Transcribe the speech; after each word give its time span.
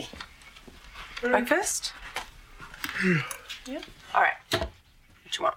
Hey, 0.00 0.08
breakfast? 1.20 1.92
yeah. 3.66 3.80
All 4.14 4.22
right. 4.22 4.34
What 4.52 5.36
you 5.36 5.42
want? 5.44 5.56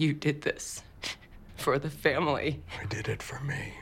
You 0.00 0.14
did 0.14 0.40
this 0.42 0.82
for 1.56 1.78
the 1.78 1.90
family. 1.90 2.62
I 2.80 2.86
did 2.86 3.06
it 3.06 3.22
for 3.22 3.38
me. 3.40 3.74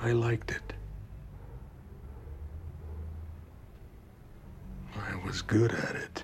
I 0.00 0.10
liked 0.12 0.50
it. 0.50 0.72
I 4.96 5.24
was 5.24 5.40
good 5.40 5.72
at 5.72 5.94
it. 5.94 6.23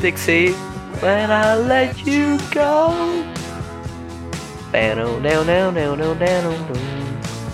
Dixie, 0.00 0.52
when 1.00 1.30
I 1.30 1.54
let 1.56 2.06
you 2.06 2.38
go. 2.50 2.92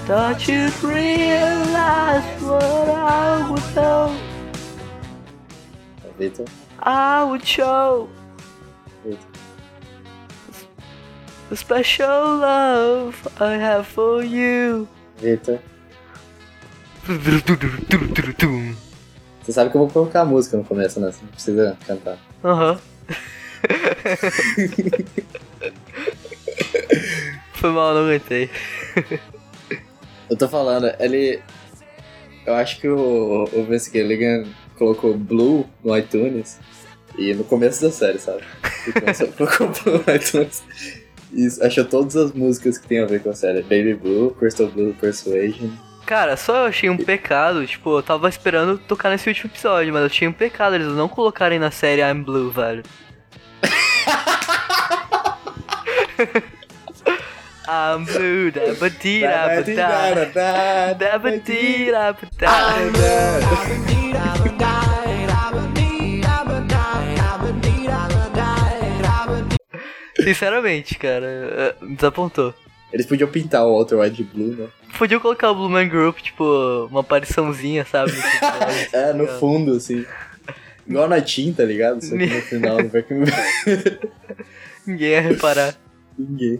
Thought 0.06 0.46
you'd 0.46 0.82
realize 0.84 2.42
what 2.42 2.88
I 2.88 3.50
would 3.50 3.74
know. 3.74 4.16
Vitor, 6.18 6.48
I 6.78 7.24
would 7.24 7.44
show 7.44 8.08
Vitor. 9.04 9.18
the 11.48 11.56
special 11.56 12.36
love 12.36 13.26
I 13.40 13.54
have 13.54 13.86
for 13.88 14.22
you. 14.22 14.86
Vitor. 15.18 15.60
Você 19.50 19.54
sabe 19.54 19.70
que 19.70 19.76
eu 19.76 19.80
vou 19.80 19.90
colocar 19.90 20.20
a 20.20 20.24
música 20.24 20.56
no 20.56 20.62
começo, 20.62 21.00
né? 21.00 21.10
Você 21.10 21.18
não 21.22 21.28
precisa 21.32 21.76
cantar. 21.84 22.16
Aham. 22.44 22.78
Foi 27.54 27.70
mal, 27.70 27.92
não 27.94 28.04
aguentei. 28.06 28.48
Eu 30.30 30.36
tô 30.36 30.48
falando, 30.48 30.94
ele. 31.00 31.40
Eu 32.46 32.54
acho 32.54 32.80
que 32.80 32.88
o, 32.88 33.42
o 33.52 33.64
Vince 33.64 33.90
Gilligan 33.90 34.44
colocou 34.78 35.18
Blue 35.18 35.66
no 35.82 35.98
iTunes 35.98 36.60
e 37.18 37.34
no 37.34 37.42
começo 37.42 37.82
da 37.82 37.90
série, 37.90 38.20
sabe? 38.20 38.44
Ele 38.86 39.00
começou- 39.00 39.28
colocou 39.36 39.66
Blue 39.68 40.04
no 40.06 40.14
iTunes 40.14 40.62
e 41.32 41.48
achou 41.60 41.84
todas 41.84 42.14
as 42.14 42.30
músicas 42.32 42.78
que 42.78 42.86
tem 42.86 43.00
a 43.00 43.06
ver 43.06 43.20
com 43.20 43.30
a 43.30 43.34
série: 43.34 43.62
Baby 43.62 43.94
Blue, 43.94 44.30
Crystal 44.30 44.68
Blue, 44.68 44.94
Persuasion. 44.94 45.70
Cara, 46.10 46.36
só 46.36 46.56
eu 46.56 46.64
achei 46.64 46.90
um 46.90 46.96
pecado, 46.96 47.64
tipo, 47.64 47.96
eu 47.96 48.02
tava 48.02 48.28
esperando 48.28 48.76
tocar 48.76 49.10
nesse 49.10 49.28
último 49.28 49.48
episódio, 49.48 49.92
mas 49.92 50.00
eu 50.00 50.06
achei 50.06 50.26
um 50.26 50.32
pecado 50.32 50.74
eles 50.74 50.88
não 50.88 51.08
colocarem 51.08 51.56
na 51.56 51.70
série 51.70 52.02
I'm 52.02 52.24
Blue, 52.24 52.50
velho. 52.50 52.82
I'm 57.68 58.04
blue, 58.06 58.50
da 58.50 58.74
ba 58.74 58.90
dee 58.90 59.20
da 59.20 59.46
ba 59.46 59.62
da 59.62 60.92
da 60.94 61.16
ba 61.16 61.30
dee 61.30 61.92
da 61.92 62.12
ba 62.12 62.18
da. 62.36 62.74
Sinceramente, 70.24 70.98
cara, 70.98 71.26
eh, 71.26 71.76
desapontou. 71.82 72.52
Eles 72.92 73.06
podiam 73.06 73.30
pintar 73.30 73.64
o 73.64 73.72
Walter 73.76 73.96
White 73.96 74.16
de 74.16 74.24
Blue, 74.24 74.54
né? 74.56 74.68
Podia 74.98 75.20
colocar 75.20 75.50
o 75.50 75.54
Blue 75.54 75.68
Man 75.68 75.88
Group, 75.88 76.18
tipo, 76.18 76.44
uma 76.90 77.00
apariçãozinha, 77.00 77.84
sabe? 77.84 78.10
episódio, 78.10 78.88
É, 78.92 79.12
no 79.12 79.18
tá 79.18 79.22
ligado? 79.24 79.38
fundo, 79.38 79.72
assim. 79.76 80.04
Igual 80.86 81.08
na 81.08 81.20
tinta, 81.20 81.62
tá 81.62 81.68
ligado? 81.68 82.02
Só 82.04 82.16
que 82.16 82.26
no 82.26 82.42
final 82.42 82.78
não 82.82 82.88
vai 82.88 83.02
que 83.02 83.14
Ninguém 84.86 85.08
ia 85.10 85.20
reparar. 85.20 85.74
ninguém. 86.18 86.58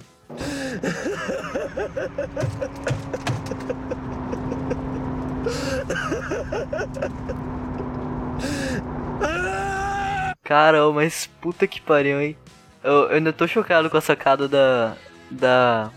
Cara, 10.42 10.90
mas 10.92 11.26
puta 11.40 11.66
que 11.66 11.80
pariu, 11.80 12.20
hein? 12.20 12.36
Eu, 12.82 12.92
eu 12.92 13.10
ainda 13.16 13.32
tô 13.32 13.46
chocado 13.46 13.88
com 13.90 13.96
a 13.96 14.00
sacada 14.00 14.48
da. 14.48 14.96
Da. 15.30 15.90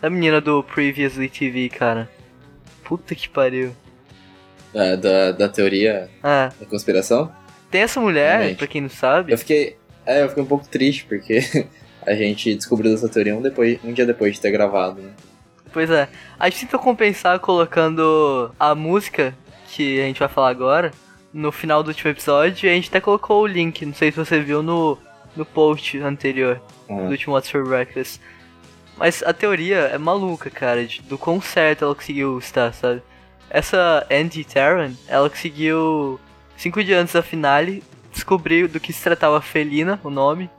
Da 0.00 0.10
menina 0.10 0.40
do 0.40 0.62
Previously 0.62 1.28
TV, 1.28 1.68
cara. 1.68 2.08
Puta 2.84 3.14
que 3.14 3.28
pariu. 3.28 3.74
Da, 4.72 4.94
da, 4.96 5.32
da 5.32 5.48
teoria 5.48 6.10
Ah, 6.22 6.52
da 6.60 6.66
conspiração? 6.66 7.32
tem 7.70 7.80
essa 7.82 8.00
mulher, 8.00 8.36
Realmente. 8.38 8.58
pra 8.58 8.66
quem 8.66 8.80
não 8.82 8.88
sabe. 8.90 9.32
Eu 9.32 9.38
fiquei. 9.38 9.76
É, 10.04 10.22
eu 10.22 10.28
fiquei 10.28 10.42
um 10.42 10.46
pouco 10.46 10.68
triste, 10.68 11.04
porque 11.06 11.40
a 12.06 12.14
gente 12.14 12.54
descobriu 12.54 12.92
essa 12.94 13.08
teoria 13.08 13.34
um, 13.34 13.42
depois, 13.42 13.78
um 13.82 13.92
dia 13.92 14.06
depois 14.06 14.34
de 14.34 14.40
ter 14.40 14.50
gravado, 14.50 15.00
né? 15.02 15.10
Pois 15.72 15.90
é. 15.90 16.08
A 16.38 16.48
gente 16.48 16.60
tentou 16.66 16.78
compensar 16.80 17.38
colocando 17.40 18.52
a 18.58 18.74
música 18.74 19.34
que 19.68 20.00
a 20.00 20.04
gente 20.04 20.20
vai 20.20 20.28
falar 20.28 20.50
agora 20.50 20.90
no 21.32 21.50
final 21.50 21.82
do 21.82 21.88
último 21.88 22.10
episódio 22.10 22.66
e 22.66 22.70
a 22.70 22.74
gente 22.74 22.88
até 22.88 23.00
colocou 23.00 23.42
o 23.42 23.46
link, 23.46 23.84
não 23.84 23.92
sei 23.92 24.10
se 24.12 24.16
você 24.16 24.40
viu 24.40 24.62
no, 24.62 24.96
no 25.34 25.44
post 25.44 25.98
anterior 25.98 26.60
Ah. 26.88 26.94
do 26.94 27.10
último 27.10 27.34
What's 27.34 27.50
for 27.50 27.66
Breakfast. 27.66 28.20
Mas 28.96 29.22
a 29.24 29.32
teoria 29.32 29.76
é 29.92 29.98
maluca, 29.98 30.48
cara, 30.50 30.86
de- 30.86 31.02
do 31.02 31.18
quão 31.18 31.40
certo 31.40 31.84
ela 31.84 31.94
conseguiu 31.94 32.38
estar, 32.38 32.72
sabe? 32.72 33.02
Essa 33.50 34.06
Andy 34.10 34.42
Terran, 34.44 34.92
ela 35.06 35.28
conseguiu, 35.30 36.18
cinco 36.56 36.82
dias 36.82 37.00
antes 37.00 37.14
da 37.14 37.22
finale, 37.22 37.82
descobrir 38.12 38.66
do 38.68 38.80
que 38.80 38.92
se 38.92 39.02
tratava 39.02 39.40
Felina, 39.40 40.00
o 40.02 40.10
nome. 40.10 40.50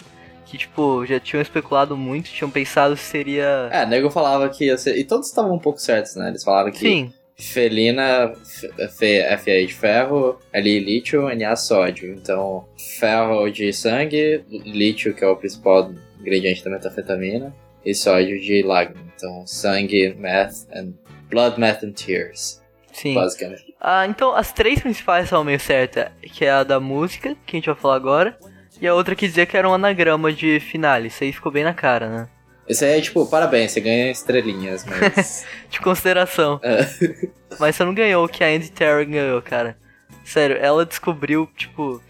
Que, 0.45 0.57
tipo, 0.57 1.05
já 1.05 1.19
tinham 1.19 1.41
especulado 1.41 1.97
muito, 1.97 2.29
tinham 2.29 2.49
pensado 2.49 2.95
se 2.95 3.03
seria. 3.03 3.67
É, 3.69 3.85
nego 3.85 4.09
falava 4.09 4.47
que 4.47 4.65
ia 4.65 4.77
ser. 4.77 4.97
E 4.97 5.03
todos 5.03 5.27
estavam 5.27 5.53
um 5.55 5.59
pouco 5.59 5.77
certos, 5.81 6.15
né? 6.15 6.29
Eles 6.29 6.41
falaram 6.41 6.71
que 6.71 6.77
Sim, 6.79 7.11
felina, 7.35 8.31
F, 8.41 8.67
F, 8.79 9.37
FA 9.43 9.65
de 9.67 9.73
ferro, 9.73 10.39
L 10.53 10.79
lítio, 10.79 11.27
Na 11.35 11.55
sódio. 11.57 12.13
Então, 12.13 12.65
ferro 12.97 13.49
de 13.49 13.73
sangue, 13.73 14.41
lítio, 14.49 15.13
que 15.13 15.21
é 15.21 15.27
o 15.27 15.35
principal 15.35 15.91
ingrediente 16.21 16.63
da 16.63 16.69
metanfetamina, 16.69 17.53
e 17.87 17.95
sódio 17.95 18.39
de 18.39 18.61
lágrima. 18.61 19.01
Então, 19.15 19.47
sangue, 19.47 20.13
meth, 20.19 20.67
and 20.75 20.93
blood, 21.29 21.57
meth 21.57 21.83
and 21.83 21.93
tears, 21.93 22.61
sim. 22.91 23.13
basicamente. 23.13 23.73
Ah, 23.79 24.05
então 24.05 24.35
as 24.35 24.51
três 24.51 24.81
principais 24.81 25.29
são 25.29 25.43
meio 25.43 25.59
certas, 25.59 26.09
que 26.21 26.45
é 26.45 26.51
a 26.51 26.63
da 26.63 26.79
música, 26.79 27.35
que 27.45 27.55
a 27.55 27.57
gente 27.57 27.67
vai 27.67 27.75
falar 27.75 27.95
agora, 27.95 28.37
e 28.81 28.87
a 28.87 28.93
outra 28.93 29.15
que 29.15 29.25
dizia 29.25 29.45
que 29.45 29.55
era 29.55 29.67
um 29.67 29.73
anagrama 29.73 30.31
de 30.33 30.59
finale. 30.59 31.07
Isso 31.07 31.23
aí 31.23 31.31
ficou 31.31 31.51
bem 31.51 31.63
na 31.63 31.73
cara, 31.73 32.09
né? 32.09 32.29
Isso 32.67 32.83
aí 32.83 32.97
é 32.97 33.01
tipo, 33.01 33.25
parabéns, 33.25 33.71
você 33.71 33.79
ganha 33.79 34.11
estrelinhas, 34.11 34.85
mas. 34.85 35.45
De 35.71 35.79
consideração. 35.79 36.59
É. 36.61 36.85
Mas 37.57 37.77
você 37.77 37.85
não 37.85 37.93
ganhou 37.93 38.25
o 38.25 38.27
que 38.27 38.43
a 38.43 38.47
Andy 38.47 38.69
Terran 38.69 39.05
ganhou, 39.05 39.41
cara. 39.41 39.77
Sério, 40.25 40.57
ela 40.57 40.85
descobriu, 40.85 41.49
tipo. 41.55 42.03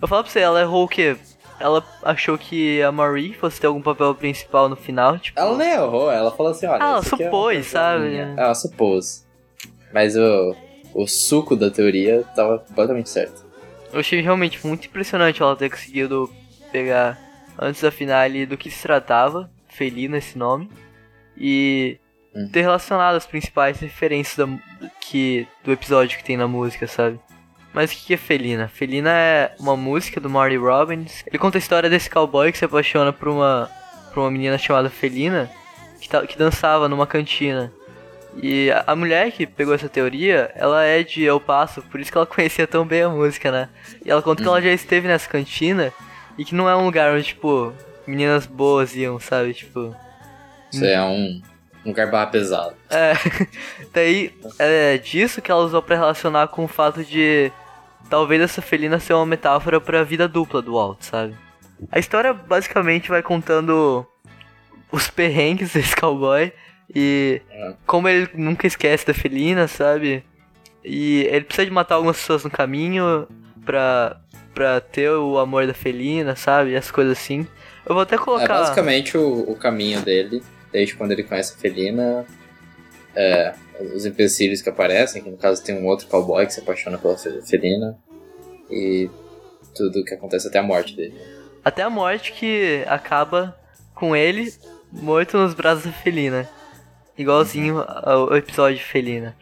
Eu 0.00 0.06
falo 0.06 0.22
pra 0.22 0.32
você, 0.32 0.38
ela 0.38 0.60
errou 0.60 0.84
o 0.84 0.88
quê? 0.88 1.16
Ela 1.58 1.84
achou 2.02 2.36
que 2.36 2.82
a 2.82 2.92
Marie 2.92 3.32
fosse 3.32 3.60
ter 3.60 3.66
algum 3.66 3.80
papel 3.82 4.14
principal 4.14 4.68
no 4.68 4.76
final, 4.76 5.18
tipo. 5.18 5.38
ela 5.38 5.56
nem 5.56 5.70
errou, 5.72 6.10
ela 6.10 6.30
falou 6.30 6.52
assim: 6.52 6.66
olha. 6.66 6.82
Ah, 6.82 6.88
ela 6.88 6.98
é 6.98 7.02
supôs, 7.02 7.30
coisa 7.30 7.68
sabe? 7.68 8.08
minha. 8.08 8.34
Ela 8.36 8.54
supôs. 8.54 9.26
Mas 9.92 10.16
o, 10.16 10.54
o 10.94 11.06
suco 11.06 11.56
da 11.56 11.70
teoria 11.70 12.24
tava 12.34 12.58
completamente 12.58 13.08
certo. 13.08 13.44
Eu 13.92 14.00
achei 14.00 14.20
realmente 14.20 14.64
muito 14.66 14.86
impressionante 14.86 15.40
ela 15.40 15.56
ter 15.56 15.70
conseguido 15.70 16.30
pegar 16.70 17.18
antes 17.58 17.80
da 17.80 17.90
finale 17.90 18.44
do 18.44 18.56
que 18.56 18.70
se 18.70 18.82
tratava, 18.82 19.50
Felina 19.68 20.18
esse 20.18 20.36
nome, 20.36 20.68
e 21.36 21.98
Uhum. 22.36 22.48
ter 22.50 22.60
relacionado 22.60 23.14
as 23.14 23.26
principais 23.26 23.80
referências 23.80 24.36
da, 24.36 24.88
que, 25.00 25.48
do 25.64 25.72
episódio 25.72 26.18
que 26.18 26.24
tem 26.24 26.36
na 26.36 26.46
música, 26.46 26.86
sabe? 26.86 27.18
Mas 27.76 27.92
o 27.92 27.94
que 27.94 28.14
é 28.14 28.16
Felina? 28.16 28.68
Felina 28.68 29.10
é 29.10 29.54
uma 29.60 29.76
música 29.76 30.18
do 30.18 30.30
Marty 30.30 30.56
Robbins. 30.56 31.22
Ele 31.26 31.36
conta 31.36 31.58
a 31.58 31.60
história 31.60 31.90
desse 31.90 32.08
cowboy 32.08 32.50
que 32.50 32.56
se 32.56 32.64
apaixona 32.64 33.12
por 33.12 33.28
uma, 33.28 33.70
por 34.14 34.20
uma 34.20 34.30
menina 34.30 34.56
chamada 34.56 34.88
Felina, 34.88 35.50
que, 36.00 36.08
tá, 36.08 36.26
que 36.26 36.38
dançava 36.38 36.88
numa 36.88 37.06
cantina. 37.06 37.70
E 38.42 38.70
a, 38.70 38.84
a 38.86 38.96
mulher 38.96 39.30
que 39.30 39.46
pegou 39.46 39.74
essa 39.74 39.90
teoria, 39.90 40.50
ela 40.54 40.84
é 40.84 41.02
de 41.02 41.26
El 41.26 41.38
Paso, 41.38 41.82
por 41.82 42.00
isso 42.00 42.10
que 42.10 42.16
ela 42.16 42.24
conhecia 42.26 42.66
tão 42.66 42.86
bem 42.86 43.02
a 43.02 43.10
música, 43.10 43.52
né? 43.52 43.68
E 44.02 44.10
ela 44.10 44.22
conta 44.22 44.42
que 44.42 44.48
ela 44.48 44.62
já 44.62 44.72
esteve 44.72 45.06
nessa 45.06 45.28
cantina 45.28 45.92
e 46.38 46.46
que 46.46 46.54
não 46.54 46.70
é 46.70 46.74
um 46.74 46.86
lugar 46.86 47.12
onde, 47.12 47.24
tipo, 47.24 47.74
meninas 48.06 48.46
boas 48.46 48.96
iam, 48.96 49.20
sabe? 49.20 49.52
Tipo. 49.52 49.94
Isso 50.72 50.82
é 50.82 51.02
um, 51.02 51.42
um 51.84 51.88
lugar 51.90 52.10
barra 52.10 52.28
pesado. 52.28 52.74
É. 52.88 53.12
Daí 53.92 54.32
é 54.58 54.96
disso 54.96 55.42
que 55.42 55.50
ela 55.50 55.60
usou 55.60 55.82
pra 55.82 55.94
relacionar 55.94 56.48
com 56.48 56.64
o 56.64 56.68
fato 56.68 57.04
de 57.04 57.52
talvez 58.10 58.40
essa 58.40 58.62
felina 58.62 58.98
ser 58.98 59.14
uma 59.14 59.26
metáfora 59.26 59.80
pra 59.80 60.02
vida 60.04 60.26
dupla 60.28 60.60
do 60.62 60.74
Walt, 60.74 60.98
sabe? 61.02 61.34
A 61.90 61.98
história 61.98 62.32
basicamente 62.32 63.08
vai 63.08 63.22
contando 63.22 64.06
os 64.90 65.08
perrengues 65.10 65.72
desse 65.74 65.94
cowboy 65.96 66.52
e 66.94 67.40
É. 67.50 67.74
como 67.86 68.08
ele 68.08 68.28
nunca 68.34 68.66
esquece 68.66 69.06
da 69.06 69.12
felina, 69.14 69.66
sabe? 69.68 70.24
E 70.84 71.22
ele 71.30 71.44
precisa 71.44 71.66
de 71.66 71.72
matar 71.72 71.96
algumas 71.96 72.16
pessoas 72.16 72.44
no 72.44 72.50
caminho 72.50 73.26
pra, 73.64 74.20
pra 74.54 74.80
ter 74.80 75.10
o 75.10 75.36
amor 75.38 75.66
da 75.66 75.74
felina, 75.74 76.36
sabe? 76.36 76.76
As 76.76 76.90
coisas 76.90 77.18
assim. 77.18 77.46
Eu 77.84 77.94
vou 77.94 78.02
até 78.02 78.14
É 78.14 78.18
colocar. 78.18 78.46
basicamente 78.60 79.18
o, 79.18 79.50
o 79.50 79.56
caminho 79.56 80.00
dele, 80.00 80.42
desde 80.72 80.94
quando 80.94 81.10
ele 81.12 81.24
conhece 81.24 81.54
a 81.54 81.56
Felina, 81.60 82.24
é, 83.14 83.52
os 83.94 84.06
empecilhos 84.06 84.62
que 84.62 84.68
aparecem, 84.68 85.22
que 85.22 85.30
no 85.30 85.36
caso 85.36 85.62
tem 85.62 85.74
um 85.76 85.86
outro 85.86 86.06
cowboy 86.08 86.46
que 86.46 86.52
se 86.54 86.60
apaixona 86.60 86.98
pela 86.98 87.16
Fe- 87.16 87.42
Felina, 87.42 87.96
e 88.70 89.08
tudo 89.74 90.04
que 90.04 90.14
acontece 90.14 90.48
até 90.48 90.58
a 90.58 90.62
morte 90.62 90.96
dele. 90.96 91.14
Até 91.64 91.82
a 91.82 91.90
morte 91.90 92.32
que 92.32 92.82
acaba 92.86 93.56
com 93.94 94.14
ele 94.16 94.52
morto 94.92 95.36
nos 95.36 95.52
braços 95.54 95.84
da 95.84 95.92
felina. 95.92 96.48
Igualzinho 97.18 97.82
ao 97.86 98.36
episódio 98.36 98.76
de 98.78 98.84
Felina. 98.84 99.34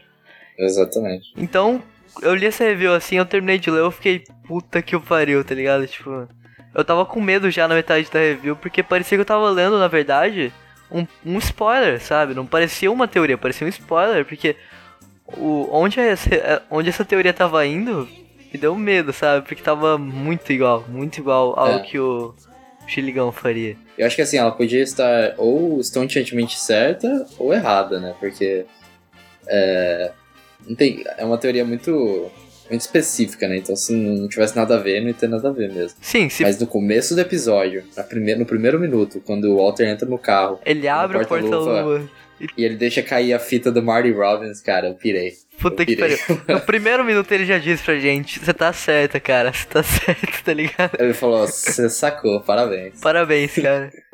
Exatamente. 0.57 1.33
Então, 1.35 1.83
eu 2.21 2.33
li 2.33 2.45
essa 2.45 2.63
review 2.63 2.93
assim, 2.93 3.17
eu 3.17 3.25
terminei 3.25 3.57
de 3.59 3.69
ler, 3.69 3.79
eu 3.81 3.91
fiquei 3.91 4.23
puta 4.47 4.81
que 4.81 4.95
o 4.95 5.01
pariu, 5.01 5.43
tá 5.43 5.53
ligado? 5.53 5.85
Tipo, 5.85 6.27
eu 6.73 6.83
tava 6.85 7.05
com 7.05 7.19
medo 7.21 7.51
já 7.51 7.67
na 7.67 7.75
metade 7.75 8.09
da 8.09 8.19
review, 8.19 8.55
porque 8.55 8.81
parecia 8.81 9.17
que 9.17 9.21
eu 9.21 9.25
tava 9.25 9.49
lendo, 9.49 9.77
na 9.77 9.87
verdade, 9.89 10.53
um, 10.91 11.05
um 11.25 11.37
spoiler, 11.39 12.01
sabe? 12.01 12.33
Não 12.33 12.45
parecia 12.45 12.91
uma 12.91 13.07
teoria, 13.07 13.37
parecia 13.37 13.65
um 13.65 13.69
spoiler, 13.69 14.25
porque 14.25 14.55
o, 15.27 15.67
onde, 15.71 15.99
essa, 15.99 16.63
onde 16.69 16.89
essa 16.89 17.03
teoria 17.05 17.33
tava 17.33 17.65
indo 17.65 18.07
me 18.53 18.59
deu 18.59 18.75
medo, 18.75 19.11
sabe? 19.11 19.45
Porque 19.45 19.61
tava 19.61 19.97
muito 19.97 20.51
igual, 20.53 20.85
muito 20.87 21.17
igual 21.19 21.57
ao 21.59 21.73
É. 21.73 21.79
que 21.79 21.99
o 21.99 22.33
Chiligão 22.87 23.31
faria. 23.31 23.75
Eu 23.97 24.05
acho 24.05 24.15
que 24.15 24.21
assim, 24.21 24.37
ela 24.37 24.51
podia 24.51 24.81
estar 24.81 25.33
ou 25.37 25.79
estonteantemente 25.79 26.57
certa 26.59 27.25
ou 27.39 27.53
errada, 27.53 27.99
né? 27.99 28.13
Porque 28.19 28.65
é, 29.47 30.11
não 30.67 30.75
tem, 30.75 31.03
é 31.17 31.25
uma 31.25 31.37
teoria 31.37 31.65
muito, 31.65 32.29
muito 32.69 32.81
específica, 32.81 33.47
né? 33.47 33.57
Então 33.57 33.75
se 33.75 33.93
não 33.93 34.27
tivesse 34.27 34.55
nada 34.55 34.75
a 34.75 34.79
ver, 34.79 35.01
não 35.01 35.07
ia 35.07 35.13
ter 35.13 35.29
nada 35.29 35.49
a 35.49 35.51
ver 35.51 35.71
mesmo. 35.71 35.97
Sim, 36.01 36.29
se 36.29 36.43
Mas 36.43 36.59
no 36.59 36.67
começo 36.67 37.15
do 37.15 37.21
episódio, 37.21 37.83
na 37.95 38.03
primeir, 38.03 38.37
no 38.37 38.45
primeiro 38.45 38.79
minuto, 38.79 39.21
quando 39.25 39.45
o 39.45 39.57
Walter 39.57 39.87
entra 39.87 40.07
no 40.07 40.17
carro 40.17 40.59
ele 40.65 40.87
abre 40.87 41.17
o 41.17 41.27
porta-luva. 41.27 41.65
porta-luva. 41.65 42.09
e 42.57 42.63
ele 42.63 42.75
deixa 42.75 43.01
cair 43.01 43.33
a 43.33 43.39
fita 43.39 43.71
do 43.71 43.81
Marty 43.83 44.11
Robbins, 44.11 44.61
cara, 44.61 44.87
eu 44.87 44.93
pirei. 44.95 45.33
Puta 45.59 45.83
Eu 45.83 45.85
que 45.85 45.95
pariu. 45.95 46.17
No 46.49 46.59
primeiro 46.61 47.05
minuto 47.05 47.31
ele 47.31 47.45
já 47.45 47.57
disse 47.57 47.83
pra 47.83 47.97
gente: 47.97 48.39
Você 48.39 48.53
tá 48.53 48.73
certa, 48.73 49.19
cara. 49.21 49.53
Você 49.53 49.65
tá 49.65 49.81
certo, 49.83 50.43
tá 50.43 50.53
ligado? 50.53 50.91
Ele 50.99 51.13
falou, 51.13 51.47
você 51.47 51.89
sacou, 51.89 52.41
parabéns. 52.41 52.99
Parabéns, 52.99 53.53
cara. 53.55 53.89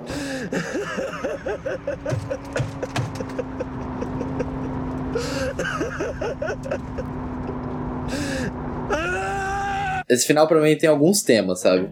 Esse 10.10 10.28
final 10.28 10.48
pra 10.48 10.62
mim 10.62 10.76
tem 10.76 10.90
alguns 10.90 11.24
temas, 11.24 11.62
sabe? 11.62 11.90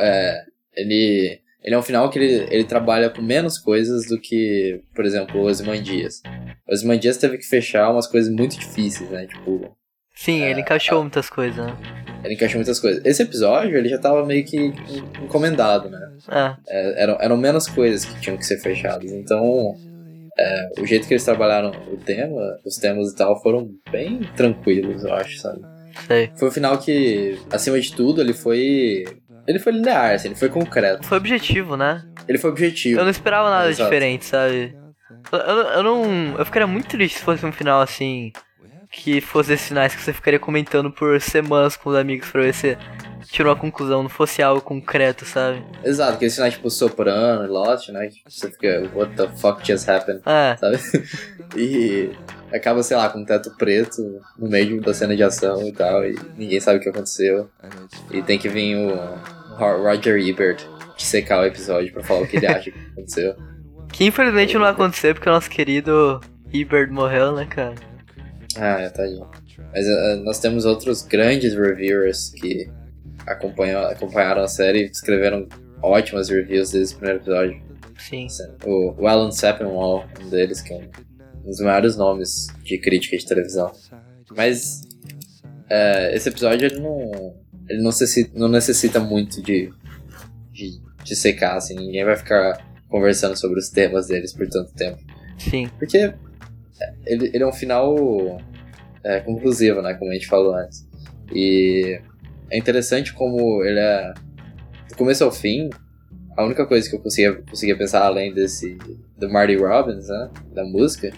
É, 0.00 0.44
ele, 0.74 1.40
ele 1.62 1.74
é 1.74 1.78
um 1.78 1.82
final 1.82 2.10
que 2.10 2.18
ele, 2.18 2.46
ele 2.50 2.64
trabalha 2.64 3.10
com 3.10 3.22
menos 3.22 3.58
coisas 3.58 4.06
do 4.08 4.20
que, 4.20 4.80
por 4.94 5.04
exemplo, 5.04 5.40
o 5.40 5.44
Ozymandias. 5.44 6.22
O 6.68 6.72
Ozymandias 6.72 7.16
teve 7.16 7.38
que 7.38 7.46
fechar 7.46 7.90
umas 7.90 8.06
coisas 8.06 8.32
muito 8.32 8.58
difíceis, 8.58 9.08
né? 9.10 9.26
Tipo, 9.26 9.74
Sim, 10.14 10.42
ele 10.42 10.60
encaixou 10.60 11.00
muitas 11.02 11.28
coisas, 11.30 11.64
né? 11.64 11.76
ele 12.24 12.34
encaixou 12.34 12.58
muitas 12.58 12.80
coisas. 12.80 13.04
Esse 13.04 13.22
episódio, 13.22 13.76
ele 13.76 13.88
já 13.88 13.98
tava 13.98 14.24
meio 14.24 14.44
que 14.44 14.72
encomendado, 15.22 15.90
né? 15.90 16.12
Ah, 16.28 16.56
É, 16.66 17.02
eram, 17.02 17.18
eram 17.20 17.36
menos 17.36 17.68
coisas 17.68 18.04
que 18.04 18.20
tinham 18.20 18.36
que 18.36 18.46
ser 18.46 18.58
fechadas. 18.58 19.10
Então, 19.12 19.74
é, 20.38 20.80
o 20.80 20.86
jeito 20.86 21.06
que 21.06 21.12
eles 21.14 21.24
trabalharam 21.24 21.70
o 21.92 21.96
tema, 21.98 22.58
os 22.64 22.76
temas 22.76 23.12
e 23.12 23.16
tal, 23.16 23.40
foram 23.42 23.70
bem 23.90 24.20
tranquilos, 24.34 25.04
eu 25.04 25.12
acho, 25.12 25.38
sabe? 25.38 25.60
Sei. 26.06 26.30
Foi 26.36 26.48
um 26.48 26.52
final 26.52 26.78
que, 26.78 27.38
acima 27.50 27.80
de 27.80 27.92
tudo, 27.94 28.20
ele 28.20 28.32
foi. 28.32 29.04
Ele 29.46 29.58
foi 29.58 29.72
linear, 29.72 30.14
assim, 30.14 30.28
ele 30.28 30.34
foi 30.36 30.48
concreto. 30.48 31.06
Foi 31.06 31.18
objetivo, 31.18 31.76
né? 31.76 32.02
Ele 32.26 32.38
foi 32.38 32.50
objetivo. 32.50 32.98
Eu 33.00 33.04
não 33.04 33.10
esperava 33.10 33.50
nada 33.50 33.68
Exato. 33.70 33.88
diferente, 33.90 34.24
sabe? 34.24 34.74
Eu, 35.30 35.38
eu, 35.38 35.82
não. 35.82 36.38
Eu 36.38 36.44
ficaria 36.44 36.66
muito 36.66 36.88
triste 36.88 37.18
se 37.18 37.24
fosse 37.24 37.44
um 37.44 37.52
final 37.52 37.80
assim. 37.80 38.32
Que 38.90 39.20
fosse 39.20 39.52
esses 39.52 39.66
finais 39.66 39.92
que 39.94 40.00
você 40.00 40.12
ficaria 40.12 40.38
comentando 40.38 40.88
por 40.90 41.20
semanas 41.20 41.76
com 41.76 41.90
os 41.90 41.96
amigos 41.96 42.30
pra 42.30 42.42
ver 42.42 42.54
se 42.54 42.78
tirou 43.28 43.52
a 43.52 43.56
conclusão, 43.56 44.04
não 44.04 44.08
fosse 44.08 44.40
algo 44.40 44.60
concreto, 44.60 45.24
sabe? 45.24 45.64
Exato, 45.82 46.16
que 46.16 46.24
esse 46.26 46.36
final, 46.36 46.50
tipo, 46.50 46.70
Soprano 46.70 47.44
e 47.44 47.48
Lost, 47.48 47.88
né? 47.88 48.08
Você 48.28 48.50
fica, 48.52 48.88
what 48.94 49.12
the 49.16 49.26
fuck 49.36 49.66
just 49.66 49.88
happened, 49.88 50.20
É, 50.24 50.56
sabe? 50.56 50.78
e 51.56 52.10
acaba, 52.54 52.82
sei 52.82 52.96
lá, 52.96 53.08
com 53.08 53.18
um 53.18 53.24
teto 53.24 53.50
preto 53.56 54.20
no 54.38 54.48
meio 54.48 54.80
da 54.80 54.94
cena 54.94 55.14
de 55.16 55.22
ação 55.22 55.66
e 55.66 55.72
tal, 55.72 56.04
e 56.06 56.14
ninguém 56.38 56.60
sabe 56.60 56.78
o 56.78 56.80
que 56.80 56.88
aconteceu. 56.88 57.48
E 58.10 58.22
tem 58.22 58.38
que 58.38 58.48
vir 58.48 58.76
o 58.76 58.94
Ro- 59.56 59.82
Roger 59.82 60.16
Ebert 60.18 60.64
dissecar 60.96 61.40
o 61.40 61.44
episódio 61.44 61.92
pra 61.92 62.02
falar 62.04 62.20
o 62.22 62.26
que 62.26 62.36
ele 62.36 62.46
acha 62.46 62.70
que 62.70 62.78
aconteceu. 62.92 63.34
que 63.92 64.04
infelizmente 64.04 64.54
não 64.54 64.60
vai 64.62 64.70
acontecer 64.70 65.14
porque 65.14 65.28
o 65.28 65.32
nosso 65.32 65.50
querido 65.50 66.20
Ebert 66.52 66.90
morreu, 66.92 67.34
né, 67.34 67.46
cara? 67.46 67.74
Ah, 68.56 68.80
é, 68.80 68.88
tadinho. 68.88 69.28
Mas 69.72 69.86
eh, 69.86 70.16
nós 70.24 70.38
temos 70.38 70.64
outros 70.64 71.02
grandes 71.02 71.54
reviewers 71.54 72.30
que 72.30 72.70
acompanham, 73.26 73.82
acompanharam 73.82 74.42
a 74.42 74.48
série 74.48 74.82
e 74.82 74.90
escreveram 74.90 75.48
ótimas 75.82 76.28
reviews 76.28 76.70
desse 76.70 76.94
primeiro 76.94 77.18
episódio. 77.20 77.60
Sim. 77.98 78.26
O, 78.64 78.94
o 79.02 79.06
Alan 79.08 79.30
Sepinwall, 79.30 80.04
um 80.24 80.28
deles, 80.28 80.60
que 80.60 80.72
é 80.72 80.76
um 80.76 80.88
dos 81.44 81.60
maiores 81.60 81.96
nomes 81.96 82.48
de 82.62 82.78
crítica 82.78 83.16
de 83.16 83.26
televisão. 83.26 83.72
Mas 84.36 84.82
é, 85.68 86.14
esse 86.14 86.28
episódio 86.28 86.66
ele 86.66 86.80
não, 86.80 87.34
ele 87.68 87.78
não 87.78 87.90
necessita, 87.90 88.30
não 88.34 88.48
necessita 88.48 89.00
muito 89.00 89.42
de, 89.42 89.72
de, 90.52 90.80
de 91.02 91.16
secar, 91.16 91.56
assim, 91.56 91.74
ninguém 91.74 92.04
vai 92.04 92.16
ficar 92.16 92.64
conversando 92.88 93.36
sobre 93.36 93.58
os 93.58 93.68
temas 93.68 94.06
deles 94.06 94.32
por 94.32 94.48
tanto 94.48 94.72
tempo. 94.74 94.98
Sim. 95.38 95.68
Porque 95.78 96.14
ele, 97.06 97.30
ele 97.32 97.42
é 97.42 97.46
um 97.46 97.52
final 97.52 97.94
é, 99.02 99.20
conclusivo, 99.20 99.82
né? 99.82 99.94
Como 99.94 100.10
a 100.10 100.14
gente 100.14 100.26
falou 100.26 100.54
antes. 100.54 100.86
E 101.32 102.00
é 102.50 102.58
interessante 102.58 103.12
como 103.12 103.62
ele 103.64 103.78
é. 103.78 104.14
Do 104.88 104.96
começo 104.96 105.24
ao 105.24 105.32
fim, 105.32 105.70
a 106.36 106.44
única 106.44 106.66
coisa 106.66 106.88
que 106.88 106.94
eu 106.94 107.00
conseguia, 107.00 107.32
conseguia 107.34 107.76
pensar 107.76 108.04
além 108.04 108.32
desse. 108.32 108.76
do 109.18 109.30
Marty 109.30 109.56
Robbins, 109.56 110.08
né? 110.08 110.30
Da 110.54 110.64
música. 110.64 111.12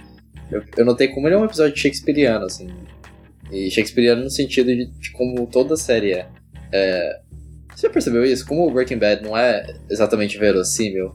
Eu, 0.51 0.63
eu 0.77 0.85
notei 0.85 1.09
como 1.09 1.27
ele 1.27 1.35
é 1.35 1.39
um 1.39 1.45
episódio 1.45 1.77
shakespeariano, 1.77 2.47
assim. 2.47 2.69
E 3.51 3.71
shakespeariano 3.71 4.25
no 4.25 4.31
sentido 4.31 4.67
de, 4.67 4.87
de 4.87 5.11
como 5.13 5.47
toda 5.47 5.75
a 5.75 5.77
série 5.77 6.13
é. 6.13 6.29
é. 6.73 7.21
Você 7.75 7.87
já 7.87 7.93
percebeu 7.93 8.25
isso? 8.25 8.47
Como 8.47 8.67
o 8.67 8.71
Breaking 8.71 8.99
Bad 8.99 9.23
não 9.23 9.37
é 9.37 9.67
exatamente 9.91 10.39
verossímil 10.39 11.15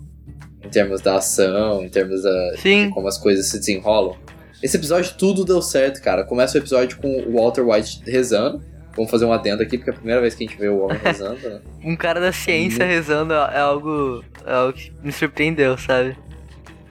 em 0.64 0.70
termos 0.70 1.02
da 1.02 1.16
ação, 1.16 1.84
em 1.84 1.90
termos 1.90 2.22
da, 2.22 2.58
Sim. 2.58 2.88
de 2.88 2.94
como 2.94 3.08
as 3.08 3.18
coisas 3.18 3.50
se 3.50 3.58
desenrolam. 3.58 4.16
Esse 4.62 4.78
episódio 4.78 5.16
tudo 5.18 5.44
deu 5.44 5.62
certo, 5.62 6.02
cara. 6.02 6.24
Começa 6.24 6.58
o 6.58 6.62
episódio 6.62 6.98
com 7.00 7.08
o 7.08 7.34
Walter 7.34 7.68
White 7.68 8.04
rezando. 8.06 8.64
Vamos 8.96 9.10
fazer 9.10 9.26
um 9.26 9.34
adendo 9.34 9.64
aqui, 9.64 9.78
porque 9.78 9.90
é 9.90 9.94
a 9.94 9.96
primeira 9.96 10.22
vez 10.22 10.36
que 10.36 10.44
a 10.44 10.48
gente 10.48 10.60
vê 10.60 10.68
o 10.68 10.82
homem 10.82 11.00
rezando, 11.02 11.50
né? 11.50 11.62
Um 11.84 11.96
cara 11.96 12.20
da 12.20 12.32
ciência 12.32 12.86
rezando 12.86 13.34
é 13.34 13.58
algo, 13.58 14.24
é 14.46 14.54
algo 14.54 14.74
que 14.74 14.92
me 15.02 15.12
surpreendeu, 15.12 15.78
sabe? 15.78 16.16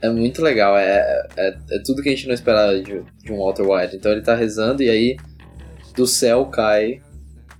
É 0.02 0.08
muito 0.08 0.42
legal, 0.42 0.78
é, 0.78 1.26
é, 1.36 1.48
é 1.70 1.78
tudo 1.84 2.02
que 2.02 2.08
a 2.08 2.12
gente 2.12 2.26
não 2.26 2.34
esperava 2.34 2.80
de, 2.80 3.02
de 3.22 3.32
um 3.32 3.38
Walter 3.38 3.62
White. 3.62 3.96
Então 3.96 4.12
ele 4.12 4.22
tá 4.22 4.34
rezando 4.34 4.82
e 4.82 4.88
aí 4.88 5.16
do 5.94 6.06
céu 6.06 6.46
cai 6.46 7.02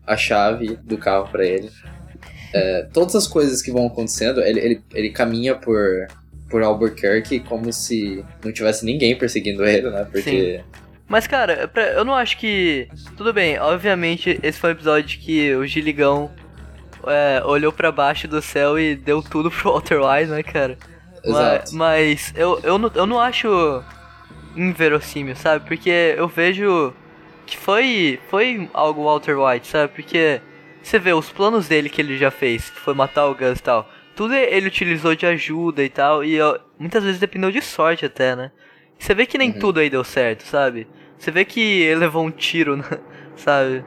a 0.07 0.17
chave 0.17 0.77
do 0.77 0.97
carro 0.97 1.29
pra 1.31 1.45
ele. 1.45 1.71
É, 2.53 2.89
todas 2.93 3.15
as 3.15 3.27
coisas 3.27 3.63
que 3.63 3.71
vão 3.71 3.87
acontecendo, 3.87 4.41
ele, 4.41 4.59
ele, 4.61 4.83
ele 4.93 5.11
caminha 5.11 5.55
por, 5.55 6.09
por 6.49 6.63
Albuquerque 6.63 7.41
como 7.41 7.73
se 7.73 8.25
não 8.45 8.53
tivesse 8.53 8.85
ninguém 8.85 9.17
perseguindo 9.17 9.65
ele, 9.65 9.89
né? 9.91 10.07
Porque. 10.11 10.63
Mas, 11.07 11.27
cara, 11.27 11.71
eu 11.97 12.05
não 12.05 12.15
acho 12.15 12.39
que. 12.39 12.89
Tudo 13.17 13.33
bem, 13.33 13.59
obviamente, 13.59 14.39
esse 14.43 14.59
foi 14.59 14.71
um 14.71 14.73
episódio 14.73 15.19
que 15.21 15.55
o 15.55 15.67
Giligão 15.67 16.31
é, 17.07 17.43
olhou 17.45 17.73
pra 17.73 17.93
baixo 17.93 18.27
do 18.27 18.43
céu 18.43 18.79
e 18.79 18.97
deu 18.97 19.23
tudo 19.23 19.51
pro 19.51 19.73
Walter 19.73 20.01
White, 20.01 20.31
né, 20.31 20.43
cara? 20.43 20.77
Exato. 21.25 21.75
Mas, 21.75 22.33
eu, 22.37 22.59
eu, 22.63 22.79
não, 22.79 22.91
eu 22.95 23.07
não 23.07 23.21
acho 23.21 23.83
inverossímil, 24.57 25.37
sabe? 25.37 25.67
Porque 25.67 25.91
eu 26.17 26.29
vejo 26.29 26.93
que 27.47 27.57
foi, 27.57 28.19
foi 28.29 28.69
algo 28.73 29.05
Walter 29.05 29.39
White, 29.39 29.67
sabe? 29.67 29.93
Porque 29.95 30.41
você 30.83 30.99
vê 30.99 31.13
os 31.13 31.31
planos 31.31 31.69
dele 31.69 31.89
que 31.89 32.01
ele 32.01 32.17
já 32.17 32.31
fez, 32.31 32.71
que 32.71 32.81
foi 32.81 32.95
matar 32.95 33.27
o 33.27 33.35
Gus 33.35 33.59
e 33.59 33.63
tal. 33.63 33.89
Tudo 34.17 34.35
ele 34.35 34.67
utilizou 34.69 35.15
de 35.15 35.27
ajuda 35.27 35.83
e 35.83 35.89
tal, 35.89 36.23
e 36.25 36.41
ó, 36.41 36.59
muitas 36.79 37.03
vezes 37.05 37.21
dependeu 37.21 37.51
de 37.51 37.63
sorte 37.63 38.05
até, 38.05 38.37
né? 38.37 38.51
Você 38.99 39.15
vê 39.15 39.25
que 39.25 39.39
nem 39.39 39.51
Uhum. 39.51 39.59
tudo 39.59 39.81
aí 39.81 39.89
deu 39.89 40.05
certo, 40.05 40.43
sabe? 40.43 40.87
Você 41.19 41.31
vê 41.31 41.45
que 41.45 41.61
ele 41.61 42.01
levou 42.01 42.25
um 42.25 42.31
tiro, 42.31 42.77
né? 42.77 42.85
sabe? 43.37 43.83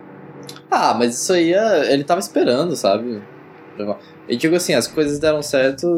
Ah, 0.72 0.94
mas 0.94 1.22
isso 1.22 1.34
aí 1.34 1.54
é- 1.54 1.94
ele 1.94 2.04
tava 2.04 2.20
esperando, 2.20 2.76
sabe? 2.76 3.22
Eu 4.28 4.38
digo 4.38 4.56
assim, 4.56 4.74
as 4.74 4.88
coisas 4.88 5.20
deram 5.20 5.42
certo, 5.42 5.98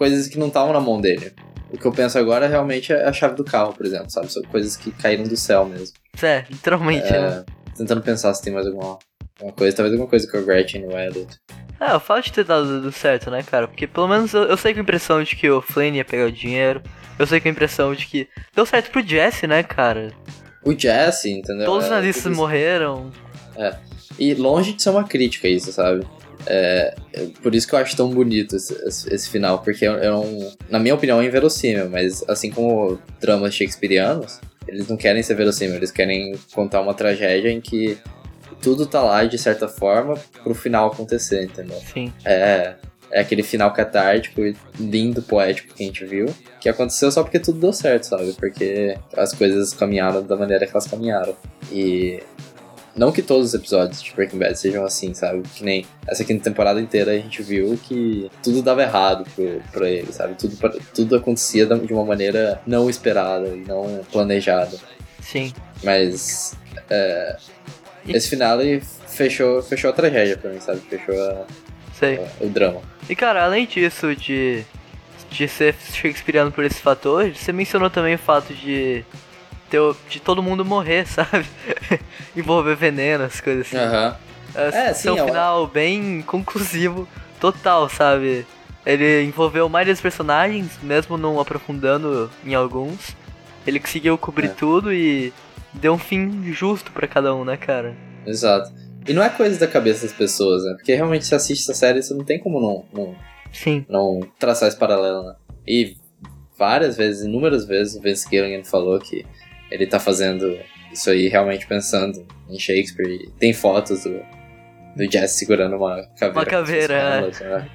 coisas 0.00 0.26
que 0.28 0.38
não 0.38 0.48
estavam 0.48 0.72
na 0.72 0.80
mão 0.80 0.98
dele. 0.98 1.30
O 1.70 1.76
que 1.76 1.84
eu 1.84 1.92
penso 1.92 2.18
agora 2.18 2.46
realmente 2.48 2.90
é 2.90 3.04
a 3.04 3.12
chave 3.12 3.34
do 3.34 3.44
carro, 3.44 3.74
por 3.74 3.84
exemplo, 3.84 4.08
sabe? 4.10 4.32
São 4.32 4.42
coisas 4.44 4.74
que 4.78 4.90
caíram 4.90 5.24
do 5.24 5.36
céu 5.36 5.66
mesmo. 5.66 5.94
É, 6.22 6.46
literalmente, 6.48 7.12
né? 7.12 7.44
É, 7.46 7.76
tentando 7.76 8.00
pensar 8.00 8.32
se 8.32 8.42
tem 8.42 8.50
mais 8.50 8.66
alguma, 8.66 8.98
alguma 9.38 9.54
coisa, 9.54 9.76
talvez 9.76 9.92
alguma 9.92 10.08
coisa 10.08 10.26
com 10.30 10.38
a 10.38 10.40
Gretchen 10.40 10.86
no 10.86 10.98
Edit. 10.98 11.36
É, 11.78 11.94
o 11.94 12.00
fato 12.00 12.24
de 12.24 12.32
ter 12.32 12.44
dado 12.44 12.90
certo, 12.90 13.30
né, 13.30 13.42
cara? 13.42 13.68
Porque 13.68 13.86
pelo 13.86 14.08
menos 14.08 14.32
eu, 14.32 14.44
eu 14.44 14.56
sei 14.56 14.72
com 14.72 14.80
a 14.80 14.82
impressão 14.82 15.22
de 15.22 15.36
que 15.36 15.50
o 15.50 15.60
Flynn 15.60 15.94
ia 15.94 16.04
pegar 16.04 16.24
o 16.24 16.32
dinheiro. 16.32 16.82
Eu 17.18 17.26
sei 17.26 17.38
com 17.38 17.48
a 17.48 17.50
impressão 17.50 17.94
de 17.94 18.06
que 18.06 18.26
deu 18.56 18.64
certo 18.64 18.90
pro 18.90 19.06
Jesse, 19.06 19.46
né, 19.46 19.62
cara? 19.62 20.12
O 20.64 20.72
Jesse, 20.72 21.30
entendeu? 21.30 21.66
Todos 21.66 21.84
os 21.84 21.92
É, 21.92 21.96
tudo 21.96 22.06
isso. 22.08 22.30
morreram. 22.30 23.12
E 24.18 24.32
longe 24.32 24.72
de 24.72 24.82
ser 24.82 24.90
uma 24.90 25.04
crítica 25.04 25.46
isso, 25.46 25.70
sabe? 25.72 26.06
É, 26.46 26.94
é 27.12 27.26
por 27.42 27.54
isso 27.54 27.68
que 27.68 27.74
eu 27.74 27.78
acho 27.78 27.96
tão 27.96 28.10
bonito 28.10 28.56
esse, 28.56 28.72
esse- 28.86 29.14
esse 29.14 29.28
final, 29.30 29.58
porque 29.60 29.86
eu, 29.86 29.92
eu 29.94 30.12
não, 30.12 30.52
na 30.70 30.78
minha 30.78 30.94
opinião 30.94 31.20
é 31.20 31.26
inverossímil, 31.26 31.88
mas 31.90 32.24
assim 32.28 32.50
como 32.50 32.98
dramas 33.20 33.54
shakespearianos, 33.54 34.40
eles 34.66 34.88
não 34.88 34.96
querem 34.96 35.22
ser 35.22 35.34
verossímil, 35.34 35.76
eles 35.76 35.90
querem 35.90 36.34
contar 36.54 36.80
uma 36.80 36.94
tragédia 36.94 37.50
em 37.50 37.60
que 37.60 37.98
tudo 38.62 38.86
tá 38.86 39.02
lá 39.02 39.24
de 39.24 39.38
certa 39.38 39.68
forma 39.68 40.14
pro 40.42 40.54
final 40.54 40.88
acontecer, 40.90 41.44
entendeu? 41.44 41.78
Sim. 41.92 42.12
É, 42.24 42.74
é 43.10 43.20
aquele 43.20 43.42
final 43.42 43.72
catártico 43.72 44.40
e 44.42 44.54
lindo, 44.78 45.20
poético 45.22 45.74
que 45.74 45.82
a 45.82 45.86
gente 45.86 46.04
viu, 46.04 46.26
que 46.60 46.68
aconteceu 46.68 47.10
só 47.10 47.22
porque 47.22 47.38
tudo 47.40 47.58
deu 47.58 47.72
certo, 47.72 48.04
sabe? 48.04 48.32
Porque 48.34 48.96
as 49.16 49.32
coisas 49.32 49.72
caminharam 49.72 50.22
da 50.22 50.36
maneira 50.36 50.64
que 50.66 50.72
elas 50.72 50.86
caminharam. 50.86 51.34
E 51.72 52.22
não 53.00 53.10
que 53.10 53.22
todos 53.22 53.46
os 53.48 53.54
episódios 53.54 54.02
de 54.02 54.12
Breaking 54.12 54.38
Bad 54.38 54.58
sejam 54.58 54.84
assim, 54.84 55.14
sabe? 55.14 55.42
Que 55.54 55.64
nem 55.64 55.86
essa 56.06 56.22
quinta 56.22 56.44
temporada 56.44 56.78
inteira 56.80 57.12
a 57.12 57.14
gente 57.16 57.42
viu 57.42 57.78
que 57.82 58.30
tudo 58.42 58.60
dava 58.62 58.82
errado 58.82 59.24
pro, 59.34 59.62
pra 59.72 59.88
ele, 59.88 60.12
sabe? 60.12 60.34
Tudo, 60.34 60.56
tudo 60.94 61.16
acontecia 61.16 61.64
de 61.64 61.92
uma 61.94 62.04
maneira 62.04 62.60
não 62.66 62.90
esperada 62.90 63.48
e 63.48 63.64
não 63.66 64.04
planejada. 64.12 64.76
Sim. 65.20 65.50
Mas 65.82 66.54
é, 66.90 67.36
esse 68.06 68.28
final 68.28 68.58
fechou, 69.08 69.62
fechou 69.62 69.88
a 69.88 69.92
tragédia 69.94 70.36
pra 70.36 70.50
mim, 70.50 70.60
sabe? 70.60 70.80
Fechou 70.80 71.14
a- 71.18 71.46
a- 72.02 72.44
o 72.44 72.48
drama. 72.48 72.82
E 73.08 73.16
cara, 73.16 73.44
além 73.44 73.66
disso 73.66 74.14
de, 74.14 74.62
de 75.30 75.48
ser 75.48 75.74
shakespeariano 75.92 76.52
por 76.52 76.64
esse 76.64 76.80
fator, 76.80 77.30
você 77.34 77.50
mencionou 77.52 77.88
também 77.88 78.14
o 78.14 78.18
fato 78.18 78.52
de 78.52 79.02
ter, 79.70 79.78
o- 79.78 79.96
de 80.08 80.20
todo 80.20 80.42
mundo 80.42 80.64
morrer, 80.64 81.06
sabe? 81.08 81.46
Envolver 82.36 82.74
veneno, 82.76 83.24
as 83.24 83.40
coisas 83.40 83.66
assim. 83.66 83.76
Aham. 83.76 84.16
É, 84.54 84.88
é 84.88 84.90
um 84.90 84.94
sim, 84.94 85.08
é 85.08 85.12
uma- 85.12 85.24
final 85.26 85.66
bem 85.66 86.22
conclusivo, 86.22 87.08
total, 87.40 87.88
sabe? 87.88 88.44
Ele 88.84 89.22
envolveu 89.24 89.68
mais 89.68 89.86
dos 89.86 90.00
personagens, 90.00 90.78
mesmo 90.82 91.16
não 91.16 91.38
aprofundando 91.38 92.30
em 92.44 92.54
alguns. 92.54 93.14
Ele 93.66 93.78
conseguiu 93.78 94.16
cobrir 94.16 94.46
É. 94.46 94.54
tudo 94.54 94.92
e 94.92 95.32
deu 95.72 95.92
um 95.92 95.98
fim 95.98 96.50
justo 96.52 96.90
pra 96.90 97.06
cada 97.06 97.34
um, 97.34 97.44
né, 97.44 97.56
cara? 97.56 97.94
Exato. 98.26 98.72
E 99.06 99.12
não 99.12 99.22
é 99.22 99.28
coisa 99.28 99.58
da 99.60 99.66
cabeça 99.66 100.06
das 100.06 100.14
pessoas, 100.16 100.64
né? 100.64 100.72
Porque 100.74 100.94
realmente 100.94 101.26
você 101.26 101.34
assiste 101.34 101.62
essa 101.62 101.74
série, 101.74 102.02
você 102.02 102.12
não 102.14 102.24
tem 102.24 102.38
como 102.38 102.60
não, 102.60 102.84
não, 102.92 103.14
Sim, 103.52 103.84
não 103.88 104.20
traçar 104.38 104.68
esse 104.68 104.78
paralelo, 104.78 105.22
né? 105.24 105.34
E 105.66 105.96
várias 106.58 106.96
vezes, 106.96 107.24
inúmeras 107.24 107.64
vezes, 107.66 107.94
o 107.96 108.00
Vince 108.00 108.28
Gilligan 108.30 108.64
falou 108.64 108.98
que 108.98 109.24
ele 109.70 109.86
tá 109.86 109.98
fazendo 110.00 110.58
isso 110.92 111.08
aí 111.10 111.28
realmente 111.28 111.66
pensando 111.66 112.26
em 112.48 112.58
Shakespeare. 112.58 113.08
E 113.08 113.30
tem 113.38 113.52
fotos 113.52 114.04
do, 114.04 114.20
do 114.96 115.10
Jesse 115.10 115.38
segurando 115.38 115.76
uma 115.76 116.02
caveira. 116.18 116.32
Uma 116.40 116.46
caveira, 116.46 116.94
um 116.94 117.18
Hamlet, 117.18 117.44
né? 117.44 117.70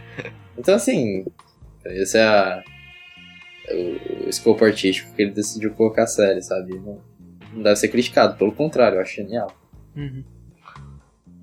Então, 0.57 0.75
assim, 0.75 1.25
esse 1.85 2.17
é 2.17 2.23
a, 2.23 2.63
o, 3.71 4.25
o 4.25 4.29
escopo 4.29 4.63
artístico 4.65 5.13
que 5.15 5.21
ele 5.21 5.31
decidiu 5.31 5.71
colocar 5.73 6.03
a 6.03 6.07
série, 6.07 6.41
sabe? 6.41 6.75
Não, 6.79 7.01
não 7.53 7.63
deve 7.63 7.75
ser 7.77 7.87
criticado, 7.89 8.37
pelo 8.37 8.51
contrário, 8.51 8.97
eu 8.97 9.01
acho 9.01 9.15
genial. 9.15 9.51
Uhum. 9.95 10.23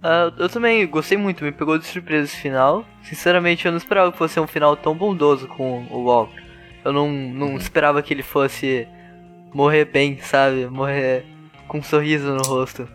Ah, 0.03 0.33
eu 0.37 0.49
também 0.49 0.85
gostei 0.89 1.17
muito, 1.17 1.45
me 1.45 1.53
pegou 1.53 1.79
de 1.79 1.87
surpresa 1.87 2.25
esse 2.25 2.37
final. 2.37 2.85
Sinceramente, 3.05 3.65
eu 3.67 3.71
não 3.71 3.79
esperava 3.79 4.11
que 4.11 4.19
fosse 4.19 4.39
um 4.41 4.47
final 4.49 4.77
tão 4.77 4.95
bondoso 4.97 5.47
com 5.49 5.85
o 5.91 6.05
Walker. 6.05 6.43
Eu 6.85 6.93
não, 6.93 7.09
não 7.09 7.47
Uhum. 7.51 7.57
esperava 7.57 8.03
que 8.03 8.13
ele 8.13 8.23
fosse 8.25 8.89
morrer 9.55 9.85
bem, 9.87 10.19
sabe? 10.19 10.67
Morrer 10.67 11.25
com 11.69 11.79
um 11.79 11.83
sorriso 11.83 12.33
no 12.35 12.43
rosto. 12.43 12.89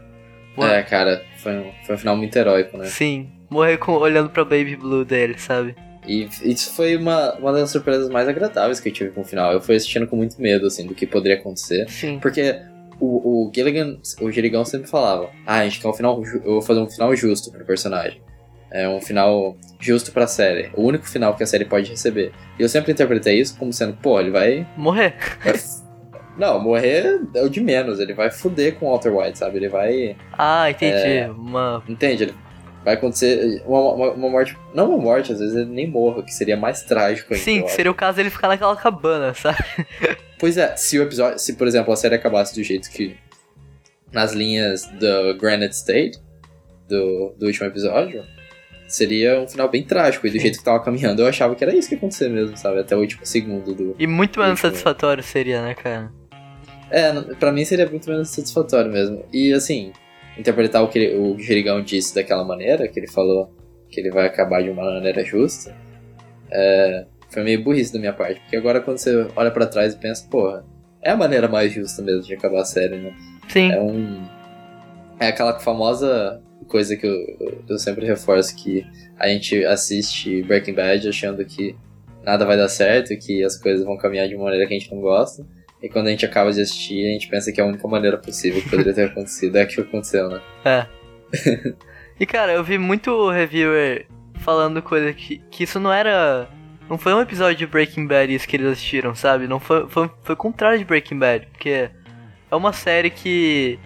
Mor- 0.56 0.70
É, 0.70 0.82
cara, 0.84 1.24
foi 1.38 1.54
um, 1.58 1.72
foi 1.86 1.96
um 1.96 1.98
final 1.98 2.18
muito 2.18 2.36
heróico, 2.36 2.78
né? 2.78 2.86
Sim, 2.86 3.30
morrer 3.50 3.78
com, 3.78 3.94
olhando 3.94 4.30
pra 4.30 4.44
Baby 4.44 4.76
Blue 4.76 5.06
dele, 5.06 5.38
sabe? 5.38 5.76
E 6.08 6.28
isso 6.44 6.74
foi 6.74 6.96
uma, 6.96 7.34
uma 7.36 7.52
das 7.52 7.70
surpresas 7.70 8.10
mais 8.10 8.28
agradáveis 8.30 8.80
que 8.80 8.88
eu 8.90 8.94
tive 8.94 9.12
com 9.12 9.22
o 9.22 9.26
final. 9.26 9.52
Eu 9.52 9.60
fui 9.62 9.76
assistindo 9.76 10.08
com 10.08 10.16
muito 10.16 10.42
medo, 10.42 10.66
assim, 10.66 10.88
do 10.88 10.96
que 10.96 11.06
poderia 11.06 11.38
acontecer. 11.38 11.88
Sim. 11.90 12.18
Porque 12.20 12.56
o, 13.00 13.48
o 13.48 13.52
Gilligan, 13.54 13.98
o 14.22 14.32
Girigão 14.32 14.64
sempre 14.64 14.88
falava: 14.90 15.30
Ah, 15.46 15.58
a 15.60 15.64
gente 15.66 15.82
quer 15.82 15.88
um 15.90 15.94
final. 15.94 16.24
Eu 16.46 16.54
vou 16.54 16.62
fazer 16.62 16.80
um 16.80 16.90
final 16.90 17.14
justo 17.14 17.52
pro 17.52 17.66
personagem. 17.66 18.22
É 18.72 18.88
um 18.88 19.02
final 19.02 19.58
justo 19.80 20.12
pra 20.14 20.28
série. 20.28 20.70
O 20.76 20.84
único 20.84 21.06
final 21.08 21.36
que 21.36 21.44
a 21.44 21.48
série 21.48 21.66
pode 21.66 21.90
receber. 21.92 22.32
E 22.58 22.62
eu 22.64 22.70
sempre 22.70 22.94
interpretei 22.94 23.38
isso 23.40 23.58
como 23.58 23.74
sendo: 23.74 23.94
pô, 23.98 24.18
ele 24.20 24.32
vai. 24.32 24.66
Morrer. 24.78 25.14
vai 25.44 25.54
Não, 26.38 26.60
morrer 26.60 27.20
é 27.34 27.42
o 27.42 27.50
de 27.50 27.60
menos. 27.60 28.00
Ele 28.00 28.14
vai 28.14 28.30
fuder 28.30 28.76
com 28.76 28.86
o 28.86 28.90
Walter 28.90 29.10
White, 29.10 29.38
sabe? 29.40 29.58
Ele 29.58 29.70
vai. 29.70 30.16
Ah, 30.38 30.70
entendi. 30.70 30.96
É. 30.96 31.30
Uma. 31.30 31.84
Entende? 31.88 32.24
Ele 32.24 32.36
vai 32.86 32.94
acontecer 32.94 33.64
uma, 33.66 33.80
uma, 33.94 34.12
uma 34.12 34.30
morte. 34.30 34.58
Não 34.74 34.90
uma 34.90 34.98
morte, 34.98 35.34
às 35.34 35.40
vezes 35.40 35.56
ele 35.56 35.70
nem 35.70 35.88
morra, 35.88 36.24
que 36.24 36.34
seria 36.34 36.56
mais 36.56 36.84
trágico 36.84 37.34
ainda. 37.34 37.44
Sim, 37.44 37.68
seria 37.68 37.92
o 37.92 37.96
caso 37.96 38.18
dele 38.18 38.30
ficar 38.30 38.48
naquela 38.48 38.76
cabana, 38.76 39.34
sabe? 39.34 39.58
Pois 40.40 40.56
é, 40.58 40.76
se 40.76 41.00
o 41.00 41.04
episódio. 41.04 41.40
Se, 41.40 41.54
por 41.54 41.68
exemplo, 41.68 41.92
a 41.92 41.96
série 41.96 42.16
acabasse 42.16 42.54
do 42.56 42.64
jeito 42.64 42.90
que. 42.92 43.18
Nas 44.12 44.32
linhas 44.32 44.86
do 44.86 45.38
Granite 45.38 45.74
State, 45.74 46.18
do, 46.88 47.36
do 47.38 47.46
último 47.48 47.68
episódio, 47.68 48.24
seria 48.88 49.42
um 49.42 49.48
final 49.48 49.68
bem 49.70 49.84
trágico. 49.84 50.26
E 50.26 50.30
do 50.30 50.34
Sim. 50.34 50.40
jeito 50.40 50.60
que 50.60 50.64
tava 50.64 50.80
caminhando, 50.80 51.22
eu 51.22 51.28
achava 51.28 51.54
que 51.56 51.64
era 51.64 51.76
isso 51.76 51.90
que 51.90 51.96
ia 51.96 51.98
acontecer 51.98 52.30
mesmo, 52.30 52.56
sabe? 52.56 52.80
Até 52.80 52.96
o 52.96 53.00
último 53.00 53.26
segundo 53.26 53.74
do. 53.76 53.96
E 54.00 54.08
muito 54.08 54.40
menos 54.40 54.60
satisfatório 54.60 55.22
seria, 55.22 55.62
né, 55.62 55.74
cara? 55.74 56.10
É, 56.90 57.12
pra 57.36 57.52
mim 57.52 57.66
seria 57.66 57.88
muito 57.90 58.10
menos 58.10 58.30
satisfatório 58.30 58.92
mesmo. 58.92 59.24
E 59.34 59.52
assim, 59.54 59.92
interpretar 60.38 60.84
o 60.84 60.88
que 60.88 61.00
ele- 61.00 61.18
o 61.18 61.38
Jerigão 61.40 61.82
disse 61.82 62.16
daquela 62.16 62.44
maneira, 62.44 62.88
que 62.88 63.00
ele 63.00 63.08
falou 63.08 63.54
que 63.90 64.00
ele 64.00 64.10
vai 64.12 64.26
acabar 64.26 64.62
de 64.64 64.70
uma 64.70 64.84
maneira 64.84 65.24
justa, 65.24 65.76
é, 66.52 67.06
foi 67.30 67.44
meio 67.44 67.64
burrice 67.64 67.92
da 67.94 68.00
minha 68.00 68.14
parte. 68.14 68.40
Porque 68.42 68.56
agora 68.56 68.80
quando 68.82 68.98
você 68.98 69.28
olha 69.36 69.52
pra 69.52 69.66
trás 69.66 69.94
e 69.94 69.98
pensa, 69.98 70.28
porra, 70.30 70.66
é 71.02 71.12
a 71.12 71.16
maneira 71.18 71.48
mais 71.48 71.72
justa 71.74 72.02
mesmo 72.02 72.24
de 72.24 72.34
acabar 72.34 72.62
a 72.62 72.66
série, 72.66 72.98
né? 72.98 73.14
Sim. 73.50 73.72
É 73.72 73.80
um. 73.82 74.26
É 75.20 75.28
aquela 75.28 75.60
famosa 75.60 76.42
coisa 76.68 76.96
que 76.96 77.06
eu, 77.08 77.16
eu 77.70 77.78
sempre 77.78 78.06
reforço 78.06 78.56
que 78.56 78.86
a 79.18 79.28
gente 79.28 79.64
assiste 79.66 80.44
Breaking 80.44 80.74
Bad 80.74 81.08
achando 81.08 81.44
que 81.46 81.76
nada 82.24 82.46
vai 82.46 82.58
dar 82.58 82.68
certo, 82.68 83.18
que 83.18 83.44
as 83.44 83.58
coisas 83.58 83.86
vão 83.86 83.98
caminhar 83.98 84.28
de 84.28 84.36
uma 84.36 84.46
maneira 84.46 84.68
que 84.68 84.74
a 84.76 84.80
gente 84.80 84.94
não 84.94 85.02
gosta. 85.02 85.46
E 85.82 85.90
quando 85.90 86.08
a 86.08 86.10
gente 86.10 86.26
acaba 86.26 86.52
de 86.52 86.62
assistir, 86.62 87.08
a 87.08 87.14
gente 87.14 87.28
pensa 87.28 87.52
que 87.52 87.62
é 87.62 87.64
a 87.64 87.68
única 87.68 87.88
maneira 87.88 88.18
possível 88.18 88.62
que 88.62 88.70
poderia 88.70 88.94
ter 88.94 89.06
acontecido. 89.12 89.56
É 89.58 89.62
a 89.62 89.66
que 89.66 89.80
aconteceu, 89.80 90.30
né? 90.30 90.42
É. 90.66 90.86
e 92.20 92.26
cara, 92.26 92.54
eu 92.54 92.64
vi 92.64 92.78
muito 92.78 93.30
reviewer 93.30 94.08
falando 94.40 94.82
coisa 94.82 95.14
que, 95.14 95.40
que 95.52 95.64
isso 95.64 95.80
não 95.80 95.92
era. 95.92 96.48
Não 96.90 96.98
foi 96.98 97.14
um 97.14 97.22
episódio 97.22 97.58
de 97.58 97.68
Breaking 97.68 98.08
Bad 98.08 98.34
isso 98.34 98.48
que 98.48 98.56
eles 98.56 98.68
assistiram, 98.68 99.14
sabe? 99.14 99.48
Não 99.48 99.60
foi, 99.60 99.88
foi, 99.90 100.10
foi 100.24 100.34
o 100.34 100.38
contrário 100.38 100.80
de 100.80 100.86
Breaking 100.86 101.20
Bad, 101.20 101.46
porque 101.48 101.90
é 102.50 102.56
uma 102.56 102.74
série 102.74 103.10
que. 103.10 103.78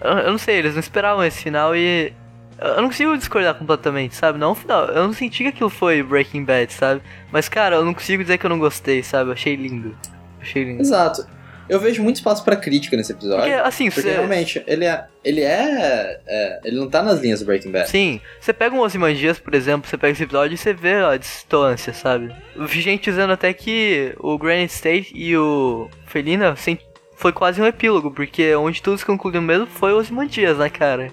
Eu, 0.00 0.10
eu 0.18 0.30
não 0.32 0.38
sei, 0.38 0.56
eles 0.56 0.74
não 0.74 0.80
esperavam 0.80 1.24
esse 1.24 1.42
final 1.42 1.74
e. 1.74 2.12
Eu 2.58 2.68
eu 2.68 2.80
não 2.80 2.88
consigo 2.88 3.16
discordar 3.18 3.54
completamente, 3.54 4.14
sabe? 4.14 4.38
Não, 4.38 4.54
final, 4.54 4.86
eu 4.86 5.06
não 5.06 5.12
senti 5.12 5.42
que 5.42 5.50
aquilo 5.50 5.68
foi 5.68 6.02
Breaking 6.02 6.42
Bad, 6.42 6.72
sabe? 6.72 7.02
Mas, 7.30 7.50
cara, 7.50 7.76
eu 7.76 7.84
não 7.84 7.92
consigo 7.92 8.22
dizer 8.22 8.38
que 8.38 8.46
eu 8.46 8.50
não 8.50 8.58
gostei, 8.58 9.02
sabe? 9.02 9.28
Eu 9.28 9.34
achei 9.34 9.54
lindo. 9.54 9.94
Achei 10.40 10.64
lindo. 10.64 10.82
Exato. 10.82 11.26
Eu 11.68 11.80
vejo 11.80 12.00
muito 12.00 12.16
espaço 12.16 12.44
pra 12.44 12.54
crítica 12.54 12.96
nesse 12.96 13.10
episódio. 13.10 13.40
Porque, 13.40 13.52
assim, 13.54 13.86
Porque 13.90 14.02
você. 14.02 14.12
realmente, 14.12 14.62
ele 14.68 14.84
é. 14.84 15.04
Ele 15.24 15.40
é, 15.42 16.20
é, 16.24 16.60
Ele 16.64 16.76
não 16.76 16.88
tá 16.88 17.02
nas 17.02 17.20
linhas 17.20 17.40
do 17.40 17.46
Breaking 17.46 17.72
Bad. 17.72 17.90
Sim, 17.90 18.20
você 18.40 18.52
pega 18.52 18.72
um 18.76 18.78
Ozymandias, 18.78 19.40
por 19.40 19.52
exemplo, 19.52 19.90
você 19.90 19.98
pega 19.98 20.12
esse 20.12 20.22
episódio 20.22 20.54
e 20.54 20.58
você 20.58 20.72
vê 20.72 20.94
a 20.94 21.16
distância, 21.16 21.92
sabe? 21.92 22.32
Eu 22.54 22.66
vi 22.66 22.80
gente 22.80 23.10
dizendo 23.10 23.32
até 23.32 23.52
que 23.52 24.14
o 24.20 24.38
Granite 24.38 24.72
State 24.74 25.12
e 25.12 25.36
o 25.36 25.88
Felina 26.06 26.54
sem- 26.54 26.78
foi 27.16 27.32
quase 27.32 27.60
um 27.60 27.66
epílogo, 27.66 28.12
porque 28.12 28.54
onde 28.54 28.80
tudo 28.80 28.96
se 28.98 29.04
concluiu 29.04 29.42
mesmo 29.42 29.66
foi 29.66 29.92
o 29.92 29.96
Ozymandias, 29.98 30.58
né, 30.58 30.70
cara? 30.70 31.10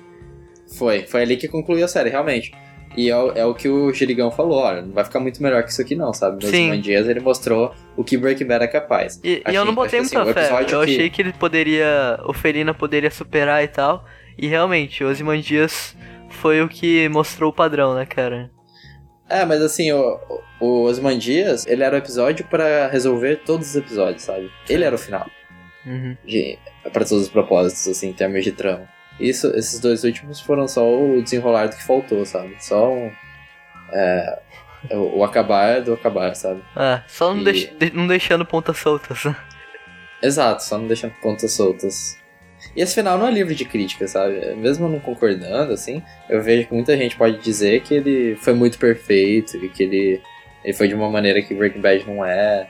Foi, 0.78 1.04
foi 1.08 1.22
ali 1.24 1.36
que 1.38 1.48
concluiu 1.48 1.86
a 1.86 1.88
série, 1.88 2.10
realmente. 2.12 2.54
E 2.96 3.10
é, 3.10 3.18
o- 3.18 3.32
é 3.34 3.46
o 3.46 3.54
que 3.56 3.68
o 3.68 3.92
Girigão 3.92 4.30
falou, 4.30 4.60
olha, 4.60 4.82
não 4.84 4.92
vai 4.94 5.04
ficar 5.04 5.20
muito 5.20 5.42
melhor 5.42 5.64
que 5.64 5.72
isso 5.72 5.82
aqui 5.82 5.96
não, 5.96 6.14
sabe? 6.14 6.36
Nos 6.44 6.52
Sim. 6.52 6.80
Dias 6.80 7.08
ele 7.08 7.20
mostrou 7.20 7.74
o 7.98 8.04
que 8.04 8.16
Breaking 8.18 8.46
Bad 8.46 8.64
é 8.64 8.68
capaz. 8.68 9.20
E, 9.24 9.38
e 9.38 9.42
Achei- 9.46 9.60
eu 9.60 9.66
não 9.66 9.74
botei 9.74 10.00
muita 10.00 10.22
assim, 10.22 10.34
fé, 10.34 10.52
eu 10.62 10.66
que- 10.66 10.76
achei 10.76 11.10
que 11.10 11.22
ele 11.22 11.34
poderia, 11.34 12.20
o 12.26 12.34
Felina 12.34 12.74
poderia 12.74 13.10
superar 13.10 13.64
e 13.64 13.68
tal, 13.68 14.06
e 14.38 14.48
realmente, 14.48 15.04
o 15.04 15.10
Ozymandias 15.10 15.96
foi 16.30 16.62
o 16.62 16.68
que 16.70 17.08
mostrou 17.10 17.50
o 17.50 17.54
padrão, 17.54 17.96
né, 17.96 18.06
cara? 18.06 18.52
É, 19.30 19.44
mas 19.46 19.62
assim, 19.62 19.92
o, 19.92 20.20
o 20.60 20.84
Osman 20.84 21.18
Dias, 21.18 21.66
ele 21.66 21.82
era 21.84 21.96
o 21.96 21.98
episódio 21.98 22.46
pra 22.46 22.88
resolver 22.90 23.38
todos 23.46 23.70
os 23.70 23.76
episódios, 23.76 24.22
sabe? 24.24 24.52
Ele 24.70 24.84
era 24.84 24.96
o 24.96 25.00
final, 25.00 25.26
Uhum. 25.86 26.16
de, 26.26 26.58
pra 26.84 27.04
todos 27.06 27.24
os 27.24 27.30
propósitos, 27.30 27.88
assim, 27.88 28.10
em 28.10 28.14
termos 28.14 28.44
de 28.44 28.52
trama. 28.52 28.88
Isso, 29.20 29.48
esses 29.56 29.80
dois 29.80 30.04
últimos 30.04 30.40
foram 30.42 30.68
só 30.68 30.84
o 30.90 31.22
desenrolar 31.22 31.68
do 31.68 31.76
que 31.76 31.84
faltou, 31.84 32.26
sabe? 32.26 32.56
Só 32.60 32.92
um, 32.92 33.12
é, 33.92 34.40
o, 34.92 35.20
o 35.20 35.24
acabar 35.24 35.82
do 35.82 35.94
acabar, 35.94 36.36
sabe? 36.36 36.62
É, 36.76 37.02
só 37.08 37.34
não, 37.34 37.42
E- 37.42 37.44
deix- 37.46 37.70
de- 37.78 37.92
não 37.94 38.08
deixando 38.08 38.46
pontas 38.46 38.78
soltas. 38.78 39.24
Exato, 40.22 40.64
só 40.64 40.78
não 40.78 40.88
deixando 40.88 41.14
pontas 41.22 41.52
soltas. 41.54 42.18
E 42.76 42.82
esse 42.82 42.96
final 42.96 43.18
não 43.18 43.28
é 43.28 43.32
livre 43.32 43.54
de 43.56 43.66
crítica, 43.66 44.08
sabe? 44.08 44.56
Mesmo 44.56 44.88
não 44.88 45.00
concordando, 45.00 45.74
assim, 45.74 46.02
eu 46.30 46.42
vejo 46.42 46.68
que 46.68 46.74
muita 46.74 46.96
gente 46.98 47.16
pode 47.18 47.38
dizer 47.40 47.82
que 47.82 47.94
ele 47.94 48.36
foi 48.38 48.54
muito 48.54 48.78
perfeito 48.80 49.58
e 49.58 49.70
que 49.70 49.84
ele, 49.84 50.22
ele 50.64 50.74
foi 50.74 50.88
de 50.88 50.96
uma 50.96 51.10
maneira 51.10 51.42
que 51.42 51.54
Breaking 51.54 51.82
Bad 51.82 52.08
não 52.08 52.24
é, 52.26 52.68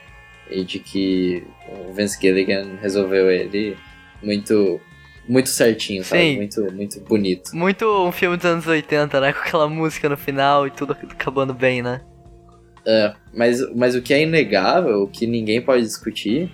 e 0.49 0.63
de 0.63 0.79
que 0.79 1.45
o 1.67 1.93
Vince 1.93 2.19
Gilligan 2.19 2.77
resolveu 2.81 3.29
ele 3.31 3.77
muito 4.21 4.81
muito 5.27 5.49
certinho, 5.49 6.03
sabe? 6.03 6.21
Sim. 6.21 6.35
Muito, 6.37 6.71
muito 6.73 6.99
bonito. 7.01 7.55
Muito 7.55 7.85
um 8.07 8.11
filme 8.11 8.35
dos 8.37 8.45
anos 8.45 8.67
80, 8.67 9.19
né? 9.21 9.31
Com 9.33 9.39
aquela 9.39 9.67
música 9.69 10.07
no 10.09 10.17
final 10.17 10.67
e 10.67 10.71
tudo 10.71 10.93
acabando 10.93 11.53
bem, 11.53 11.81
né? 11.81 12.01
É, 12.85 13.13
mas, 13.33 13.61
mas 13.75 13.95
o 13.95 14.01
que 14.01 14.13
é 14.13 14.21
inegável, 14.23 15.03
o 15.03 15.07
que 15.07 15.25
ninguém 15.25 15.61
pode 15.61 15.83
discutir, 15.83 16.51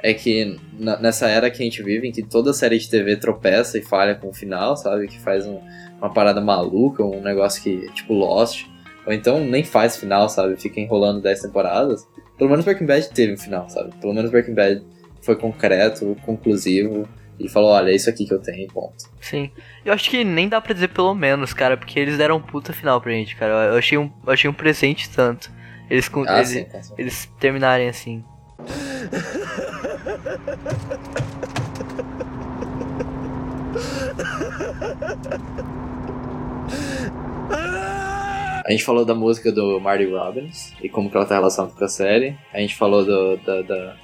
é 0.00 0.14
que 0.14 0.56
nessa 0.78 1.28
era 1.28 1.50
que 1.50 1.60
a 1.60 1.64
gente 1.64 1.82
vive, 1.82 2.08
em 2.08 2.12
que 2.12 2.22
toda 2.22 2.52
série 2.52 2.78
de 2.78 2.88
TV 2.88 3.16
tropeça 3.16 3.78
e 3.78 3.82
falha 3.82 4.14
com 4.14 4.28
o 4.28 4.32
final, 4.32 4.76
sabe? 4.76 5.08
Que 5.08 5.18
faz 5.20 5.46
um- 5.46 5.60
uma 5.98 6.12
parada 6.12 6.40
maluca, 6.40 7.04
um 7.04 7.20
negócio 7.20 7.62
que, 7.62 7.88
tipo, 7.92 8.12
Lost. 8.14 8.66
Ou 9.06 9.12
então 9.12 9.40
nem 9.44 9.64
faz 9.64 9.96
final, 9.96 10.28
sabe? 10.28 10.56
Fica 10.60 10.80
enrolando 10.80 11.20
10 11.20 11.40
temporadas. 11.42 12.06
Pelo 12.38 12.50
menos 12.50 12.64
Breaking 12.64 12.86
Bad 12.86 13.08
teve 13.10 13.32
um 13.32 13.36
final, 13.36 13.68
sabe? 13.68 13.90
Pelo 14.00 14.12
menos 14.14 14.30
Breaking 14.30 14.54
Bad 14.54 14.82
foi 15.20 15.34
concreto, 15.36 16.16
conclusivo. 16.24 17.08
E 17.44 17.48
falou, 17.48 17.70
olha, 17.70 17.90
é 17.90 17.94
isso 17.94 18.08
aqui 18.08 18.24
que 18.24 18.32
eu 18.32 18.40
tenho, 18.40 18.68
ponto. 18.68 18.94
Sim. 19.20 19.50
Eu 19.84 19.92
acho 19.92 20.08
que 20.08 20.22
nem 20.22 20.48
dá 20.48 20.60
pra 20.60 20.72
dizer 20.72 20.88
pelo 20.88 21.12
menos, 21.14 21.52
cara, 21.52 21.76
porque 21.76 21.98
eles 21.98 22.16
deram 22.16 22.36
um 22.36 22.40
puta 22.40 22.72
final 22.72 23.00
pra 23.00 23.10
gente, 23.12 23.34
cara. 23.36 23.72
Eu 23.72 23.78
achei 23.78 23.98
um, 23.98 24.10
eu 24.26 24.32
achei 24.32 24.48
um 24.48 24.52
presente 24.54 25.10
tanto. 25.10 25.50
Eles, 25.90 26.08
Ah, 26.28 26.36
eles, 26.36 26.48
sim, 26.48 26.64
com 26.64 26.70
certeza. 26.70 26.94
eles 26.96 27.26
terminarem 27.40 27.88
assim. 27.88 28.22
A 38.64 38.70
gente 38.70 38.84
falou 38.84 39.04
da 39.04 39.14
música 39.14 39.50
do 39.50 39.80
Marty 39.80 40.04
Robbins 40.06 40.72
e 40.82 40.88
como 40.88 41.10
que 41.10 41.16
ela 41.16 41.26
tá 41.26 41.34
relacionada 41.34 41.74
com 41.76 41.84
a 41.84 41.88
série. 41.88 42.36
A 42.52 42.60
gente 42.60 42.76
falou 42.76 43.04
do, 43.04 43.36
da, 43.38 43.62
da- 43.62 43.96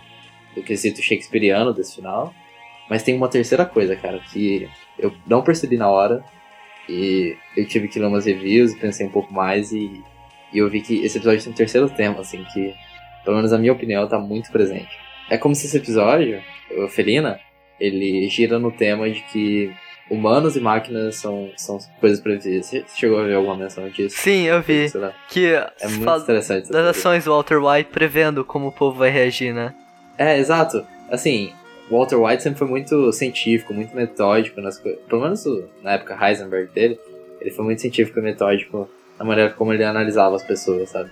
do 0.55 0.63
quesito 0.63 1.01
shakespeariano 1.01 1.73
desse 1.73 1.97
final. 1.97 2.35
Mas 2.89 3.03
tem 3.03 3.15
uma 3.17 3.29
terceira 3.29 3.65
coisa, 3.65 3.95
cara, 3.97 4.19
que 4.19 4.69
eu 4.99 5.13
não 5.27 5.43
percebi 5.43 5.77
na 5.77 5.89
hora. 5.91 6.23
E 6.89 7.37
eu 7.57 7.67
tive 7.67 7.87
que 7.89 7.99
ler 7.99 8.07
umas 8.07 8.25
reviews 8.25 8.73
e 8.73 8.79
pensei 8.79 9.07
um 9.07 9.11
pouco 9.11 9.33
mais 9.33 9.73
e, 9.73 10.03
e 10.53 10.59
eu 10.59 10.69
vi 10.71 10.81
que 10.81 11.05
esse 11.05 11.19
episódio 11.19 11.43
tem 11.45 11.53
um 11.53 11.57
terceiro 11.57 11.91
tema, 11.91 12.21
assim, 12.21 12.43
que, 12.53 12.75
pelo 13.25 13.37
menos 13.37 13.53
na 13.53 13.59
minha 13.59 13.73
opinião, 13.73 14.09
tá 14.09 14.19
muito 14.19 14.51
presente. 14.51 14.89
É 15.29 15.37
como 15.37 15.55
se 15.55 15.67
esse 15.67 15.77
episódio, 15.77 16.43
o 16.79 16.89
Felina, 16.89 17.39
ele 17.79 18.27
gira 18.29 18.59
no 18.59 18.73
tema 18.73 19.11
de 19.11 19.21
que 19.21 19.71
humanos 20.11 20.57
e 20.57 20.61
máquinas 20.61 21.17
são, 21.17 21.51
são 21.57 21.79
coisas 22.01 22.21
previsíveis. 22.21 22.65
Você 22.67 22.85
chegou 22.97 23.19
a 23.19 23.25
ver 23.25 23.35
alguma 23.35 23.57
menção 23.57 23.89
disso? 23.91 24.17
Sim, 24.17 24.45
eu 24.45 24.63
vi. 24.63 24.91
Que 25.29 25.53
É 25.53 25.89
muito 25.89 26.23
interessante. 26.23 26.63
essa 26.63 26.73
das 26.73 26.97
ações 26.97 27.25
do 27.25 27.31
Walter 27.31 27.63
White 27.63 27.91
prevendo 27.91 28.45
como 28.45 28.69
o 28.69 28.73
povo 28.73 28.99
vai 28.99 29.11
reagir, 29.11 29.53
né? 29.53 29.75
É, 30.17 30.39
exato. 30.39 30.87
Assim, 31.11 31.53
Walter 31.91 32.17
White 32.17 32.43
sempre 32.43 32.59
foi 32.59 32.69
muito 32.69 33.13
científico, 33.13 33.73
muito 33.73 33.95
metódico 33.95 34.61
nas 34.61 34.79
coisas. 34.79 35.01
Pelo 35.09 35.23
menos 35.23 35.45
na 35.83 35.93
época 35.93 36.19
Heisenberg 36.21 36.73
dele, 36.73 36.99
ele 37.41 37.51
foi 37.51 37.65
muito 37.65 37.81
científico 37.81 38.19
e 38.19 38.23
metódico 38.23 38.89
na 39.19 39.25
maneira 39.25 39.51
como 39.51 39.73
ele 39.73 39.85
analisava 39.85 40.37
as 40.37 40.45
pessoas, 40.45 40.91
sabe? 40.91 41.11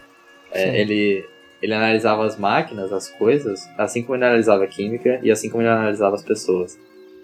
É, 0.52 0.80
ele, 0.80 1.24
ele 1.60 1.74
analisava 1.74 2.24
as 2.24 2.38
máquinas, 2.38 2.92
as 2.92 3.08
coisas, 3.08 3.68
assim 3.76 4.02
como 4.02 4.16
ele 4.16 4.24
analisava 4.24 4.64
a 4.64 4.66
química 4.66 5.20
e 5.22 5.30
assim 5.30 5.48
como 5.48 5.62
ele 5.62 5.70
analisava 5.70 6.14
as 6.14 6.22
pessoas. 6.22 6.78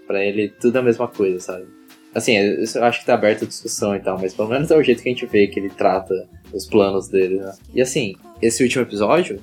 Pra 0.07 0.25
ele, 0.25 0.49
tudo 0.49 0.77
é 0.77 0.81
a 0.81 0.85
mesma 0.85 1.07
coisa, 1.07 1.39
sabe? 1.39 1.67
Assim, 2.15 2.37
isso 2.61 2.79
eu 2.79 2.85
acho 2.85 3.01
que 3.01 3.07
tá 3.07 3.15
aberto 3.15 3.45
a 3.45 3.49
discussão 3.49 3.97
e 3.97 4.01
tal, 4.01 4.19
mas 4.19 4.35
pelo 4.35 4.49
menos 4.49 4.71
é 4.71 4.77
o 4.77 4.83
jeito 4.83 5.03
que 5.03 5.09
a 5.09 5.13
gente 5.13 5.25
vê 5.27 5.47
que 5.47 5.59
ele 5.59 5.71
trata 5.71 6.29
os 6.53 6.67
planos 6.67 7.09
dele, 7.09 7.37
né? 7.37 7.55
E 7.73 7.81
assim, 7.81 8.15
esse 8.43 8.63
último 8.63 8.83
episódio, 8.83 9.41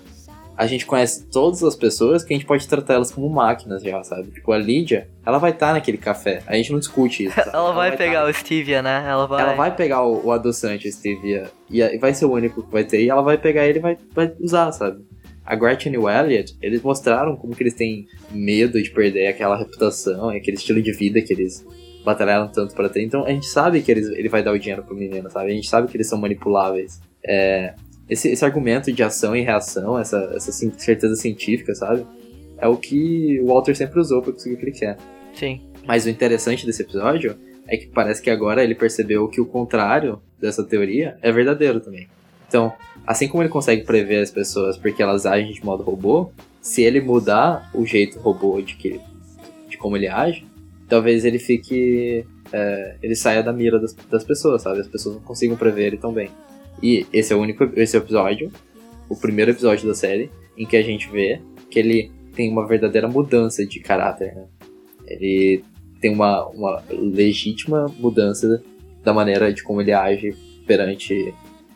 a 0.60 0.67
gente 0.67 0.86
conhece 0.86 1.26
todas 1.28 1.63
as 1.63 1.74
pessoas 1.74 2.22
que 2.22 2.34
a 2.34 2.36
gente 2.38 2.45
pode 2.45 2.67
tratar 2.67 2.95
elas 2.95 3.12
como 3.12 3.30
máquinas 3.30 3.82
já, 3.82 4.04
sabe? 4.04 4.30
Tipo, 4.30 4.52
a 4.52 4.58
Lídia, 4.58 5.08
ela 5.26 5.38
vai 5.38 5.52
estar 5.52 5.72
naquele 5.72 5.98
café. 5.98 6.41
A 6.45 6.54
gente 6.58 6.74
não 6.74 6.80
discute 6.80 7.24
isso. 7.24 7.36
sabe? 7.36 7.52
Ela 7.56 7.72
vai 7.72 7.91
tá- 7.91 7.98
pegar 7.98 8.28
o 8.28 8.34
Stevia, 8.34 8.82
né? 8.82 9.06
Ela 9.08 9.26
vai. 9.26 9.41
Ela 9.41 9.54
vai 9.54 9.74
pegar 9.74 10.04
o, 10.04 10.26
o 10.26 10.32
adoçante, 10.34 10.86
o 10.86 10.91
Stevia, 10.91 11.50
e 11.72 11.98
vai 11.98 12.13
ser 12.13 12.26
o 12.26 12.34
único 12.34 12.62
que 12.62 12.69
vai 12.74 12.84
ter, 12.84 13.02
e 13.02 13.10
ela 13.10 13.22
vai 13.22 13.38
pegar 13.38 13.65
ele 13.67 13.80
e 13.80 13.82
vai, 13.82 13.98
vai 14.13 14.34
usar, 14.38 14.69
sabe? 14.74 15.02
A 15.45 15.56
Gretchen 15.56 15.93
e 15.93 15.98
o 15.98 16.10
Elliot, 16.10 16.58
eles 16.62 16.82
mostraram 16.82 17.38
como 17.38 17.56
que 17.56 17.63
eles 17.63 17.74
têm 17.74 18.06
medo 18.30 18.84
de 18.84 18.89
perder 18.89 19.28
aquela 19.28 19.56
reputação 19.58 20.34
e 20.34 20.38
aquele 20.39 20.58
estilo 20.58 20.82
de 20.82 20.91
vida 20.91 21.22
que 21.22 21.32
eles 21.32 21.65
batalharam 22.04 22.50
tanto 22.50 22.76
pra 22.76 22.89
ter. 22.89 23.02
Então 23.02 23.24
a 23.24 23.30
gente 23.30 23.45
sabe 23.45 23.82
que 23.82 23.89
eles, 23.89 24.10
ele 24.10 24.28
vai 24.28 24.43
dar 24.43 24.52
o 24.52 24.60
dinheiro 24.60 24.84
pro 24.84 24.93
menino, 24.93 25.30
sabe? 25.32 25.52
A 25.52 25.56
gente 25.56 25.69
sabe 25.69 25.88
que 25.88 25.95
eles 25.95 26.10
são 26.10 26.19
manipuláveis. 26.19 27.00
É, 27.26 27.76
esse, 28.10 28.30
esse 28.30 28.43
argumento 28.43 28.91
de 28.91 29.04
ação 29.04 29.36
e 29.36 29.41
reação, 29.41 29.98
essa, 30.00 30.17
essa 30.36 30.52
certeza 30.52 31.15
científica, 31.15 31.76
sabe? 31.76 32.06
É 32.58 32.67
o 32.67 32.76
que 32.76 33.39
o 33.41 33.48
Walter 33.48 33.76
sempre 33.76 34.00
usou 34.00 34.22
pra 34.22 34.34
conseguir 34.34 34.56
o 34.56 34.58
que 34.58 34.65
ele 34.65 34.72
quer. 34.72 34.98
Sim. 35.34 35.62
Mas 35.86 36.06
o 36.06 36.10
interessante 36.10 36.65
desse 36.65 36.82
episódio 36.82 37.38
é 37.67 37.78
que 37.78 37.88
parece 37.88 38.22
que 38.22 38.30
agora 38.30 38.63
ele 38.63 38.76
percebeu 38.76 39.28
que 39.28 39.39
o 39.39 39.45
contrário 39.45 40.22
dessa 40.39 40.63
teoria 40.63 41.17
é 41.22 41.32
verdadeiro 41.32 41.80
também. 41.80 42.08
Então, 42.48 42.74
assim 43.06 43.28
como 43.28 43.43
ele 43.43 43.50
consegue 43.50 43.84
prever 43.84 44.22
as 44.22 44.32
pessoas 44.32 44.76
porque 44.76 45.04
elas 45.04 45.26
agem 45.26 45.54
de 45.54 45.63
modo 45.63 45.84
robô, 45.84 46.32
se 46.62 46.82
ele 46.82 47.00
mudar 47.00 47.69
o 47.74 47.86
jeito 47.86 48.19
robô 48.19 48.60
de, 48.62 48.76
que, 48.76 49.00
de 49.69 49.78
como 49.78 49.95
ele 49.95 50.08
age, 50.08 50.45
talvez 50.88 51.24
ele 51.24 51.39
fique. 51.39 52.26
é, 52.52 52.95
ele 53.02 53.15
saia 53.15 53.43
da 53.43 53.54
mira 53.54 53.80
das, 53.80 53.93
das 53.93 54.24
pessoas, 54.24 54.63
sabe? 54.63 54.80
As 54.80 54.88
pessoas 54.88 55.15
não 55.15 55.22
consigam 55.22 55.56
prever 55.56 55.88
ele 55.88 55.98
tão 55.98 56.12
bem. 56.12 56.30
E 56.82 57.06
esse 57.12 57.34
é 57.34 57.36
o 57.36 57.39
único 57.39 57.63
esse 57.76 57.96
é 57.96 58.00
episódio, 58.00 58.52
o 59.08 59.15
primeiro 59.15 59.52
episódio 59.52 59.88
da 59.88 59.94
série, 59.94 60.30
em 60.58 60.65
que 60.65 60.78
a 60.78 60.84
gente 60.84 61.10
vê 61.10 61.42
que 61.70 61.80
ele 61.80 62.12
tem 62.36 62.52
uma 62.52 62.68
verdadeira 62.68 63.08
mudança 63.08 63.65
de 63.65 63.80
caráter, 63.80 64.36
né? 64.36 64.46
Ele 65.06 65.63
tem 66.00 66.13
uma, 66.13 66.46
uma 66.48 66.84
legítima 66.89 67.88
mudança 67.98 68.63
da 69.04 69.13
maneira 69.13 69.52
de 69.52 69.63
como 69.63 69.82
ele 69.82 69.92
age 69.92 70.36
perante 70.65 71.34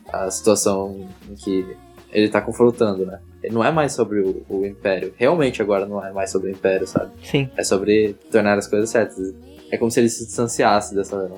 a 0.08 0.30
situação 0.30 1.08
em 1.28 1.34
que 1.34 1.66
ele 2.12 2.28
tá 2.28 2.40
confrontando, 2.40 3.04
né? 3.04 3.20
Ele 3.42 3.52
não 3.52 3.64
é 3.64 3.70
mais 3.70 3.92
sobre 3.92 4.20
o, 4.20 4.42
o 4.48 4.64
Império. 4.64 5.12
Realmente 5.16 5.60
agora 5.60 5.84
não 5.84 6.02
é 6.04 6.12
mais 6.12 6.30
sobre 6.30 6.50
o 6.50 6.52
Império, 6.52 6.86
sabe? 6.86 7.12
Sim. 7.22 7.50
É 7.56 7.64
sobre 7.64 8.14
tornar 8.30 8.56
as 8.56 8.66
coisas 8.66 8.88
certas. 8.88 9.34
É 9.70 9.76
como 9.76 9.90
se 9.90 10.00
ele 10.00 10.08
se 10.08 10.24
distanciasse 10.24 10.94
dessa 10.94 11.30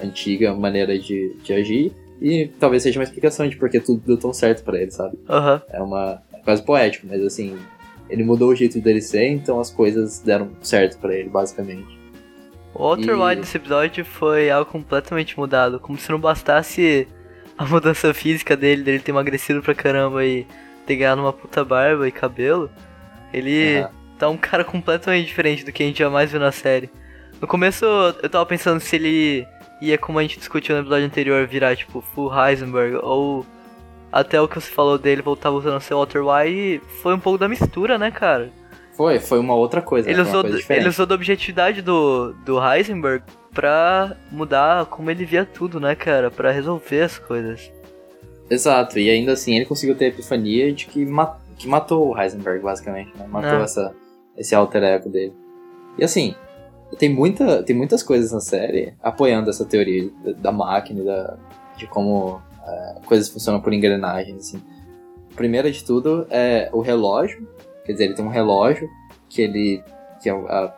antiga 0.00 0.54
maneira 0.54 0.98
de, 0.98 1.34
de 1.42 1.52
agir 1.52 1.92
e 2.20 2.48
talvez 2.58 2.82
seja 2.82 2.98
uma 2.98 3.04
explicação 3.04 3.48
de 3.48 3.56
porque 3.56 3.80
tudo 3.80 4.02
deu 4.06 4.16
tão 4.16 4.32
certo 4.32 4.64
pra 4.64 4.80
ele, 4.80 4.90
sabe? 4.90 5.18
Aham. 5.28 5.62
É 5.70 5.80
uma 5.82 6.22
é 6.32 6.38
quase 6.40 6.62
poético, 6.62 7.06
mas 7.08 7.22
assim, 7.24 7.56
ele 8.08 8.24
mudou 8.24 8.50
o 8.50 8.54
jeito 8.56 8.80
dele 8.80 9.00
ser, 9.02 9.26
então 9.28 9.60
as 9.60 9.70
coisas 9.70 10.20
deram 10.20 10.50
certo 10.62 10.98
pra 10.98 11.14
ele, 11.14 11.28
basicamente. 11.28 11.98
O 12.74 12.82
Walter 12.84 13.16
E- 13.32 13.36
desse 13.36 13.56
episódio 13.56 14.04
foi 14.04 14.50
algo 14.50 14.70
completamente 14.70 15.38
mudado. 15.38 15.80
Como 15.80 15.98
se 15.98 16.10
não 16.10 16.18
bastasse 16.20 17.08
a 17.56 17.64
mudança 17.64 18.12
física 18.14 18.56
dele, 18.56 18.82
dele 18.82 18.98
ter 19.00 19.10
emagrecido 19.10 19.60
pra 19.62 19.74
caramba 19.74 20.24
e 20.24 20.46
ter 20.86 20.96
ganhado 20.96 21.20
uma 21.20 21.32
puta 21.32 21.64
barba 21.64 22.06
e 22.06 22.12
cabelo. 22.12 22.70
Ele 23.32 23.78
Aham. 23.80 23.90
tá 24.18 24.28
um 24.28 24.36
cara 24.36 24.64
completamente 24.64 25.26
diferente 25.26 25.64
do 25.64 25.72
que 25.72 25.82
a 25.82 25.86
gente 25.86 25.98
jamais 25.98 26.30
viu 26.30 26.38
na 26.40 26.52
série. 26.52 26.88
No 27.40 27.46
começo 27.48 27.84
eu 28.22 28.28
tava 28.30 28.46
pensando 28.46 28.80
se 28.80 28.96
ele 28.96 29.46
ia, 29.80 29.98
como 29.98 30.18
a 30.18 30.22
gente 30.22 30.38
discutiu 30.38 30.74
no 30.74 30.82
episódio 30.82 31.06
anterior, 31.06 31.46
virar 31.46 31.76
tipo 31.76 32.00
Full 32.00 32.32
Heisenberg 32.34 32.96
ou 33.02 33.44
até 34.10 34.40
o 34.40 34.48
que 34.48 34.60
você 34.60 34.70
falou 34.70 34.98
dele 34.98 35.22
voltar 35.22 35.50
voltando 35.50 35.76
a 35.76 35.80
ser 35.80 35.94
Walter 35.94 36.22
White. 36.24 36.50
e 36.50 36.80
Foi 37.02 37.14
um 37.14 37.20
pouco 37.20 37.38
da 37.38 37.48
mistura, 37.48 37.98
né, 37.98 38.10
cara? 38.10 38.50
Foi, 38.96 39.20
foi 39.20 39.38
uma 39.38 39.54
outra 39.54 39.80
coisa. 39.80 40.10
Ele 40.10 40.22
né? 40.22 40.28
Usou, 40.28 40.42
coisa 40.42 40.74
ele 40.74 40.88
usou 40.88 41.06
da 41.06 41.14
objetividade 41.14 41.82
do, 41.82 42.32
do 42.44 42.58
Heisenberg 42.60 43.22
pra 43.54 44.16
mudar 44.30 44.86
como 44.86 45.10
ele 45.10 45.24
via 45.24 45.44
tudo, 45.44 45.78
né, 45.78 45.94
cara? 45.94 46.30
Pra 46.30 46.50
resolver 46.50 47.02
as 47.02 47.18
coisas. 47.18 47.70
Exato, 48.50 48.98
e 48.98 49.10
ainda 49.10 49.32
assim 49.32 49.56
ele 49.56 49.66
conseguiu 49.66 49.94
ter 49.94 50.06
a 50.06 50.08
epifania 50.08 50.72
de 50.72 50.86
que, 50.86 51.06
que 51.58 51.68
matou 51.68 52.08
o 52.08 52.20
Heisenberg, 52.20 52.62
basicamente, 52.62 53.12
né? 53.16 53.26
Matou 53.28 53.60
É. 53.60 53.62
essa, 53.62 53.94
esse 54.36 54.54
alter 54.54 54.82
ego 54.82 55.08
dele. 55.10 55.34
E 55.98 56.04
assim, 56.04 56.34
tem, 56.96 57.12
muita, 57.12 57.62
tem 57.62 57.74
muitas 57.76 58.02
coisas 58.02 58.32
na 58.32 58.40
série 58.40 58.94
apoiando 59.02 59.50
essa 59.50 59.64
teoria 59.64 60.10
da, 60.24 60.32
da 60.32 60.52
máquina, 60.52 61.04
da, 61.04 61.36
de 61.76 61.86
como 61.86 62.40
é, 62.66 63.00
coisas 63.06 63.28
funcionam 63.28 63.60
por 63.60 63.72
engrenagens, 63.72 64.36
assim. 64.48 64.62
Primeira 65.36 65.70
de 65.70 65.84
tudo 65.84 66.26
é 66.30 66.68
o 66.72 66.80
relógio, 66.80 67.46
quer 67.84 67.92
dizer, 67.92 68.04
ele 68.06 68.14
tem 68.14 68.24
um 68.24 68.28
relógio 68.30 68.88
que 69.28 69.42
ele 69.42 69.82
que 70.22 70.28
é 70.28 70.34
o, 70.34 70.48
a- 70.48 70.74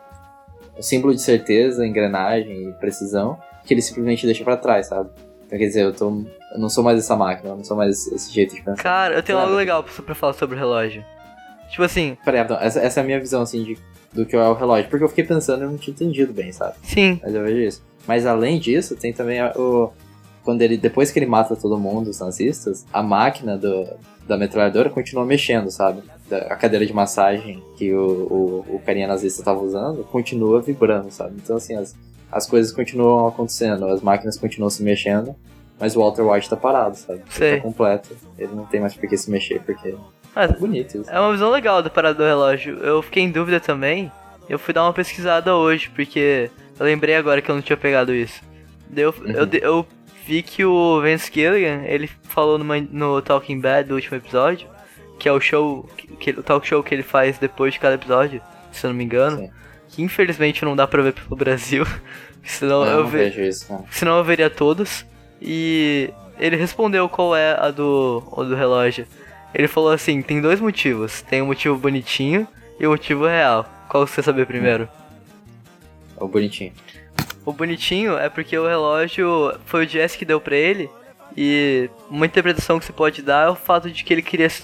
o 0.77 0.81
símbolo 0.83 1.13
de 1.15 1.21
certeza, 1.21 1.85
engrenagem 1.85 2.69
e 2.69 2.73
precisão, 2.73 3.37
que 3.65 3.73
ele 3.73 3.81
simplesmente 3.81 4.25
deixa 4.25 4.43
pra 4.43 4.55
trás, 4.57 4.87
sabe? 4.87 5.09
Então, 5.45 5.57
quer 5.59 5.65
dizer, 5.65 5.83
eu, 5.83 5.93
tô, 5.93 6.09
eu 6.53 6.59
não 6.59 6.69
sou 6.69 6.83
mais 6.83 6.97
essa 6.99 7.15
máquina, 7.15 7.49
eu 7.49 7.57
não 7.57 7.63
sou 7.63 7.75
mais 7.75 8.07
esse 8.07 8.31
jeito 8.31 8.55
de 8.55 8.61
pensar. 8.61 8.81
Cara, 8.83 9.15
eu 9.15 9.23
tenho 9.23 9.37
algo 9.39 9.53
legal 9.55 9.83
pra 9.83 10.03
pra 10.03 10.15
falar 10.15 10.33
sobre 10.33 10.55
o 10.55 10.59
relógio. 10.59 11.03
Tipo 11.69 11.83
assim, 11.83 12.17
Peraí, 12.23 12.45
essa, 12.61 12.79
essa 12.79 12.99
é 12.99 13.03
a 13.03 13.05
minha 13.05 13.19
visão, 13.19 13.41
assim, 13.41 13.63
de, 13.63 13.77
do 14.13 14.25
que 14.25 14.35
é 14.35 14.39
o 14.47 14.53
relógio. 14.53 14.89
Porque 14.89 15.03
eu 15.03 15.09
fiquei 15.09 15.23
pensando 15.23 15.61
e 15.61 15.65
eu 15.65 15.71
não 15.71 15.77
tinha 15.77 15.93
entendido 15.93 16.33
bem, 16.33 16.51
sabe? 16.51 16.75
sim, 16.83 17.19
Mas 17.23 17.33
eu 17.33 17.43
vejo 17.43 17.57
isso. 17.57 17.83
Mas 18.07 18.25
além 18.25 18.59
disso, 18.59 18.95
tem 18.95 19.13
também 19.13 19.41
o. 19.55 19.91
Quando 20.43 20.61
ele. 20.61 20.77
Depois 20.77 21.11
que 21.11 21.19
ele 21.19 21.27
mata 21.27 21.55
todo 21.55 21.77
mundo, 21.77 22.09
os 22.09 22.19
nazistas, 22.19 22.85
a 22.91 23.03
máquina 23.03 23.57
do, 23.57 23.87
da 24.27 24.37
metralhadora 24.37 24.89
continua 24.89 25.25
mexendo, 25.25 25.69
sabe? 25.69 26.01
A 26.49 26.55
cadeira 26.55 26.85
de 26.85 26.93
massagem 26.93 27.61
que 27.77 27.93
o, 27.93 28.63
o, 28.69 28.75
o 28.75 28.81
carinha 28.85 29.07
nazista 29.07 29.43
tava 29.43 29.59
usando 29.59 30.03
continua 30.05 30.61
vibrando, 30.61 31.11
sabe? 31.11 31.35
Então 31.43 31.57
assim, 31.57 31.75
as, 31.75 31.95
as 32.31 32.47
coisas 32.47 32.71
continuam 32.71 33.27
acontecendo, 33.27 33.85
as 33.87 34.01
máquinas 34.01 34.37
continuam 34.37 34.69
se 34.69 34.81
mexendo, 34.81 35.35
mas 35.79 35.95
o 35.95 35.99
Walter 35.99 36.21
White 36.21 36.49
tá 36.49 36.55
parado, 36.55 36.95
sabe? 36.97 37.19
Ele 37.19 37.29
Sei. 37.29 37.55
tá 37.57 37.63
completo. 37.63 38.09
Ele 38.37 38.55
não 38.55 38.65
tem 38.65 38.79
mais 38.79 38.93
por 38.93 39.07
que 39.07 39.17
se 39.17 39.29
mexer, 39.29 39.61
porque. 39.61 39.95
Ah, 40.35 40.43
É 40.43 40.47
bonito 40.47 41.03
é 41.07 41.19
uma 41.19 41.31
visão 41.31 41.49
legal 41.51 41.81
da 41.83 41.89
parada 41.89 42.15
do 42.15 42.23
relógio. 42.23 42.77
Eu 42.79 43.01
fiquei 43.01 43.23
em 43.23 43.31
dúvida 43.31 43.59
também. 43.59 44.11
Eu 44.49 44.57
fui 44.59 44.73
dar 44.73 44.83
uma 44.83 44.93
pesquisada 44.93 45.55
hoje, 45.55 45.89
porque 45.89 46.49
eu 46.79 46.85
lembrei 46.85 47.15
agora 47.15 47.41
que 47.41 47.49
eu 47.49 47.55
não 47.55 47.61
tinha 47.61 47.77
pegado 47.77 48.13
isso. 48.13 48.41
Eu, 48.95 49.13
eu, 49.25 49.47
eu 49.61 49.87
vi 50.25 50.41
que 50.41 50.65
o 50.65 51.01
Vince 51.01 51.31
Gilligan, 51.33 51.83
ele 51.85 52.09
falou 52.23 52.57
numa- 52.57 52.79
no 52.79 53.21
Talking 53.21 53.59
Bad 53.59 53.87
do 53.89 53.95
último 53.95 54.17
episódio, 54.17 54.67
que 55.19 55.29
é 55.29 55.31
o 55.31 55.39
show, 55.39 55.87
que, 56.19 56.31
o 56.31 56.43
talk 56.43 56.65
show 56.67 56.81
que 56.83 56.93
ele 56.93 57.03
faz 57.03 57.37
depois 57.37 57.73
de 57.73 57.79
cada 57.79 57.95
episódio, 57.95 58.41
se 58.71 58.85
eu 58.85 58.89
não 58.89 58.97
me 58.97 59.03
engano, 59.03 59.37
Sim. 59.37 59.51
que 59.89 60.01
infelizmente 60.01 60.65
não 60.65 60.75
dá 60.75 60.85
pra 60.87 61.01
ver 61.01 61.13
pelo 61.13 61.35
Brasil, 61.35 61.85
senão 62.43 62.83
eu 62.85 62.91
eu, 62.91 63.03
não 63.03 63.07
ve- 63.09 63.17
vejo 63.29 63.41
isso, 63.41 63.85
senão 63.91 64.17
eu 64.17 64.23
veria 64.23 64.49
todos. 64.49 65.05
E 65.41 66.09
ele 66.39 66.55
respondeu 66.55 67.07
qual 67.07 67.35
é 67.35 67.53
a 67.59 67.71
do, 67.71 68.21
a 68.35 68.43
do 68.43 68.55
relógio. 68.55 69.05
Ele 69.53 69.67
falou 69.67 69.91
assim: 69.91 70.21
tem 70.21 70.41
dois 70.41 70.59
motivos. 70.59 71.21
Tem 71.21 71.41
um 71.41 71.47
motivo 71.47 71.77
bonitinho 71.77 72.47
e 72.79 72.87
um 72.87 72.91
motivo 72.91 73.25
real. 73.25 73.65
Qual 73.89 74.05
você 74.05 74.21
saber 74.21 74.45
primeiro? 74.45 74.87
É 76.19 76.23
o 76.23 76.27
bonitinho. 76.27 76.73
O 77.45 77.51
bonitinho 77.51 78.17
é 78.17 78.29
porque 78.29 78.57
o 78.57 78.67
relógio 78.67 79.53
foi 79.65 79.85
o 79.85 79.89
Jess 79.89 80.15
que 80.15 80.25
deu 80.25 80.39
pra 80.39 80.55
ele. 80.55 80.89
E 81.35 81.89
uma 82.09 82.25
interpretação 82.25 82.79
que 82.79 82.85
você 82.85 82.93
pode 82.93 83.21
dar 83.21 83.47
é 83.47 83.49
o 83.49 83.55
fato 83.55 83.89
de 83.89 84.03
que 84.03 84.13
ele 84.13 84.21
queria 84.21 84.49
se 84.49 84.63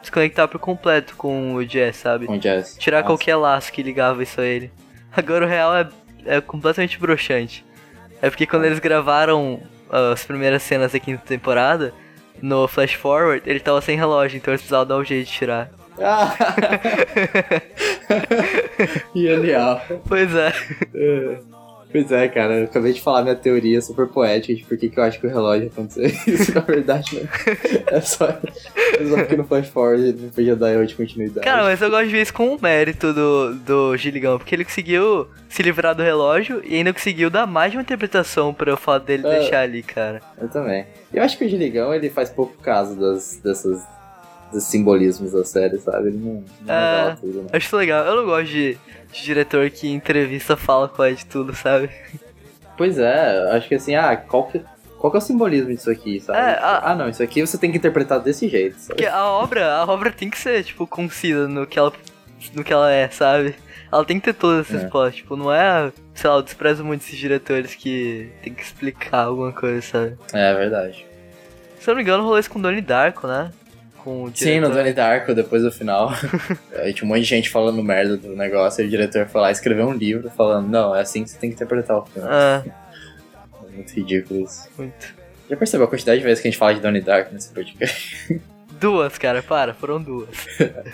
desconectar 0.00 0.48
por 0.48 0.58
completo 0.58 1.14
com 1.16 1.54
o 1.54 1.64
Jess, 1.66 1.96
sabe? 1.96 2.26
Com 2.26 2.38
jazz. 2.38 2.76
Tirar 2.78 2.98
Nossa. 2.98 3.08
qualquer 3.08 3.36
laço 3.36 3.72
que 3.72 3.82
ligava 3.82 4.22
isso 4.22 4.40
a 4.40 4.46
ele. 4.46 4.70
Agora 5.14 5.44
o 5.44 5.48
real 5.48 5.76
é, 5.76 5.88
é 6.24 6.40
completamente 6.40 6.98
broxante. 6.98 7.64
É 8.22 8.28
porque 8.30 8.46
quando 8.46 8.64
eles 8.64 8.78
gravaram 8.78 9.60
ah, 9.90 10.12
as 10.12 10.24
primeiras 10.24 10.62
cenas 10.62 10.92
da 10.92 10.98
quinta 10.98 11.22
temporada, 11.26 11.92
no 12.42 12.66
Flash 12.68 12.94
Forward, 12.94 13.42
ele 13.48 13.60
tava 13.60 13.80
sem 13.80 13.96
relógio, 13.96 14.36
então 14.36 14.52
eles 14.52 14.60
precisavam 14.60 14.86
dar 14.86 14.96
um 14.96 15.04
jeito 15.04 15.26
de 15.26 15.32
tirar. 15.32 15.70
Ah! 15.98 16.34
Genial. 19.14 19.82
Pois 20.06 20.34
é. 20.34 20.52
Pois 21.92 22.12
é, 22.12 22.28
cara, 22.28 22.54
eu 22.58 22.64
acabei 22.64 22.92
de 22.92 23.00
falar 23.02 23.22
minha 23.22 23.34
teoria 23.34 23.80
super 23.82 24.06
poética 24.06 24.54
de 24.54 24.64
por 24.64 24.78
que 24.78 24.88
que 24.88 24.98
eu 24.98 25.02
acho 25.02 25.18
que 25.20 25.26
o 25.26 25.30
relógio 25.30 25.66
aconteceu 25.68 26.06
isso, 26.06 26.52
na 26.54 26.60
verdade, 26.60 27.16
né? 27.16 27.28
É 27.88 28.00
só, 28.00 28.26
é 28.28 29.04
só 29.08 29.16
porque 29.16 29.36
no 29.36 29.44
Flash 29.44 29.68
Forward 29.68 30.12
não 30.20 30.28
podia 30.30 30.54
dar 30.54 30.72
erro 30.72 30.86
de 30.86 30.94
continuidade. 30.94 31.44
Cara, 31.44 31.64
mas 31.64 31.82
eu 31.82 31.90
gosto 31.90 32.06
de 32.06 32.12
ver 32.12 32.22
isso 32.22 32.32
com 32.34 32.54
o 32.54 32.60
mérito 32.62 33.12
do, 33.12 33.54
do 33.54 33.96
Gilligan, 33.96 34.38
porque 34.38 34.54
ele 34.54 34.64
conseguiu 34.64 35.26
se 35.48 35.62
livrar 35.62 35.94
do 35.94 36.02
relógio 36.02 36.62
e 36.64 36.76
ainda 36.76 36.92
conseguiu 36.92 37.28
dar 37.28 37.46
mais 37.46 37.72
de 37.72 37.76
uma 37.78 37.82
interpretação 37.82 38.54
pra 38.54 38.72
o 38.72 38.76
fato 38.76 39.04
dele 39.06 39.26
É. 39.26 39.38
deixar 39.40 39.60
ali, 39.62 39.82
cara. 39.82 40.20
Eu 40.40 40.48
também. 40.48 40.86
Eu 41.12 41.22
acho 41.24 41.36
que 41.36 41.44
o 41.44 41.48
Giligão, 41.48 41.92
ele 41.92 42.08
faz 42.08 42.30
pouco 42.30 42.56
caso 42.62 42.94
das, 42.94 43.40
dessas, 43.42 43.82
dos 44.52 44.64
simbolismos 44.64 45.32
da 45.32 45.44
série, 45.44 45.78
sabe? 45.78 46.08
Ele 46.08 46.18
não, 46.18 46.44
não 46.66 46.74
É. 46.74 47.16
tudo, 47.20 47.42
né? 47.42 47.48
Acho 47.52 47.76
legal. 47.76 48.04
Eu 48.04 48.16
não 48.16 48.24
gosto 48.24 48.46
de, 48.50 48.76
de 49.12 49.22
diretor 49.22 49.68
que 49.70 49.88
em 49.88 49.94
entrevista 49.94 50.56
fala 50.56 50.88
qual 50.88 51.06
é 51.08 51.12
de 51.12 51.24
tudo, 51.26 51.54
sabe? 51.54 51.90
Pois 52.76 52.98
é, 52.98 53.52
acho 53.52 53.68
que 53.68 53.74
assim, 53.74 53.94
ah, 53.94 54.16
qual 54.16 54.46
que, 54.48 54.60
qual 54.98 55.10
que 55.10 55.16
é 55.16 55.18
o 55.18 55.22
simbolismo 55.22 55.68
disso 55.70 55.90
aqui, 55.90 56.18
sabe? 56.20 56.38
É, 56.38 56.42
a- 56.58 56.90
Ah, 56.90 56.94
não, 56.94 57.08
isso 57.08 57.22
aqui 57.22 57.40
você 57.44 57.58
tem 57.58 57.70
que 57.70 57.76
interpretar 57.78 58.20
desse 58.20 58.48
jeito, 58.48 58.76
sabe? 58.78 58.94
Porque 58.94 59.06
a 59.06 59.24
obra, 59.26 59.72
a 59.74 59.84
obra 59.84 60.10
tem 60.10 60.30
que 60.30 60.38
ser, 60.38 60.64
tipo, 60.64 60.86
concisa 60.86 61.46
no 61.46 61.66
que 61.66 61.78
ela, 61.78 61.92
no 62.54 62.64
que 62.64 62.72
ela 62.72 62.90
é, 62.90 63.08
sabe? 63.10 63.54
Ela 63.92 64.04
tem 64.04 64.18
que 64.20 64.24
ter 64.26 64.34
todas 64.34 64.68
essas 64.70 64.84
É. 64.84 64.88
plots, 64.88 65.16
tipo, 65.16 65.36
não 65.36 65.52
é, 65.52 65.92
sei 66.14 66.30
lá, 66.30 66.36
eu 66.36 66.42
desprezo 66.42 66.84
muito 66.84 67.02
esses 67.02 67.18
diretores 67.18 67.74
que 67.74 68.30
tem 68.42 68.54
que 68.54 68.62
explicar 68.62 69.24
alguma 69.24 69.52
coisa, 69.52 69.82
sabe? 69.82 70.16
É 70.32 70.54
verdade. 70.54 71.04
Se 71.80 71.90
eu 71.90 71.92
não 71.92 71.96
me 71.96 72.02
engano, 72.02 72.22
rolou 72.22 72.38
isso 72.38 72.50
com 72.50 72.60
Donnie 72.60 72.80
Darko, 72.80 73.26
né? 73.26 73.50
Com 74.02 74.24
o 74.24 74.30
Sim, 74.34 74.60
no 74.60 74.66
diretor. 74.66 74.74
Donnie 74.74 74.92
Darko, 74.92 75.34
depois 75.34 75.62
do 75.62 75.70
final. 75.72 76.10
Aí 76.76 76.92
tinha 76.92 77.04
um 77.06 77.08
monte 77.08 77.20
de 77.20 77.26
gente 77.26 77.48
falando 77.50 77.82
merda 77.82 78.16
do 78.16 78.34
negócio 78.36 78.82
e 78.82 78.86
o 78.86 78.90
diretor 78.90 79.26
foi 79.28 79.40
lá 79.40 79.50
escrever 79.50 79.84
um 79.84 79.92
livro 79.92 80.30
falando, 80.30 80.68
não, 80.68 80.94
é 80.94 81.00
assim 81.02 81.22
que 81.24 81.30
você 81.30 81.38
tem 81.38 81.50
que 81.50 81.56
interpretar 81.56 81.96
o 81.98 82.04
filme. 82.06 82.28
Ah, 82.30 82.62
É 83.68 83.74
muito 83.76 83.92
ridículo 83.94 84.44
isso. 84.44 84.68
muito. 84.76 85.14
Já 85.48 85.56
percebeu 85.56 85.86
a 85.86 85.88
quantidade 85.88 86.18
de 86.20 86.24
vezes 86.24 86.40
que 86.40 86.48
a 86.48 86.50
gente 86.50 86.58
fala 86.58 86.74
de 86.74 86.80
Donnie 86.80 87.00
Darko 87.02 87.32
nesse 87.34 87.50
podcast? 87.52 88.40
Duas, 88.80 89.18
cara, 89.18 89.42
para, 89.42 89.74
foram 89.74 90.00
duas. 90.00 90.28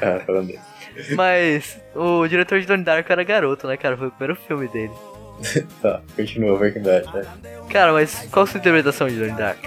ah, 0.02 0.20
falando 0.26 0.50
isso. 0.50 1.14
Mas 1.14 1.78
o 1.94 2.26
diretor 2.26 2.58
de 2.60 2.66
Donnie 2.66 2.84
Darko 2.84 3.12
era 3.12 3.22
garoto, 3.22 3.68
né, 3.68 3.76
cara? 3.76 3.96
Foi 3.96 4.08
o 4.08 4.10
primeiro 4.10 4.34
filme 4.46 4.66
dele. 4.68 4.92
Tá, 5.82 6.00
continua, 6.16 6.58
Breaking 6.58 6.80
Bad. 6.82 7.06
né? 7.14 7.26
Cara, 7.70 7.92
mas 7.92 8.26
qual 8.32 8.44
a 8.44 8.46
sua 8.46 8.58
interpretação 8.58 9.06
de 9.06 9.16
Donnie 9.18 9.36
Darko? 9.36 9.62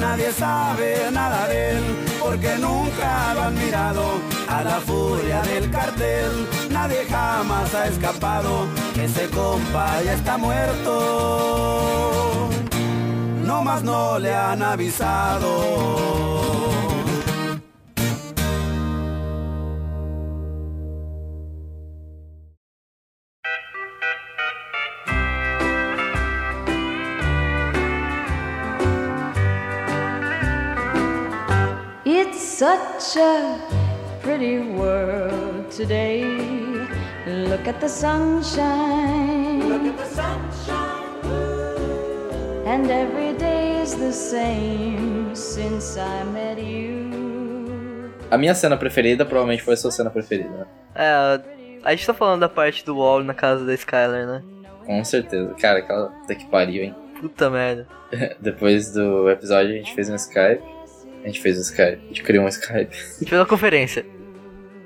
Nadie 0.00 0.32
sabe 0.32 1.10
nada 1.12 1.46
de 1.48 1.70
él 1.72 1.84
porque 2.20 2.56
nunca 2.58 3.34
lo 3.34 3.42
han 3.42 3.54
mirado 3.54 4.20
a 4.48 4.62
la 4.62 4.80
furia 4.80 5.42
del 5.42 5.70
cartel. 5.70 6.48
Nadie 6.70 7.04
jamás 7.08 7.74
ha 7.74 7.86
escapado, 7.86 8.66
ese 8.98 9.28
compa 9.28 10.02
ya 10.02 10.14
está 10.14 10.38
muerto. 10.38 10.90
No 13.44 13.62
más 13.62 13.82
no 13.82 14.18
le 14.18 14.34
han 14.34 14.62
avisado. 14.62 15.50
Such 32.60 33.16
a 33.16 33.58
pretty 34.20 34.58
world 34.58 35.70
today. 35.70 36.28
Look 37.26 37.66
at 37.66 37.80
the 37.80 37.88
sunshine. 37.88 39.66
Look 39.66 39.86
at 39.86 39.96
the 39.96 40.04
sunshine. 40.04 41.38
And 42.66 42.90
every 42.90 43.32
day 43.38 43.80
is 43.80 43.94
the 43.94 44.12
same 44.12 45.34
since 45.34 45.96
I 45.96 46.22
met 46.24 46.58
you. 46.58 48.10
A 48.30 48.36
minha 48.36 48.54
cena 48.54 48.76
preferida 48.76 49.24
provavelmente 49.24 49.62
foi 49.62 49.72
a 49.72 49.76
sua 49.78 49.90
cena 49.90 50.10
preferida? 50.10 50.68
É, 50.94 51.40
a 51.82 51.90
gente 51.92 52.06
tá 52.06 52.12
falando 52.12 52.40
da 52.40 52.48
parte 52.50 52.84
do 52.84 52.98
Wall 52.98 53.24
na 53.24 53.32
casa 53.32 53.64
da 53.64 53.72
Skylar, 53.72 54.26
né? 54.26 54.42
Com 54.84 55.02
certeza. 55.02 55.54
Cara, 55.54 55.78
aquela 55.78 56.08
puta 56.10 56.34
que 56.34 56.44
pariu, 56.44 56.84
hein? 56.84 56.94
Puta 57.18 57.48
merda. 57.48 57.86
Depois 58.38 58.92
do 58.92 59.30
episódio 59.30 59.72
a 59.72 59.76
gente 59.78 59.94
fez 59.94 60.10
um 60.10 60.14
Skype. 60.14 60.79
A 61.22 61.26
gente 61.26 61.40
fez 61.40 61.58
um 61.58 61.60
Skype. 61.60 62.00
A 62.04 62.08
gente 62.08 62.22
criou 62.22 62.44
um 62.44 62.48
Skype. 62.48 62.74
A 62.74 63.18
gente 63.18 63.28
fez 63.28 63.40
uma 63.40 63.46
conferência. 63.46 64.04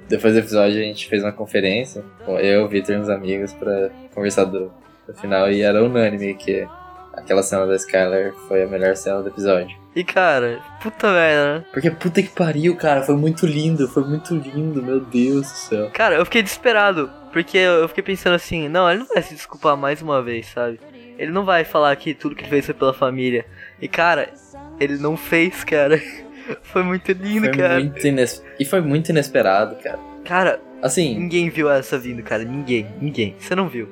Depois 0.08 0.34
do 0.34 0.40
episódio 0.40 0.78
a 0.78 0.84
gente 0.84 1.08
fez 1.08 1.22
uma 1.22 1.32
conferência 1.32 2.04
com 2.24 2.38
eu, 2.38 2.64
o 2.64 2.68
Victor 2.68 2.94
e 2.94 2.98
uns 2.98 3.08
amigos 3.08 3.52
pra 3.54 3.90
conversar 4.14 4.44
do, 4.44 4.70
do 5.06 5.14
final 5.14 5.50
e 5.50 5.62
era 5.62 5.82
unânime 5.82 6.34
que 6.34 6.66
aquela 7.14 7.42
cena 7.42 7.66
da 7.66 7.76
Skylar 7.76 8.32
foi 8.46 8.64
a 8.64 8.66
melhor 8.66 8.96
cena 8.96 9.22
do 9.22 9.28
episódio. 9.28 9.76
E 9.96 10.02
cara, 10.02 10.60
puta 10.82 11.10
merda, 11.12 11.58
né? 11.58 11.64
Porque 11.72 11.90
puta 11.90 12.22
que 12.22 12.28
pariu, 12.28 12.76
cara, 12.76 13.02
foi 13.02 13.16
muito 13.16 13.46
lindo, 13.46 13.88
foi 13.88 14.04
muito 14.04 14.34
lindo, 14.34 14.82
meu 14.82 15.00
Deus 15.00 15.42
do 15.50 15.56
céu. 15.56 15.90
Cara, 15.92 16.16
eu 16.16 16.24
fiquei 16.24 16.42
desesperado, 16.42 17.10
porque 17.32 17.56
eu 17.56 17.88
fiquei 17.88 18.02
pensando 18.02 18.34
assim, 18.34 18.68
não, 18.68 18.90
ele 18.90 19.00
não 19.00 19.06
vai 19.06 19.22
se 19.22 19.34
desculpar 19.34 19.76
mais 19.76 20.02
uma 20.02 20.20
vez, 20.20 20.46
sabe? 20.46 20.80
Ele 21.16 21.30
não 21.30 21.44
vai 21.44 21.64
falar 21.64 21.94
que 21.96 22.12
tudo 22.12 22.34
que 22.34 22.42
ele 22.42 22.50
fez 22.50 22.66
foi 22.66 22.74
pela 22.74 22.92
família. 22.92 23.46
E 23.80 23.86
cara, 23.86 24.32
ele 24.80 24.96
não 24.98 25.16
fez, 25.16 25.62
cara. 25.64 26.00
Foi 26.62 26.82
muito 26.82 27.10
lindo, 27.12 27.46
Foi 27.48 27.56
cara. 27.56 27.80
muito 27.80 28.06
ines... 28.06 28.44
E 28.60 28.64
foi 28.66 28.80
muito 28.82 29.08
inesperado, 29.08 29.76
cara. 29.76 29.98
Cara, 30.24 30.60
Assim, 30.82 31.18
ninguém 31.18 31.48
viu 31.48 31.70
essa 31.70 31.98
vindo, 31.98 32.22
cara. 32.22 32.44
Ninguém, 32.44 32.86
ninguém. 33.00 33.34
Você 33.38 33.54
não 33.54 33.66
viu. 33.68 33.88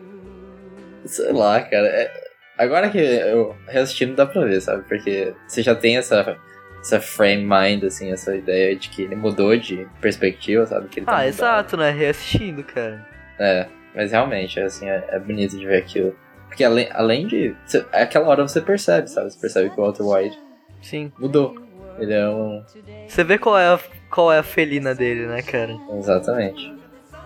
sei 1.07 1.33
lá, 1.33 1.61
cara. 1.63 1.87
é- 1.89 2.11
Agora 2.59 2.91
que 2.91 2.99
eu 2.99 3.57
reassistindo 3.67 4.15
dá 4.15 4.27
pra 4.27 4.45
ver, 4.45 4.61
sabe? 4.61 4.85
Porque 4.87 5.33
você 5.49 5.63
já 5.63 5.75
tem 5.75 5.97
essa, 5.97 6.37
essa 6.81 7.01
frame 7.01 7.43
mind, 7.43 7.83
assim, 7.85 8.13
essa 8.13 8.37
ideia 8.37 8.77
de 8.77 8.91
que 8.91 9.03
ele 9.03 9.17
mudou 9.17 9.57
de 9.57 9.87
perspectiva, 10.03 10.67
sabe? 10.67 10.89
Que 10.89 11.01
ele 11.01 11.07
tá 11.07 11.13
Ah, 11.13 11.15
mudado. 11.17 11.29
exato, 11.29 11.77
né? 11.79 11.91
Reassistindo, 11.91 12.63
cara. 12.63 13.07
É, 13.41 13.67
mas 13.95 14.13
realmente, 14.13 14.61
assim, 14.61 14.87
é, 14.89 15.03
é 15.09 15.19
bonito 15.19 15.57
de 15.59 15.65
ver 15.65 15.79
aquilo. 15.79 16.15
Porque 16.49 16.63
além, 16.63 16.89
além 16.93 17.27
de. 17.27 17.57
Você, 17.65 17.83
aquela 17.91 18.29
hora 18.29 18.47
você 18.47 18.61
percebe, 18.61 19.09
sabe? 19.09 19.31
Você 19.33 19.41
percebe 19.41 19.71
que 19.71 19.81
o 19.81 19.83
Walter 19.83 20.03
White 20.05 20.39
Sim. 20.83 21.11
mudou. 21.19 21.57
Ele 21.99 22.13
é 22.13 22.29
um. 22.29 22.63
Você 23.07 23.23
vê 23.25 23.39
qual 23.39 23.57
é 23.59 23.67
a, 23.67 23.79
qual 24.11 24.33
é 24.33 24.39
a 24.39 24.43
felina 24.43 24.95
dele, 24.95 25.27
né, 25.27 25.41
cara? 25.43 25.77
Exatamente. 25.99 26.73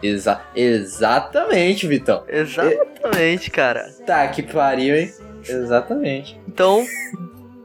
Exa 0.02 0.42
exatamente, 0.54 1.86
Vitão. 1.86 2.24
Exatamente, 2.28 3.50
cara. 3.50 3.88
Tá, 4.06 4.26
que 4.28 4.42
pariu, 4.42 4.94
hein? 4.96 5.10
Exatamente. 5.48 6.38
Então, 6.46 6.84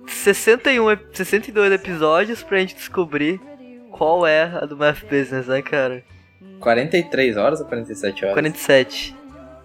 61, 0.08 0.92
ep- 0.92 1.06
62 1.18 1.72
episódios 1.74 2.44
pra 2.44 2.60
gente 2.60 2.76
descobrir 2.76 3.40
qual 3.92 4.26
é 4.26 4.44
a 4.44 4.66
do 4.66 4.78
Math 4.78 5.02
Business, 5.10 5.48
né, 5.48 5.62
cara? 5.62 6.04
43 6.60 7.38
horas 7.38 7.60
ou 7.60 7.66
47 7.66 8.24
horas? 8.26 8.36
47. 8.36 9.16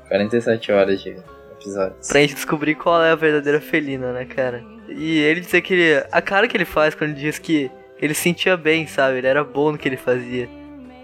47 0.08 0.72
horas 0.72 1.00
de 1.02 1.16
episódios. 1.60 2.08
Pra 2.08 2.20
gente 2.20 2.34
descobrir 2.34 2.74
qual 2.74 3.02
é 3.02 3.10
a 3.10 3.16
verdadeira 3.16 3.60
felina, 3.60 4.12
né, 4.12 4.24
cara? 4.24 4.64
E 4.88 5.18
ele 5.18 5.40
dizer 5.40 5.60
que 5.62 5.74
ele. 5.74 6.06
A 6.12 6.22
cara 6.22 6.46
que 6.46 6.56
ele 6.56 6.64
faz 6.64 6.94
quando 6.94 7.10
ele 7.10 7.20
diz 7.20 7.38
que 7.38 7.70
ele 7.98 8.14
se 8.14 8.22
sentia 8.22 8.56
bem, 8.56 8.86
sabe? 8.86 9.18
Ele 9.18 9.26
era 9.26 9.42
bom 9.42 9.72
no 9.72 9.78
que 9.78 9.88
ele 9.88 9.96
fazia. 9.96 10.48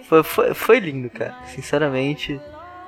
Foi, 0.08 0.22
foi, 0.22 0.54
foi 0.54 0.78
lindo, 0.78 1.10
cara. 1.10 1.34
Sinceramente. 1.46 2.40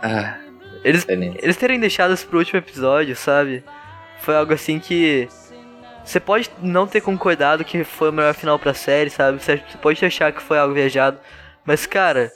Ah, 0.02 0.38
Eles, 0.84 1.06
é 1.08 1.14
eles 1.14 1.56
terem 1.56 1.80
deixado 1.80 2.12
isso 2.12 2.26
pro 2.26 2.38
último 2.38 2.58
episódio, 2.58 3.16
sabe? 3.16 3.64
Foi 4.20 4.36
algo 4.36 4.52
assim 4.52 4.78
que. 4.78 5.28
Você 6.04 6.20
pode 6.20 6.50
não 6.60 6.86
ter 6.86 7.00
concordado 7.00 7.64
que 7.64 7.82
foi 7.82 8.10
o 8.10 8.12
melhor 8.12 8.34
final 8.34 8.58
pra 8.58 8.74
série, 8.74 9.08
sabe? 9.08 9.42
Você 9.42 9.62
pode 9.80 10.04
achar 10.04 10.32
que 10.32 10.42
foi 10.42 10.58
algo 10.58 10.74
viajado. 10.74 11.18
Mas, 11.64 11.86
cara. 11.86 12.30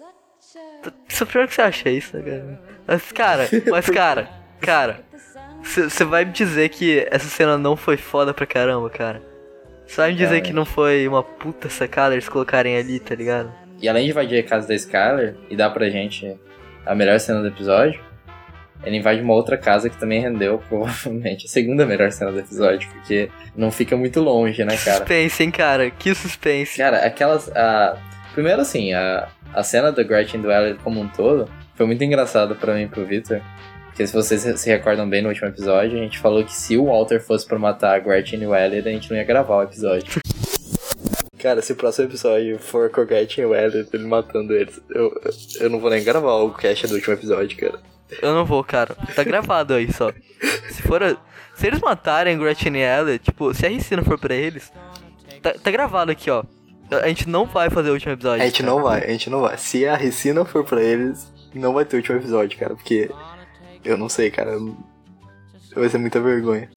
Isso 1.07 1.25
é 1.25 1.27
pior 1.27 1.47
que 1.47 1.55
você 1.55 1.63
acha 1.63 1.91
isso, 1.91 2.17
né, 2.17 2.23
cara? 2.23 2.61
Mas, 2.87 3.13
cara, 3.13 3.49
mas, 3.71 3.91
cara, 3.91 4.29
cara. 4.61 5.01
Você 5.69 6.05
vai 6.05 6.25
me 6.25 6.33
dizer 6.33 6.69
que 6.71 7.07
essa 7.11 7.29
cena 7.29 7.59
não 7.59 7.77
foi 7.77 7.97
foda 7.97 8.33
pra 8.33 8.47
caramba, 8.47 8.89
cara? 8.89 9.23
Você 9.87 9.97
vai 9.97 10.11
me 10.11 10.17
dizer 10.17 10.41
que 10.41 10.53
não 10.53 10.65
foi 10.65 11.07
uma 11.07 11.23
puta 11.23 11.69
sacada 11.69 12.15
eles 12.15 12.29
colocarem 12.29 12.77
ali, 12.77 12.99
tá 12.99 13.15
ligado? 13.15 13.53
E 13.81 13.89
além 13.89 14.05
de 14.05 14.11
invadir 14.11 14.39
a 14.39 14.43
casa 14.43 14.67
da 14.67 14.75
Skylar 14.75 15.35
e 15.49 15.57
dar 15.57 15.71
pra 15.71 15.89
gente 15.89 16.37
a 16.85 16.95
melhor 16.95 17.21
cena 17.21 17.41
do 17.41 17.49
episódio, 17.49 18.01
ele 18.85 18.97
invade 18.97 19.21
uma 19.21 19.35
outra 19.35 19.57
casa 19.57 19.89
que 19.89 19.97
também 19.97 20.21
rendeu 20.21 20.59
provavelmente 20.69 21.47
a 21.47 21.49
segunda 21.49 21.87
melhor 21.87 22.11
cena 22.11 22.33
do 22.33 22.39
episódio, 22.39 22.89
porque 22.91 23.31
não 23.57 23.71
fica 23.71 23.97
muito 23.97 24.21
longe, 24.21 24.65
né, 24.65 24.77
cara? 24.77 24.99
Suspense, 24.99 25.43
hein, 25.43 25.51
cara? 25.51 25.91
Que 25.91 26.15
suspense. 26.15 26.77
Cara, 26.77 26.99
aquelas. 26.99 27.51
A... 27.57 27.97
Primeiro, 28.33 28.61
assim, 28.61 28.93
a, 28.93 29.29
a 29.53 29.63
cena 29.63 29.91
da 29.91 30.03
Gretchen 30.03 30.41
do 30.41 30.51
Elliot 30.51 30.81
como 30.83 31.01
um 31.01 31.09
todo 31.09 31.49
foi 31.75 31.87
muito 31.87 32.03
engraçado 32.03 32.55
pra 32.57 32.75
mim 32.75 32.83
e 32.83 32.89
pro 32.89 33.05
Victor. 33.05 33.41
Porque 33.99 34.07
se 34.07 34.15
vocês 34.15 34.61
se 34.61 34.71
recordam 34.71 35.11
bem 35.11 35.21
no 35.21 35.29
último 35.29 35.49
episódio, 35.49 35.99
a 35.99 36.01
gente 36.01 36.21
falou 36.21 36.45
que 36.45 36.55
se 36.55 36.77
o 36.77 36.85
Walter 36.85 37.21
fosse 37.21 37.45
pra 37.45 37.59
matar 37.59 37.97
a 37.97 37.99
Gretchen 37.99 38.41
e 38.41 38.47
o 38.47 38.55
Elliot, 38.55 38.89
a 38.89 38.93
gente 38.93 39.11
não 39.11 39.17
ia 39.17 39.25
gravar 39.25 39.57
o 39.57 39.63
episódio. 39.65 40.23
Cara, 41.37 41.61
se 41.61 41.73
o 41.73 41.75
próximo 41.75 42.07
episódio 42.07 42.61
for 42.61 42.91
com 42.91 43.01
a 43.01 43.05
Gretchen 43.05 43.43
e 43.43 43.47
o 43.49 43.57
Elliot, 43.57 43.91
ele 43.93 44.07
matando 44.07 44.55
eles, 44.55 44.81
eu, 44.91 45.13
eu 45.59 45.69
não 45.69 45.81
vou 45.81 45.91
nem 45.91 46.05
gravar 46.05 46.35
o 46.37 46.53
cast 46.55 46.87
do 46.87 46.95
último 46.95 47.15
episódio, 47.15 47.59
cara. 47.59 47.81
Eu 48.23 48.33
não 48.37 48.45
vou, 48.45 48.63
cara. 48.63 48.95
Tá 49.17 49.25
gravado 49.25 49.75
aí 49.75 49.93
só. 49.93 50.13
Se 50.71 50.81
for. 50.83 51.03
a- 51.03 51.17
Se 51.57 51.67
eles 51.67 51.81
matarem 51.81 52.39
Gretchen 52.39 52.77
e 52.77 52.83
Elliot, 52.85 53.25
tipo, 53.25 53.53
se 53.53 53.67
a 53.67 53.69
Ricina 53.69 54.05
for 54.05 54.17
pra 54.17 54.33
eles, 54.33 54.71
tá, 55.43 55.53
tá 55.61 55.73
gravado 55.73 56.13
aqui, 56.13 56.31
ó. 56.31 56.45
A 57.03 57.09
gente 57.09 57.29
não 57.29 57.47
vai 57.47 57.69
fazer 57.69 57.91
o 57.91 57.95
último 57.95 58.13
episódio. 58.13 58.43
A 58.45 58.47
gente 58.47 58.63
cara. 58.63 58.73
não 58.73 58.81
vai, 58.81 59.03
a 59.03 59.09
gente 59.11 59.29
não 59.29 59.41
vai. 59.41 59.59
Se 59.59 59.85
a 59.89 59.97
Ricina 59.97 60.45
for 60.45 60.63
pra 60.63 60.81
eles, 60.81 61.27
não 61.53 61.73
vai 61.75 61.85
ter 61.85 61.97
o 61.97 61.99
último 61.99 62.17
episódio, 62.17 62.57
cara, 62.57 62.77
porque 62.77 63.11
eu 63.85 63.97
não 63.97 64.09
sei, 64.09 64.31
cara. 64.31 64.53
Vai 65.75 65.89
ser 65.89 65.99
muita 65.99 66.21
vergonha. 66.21 66.69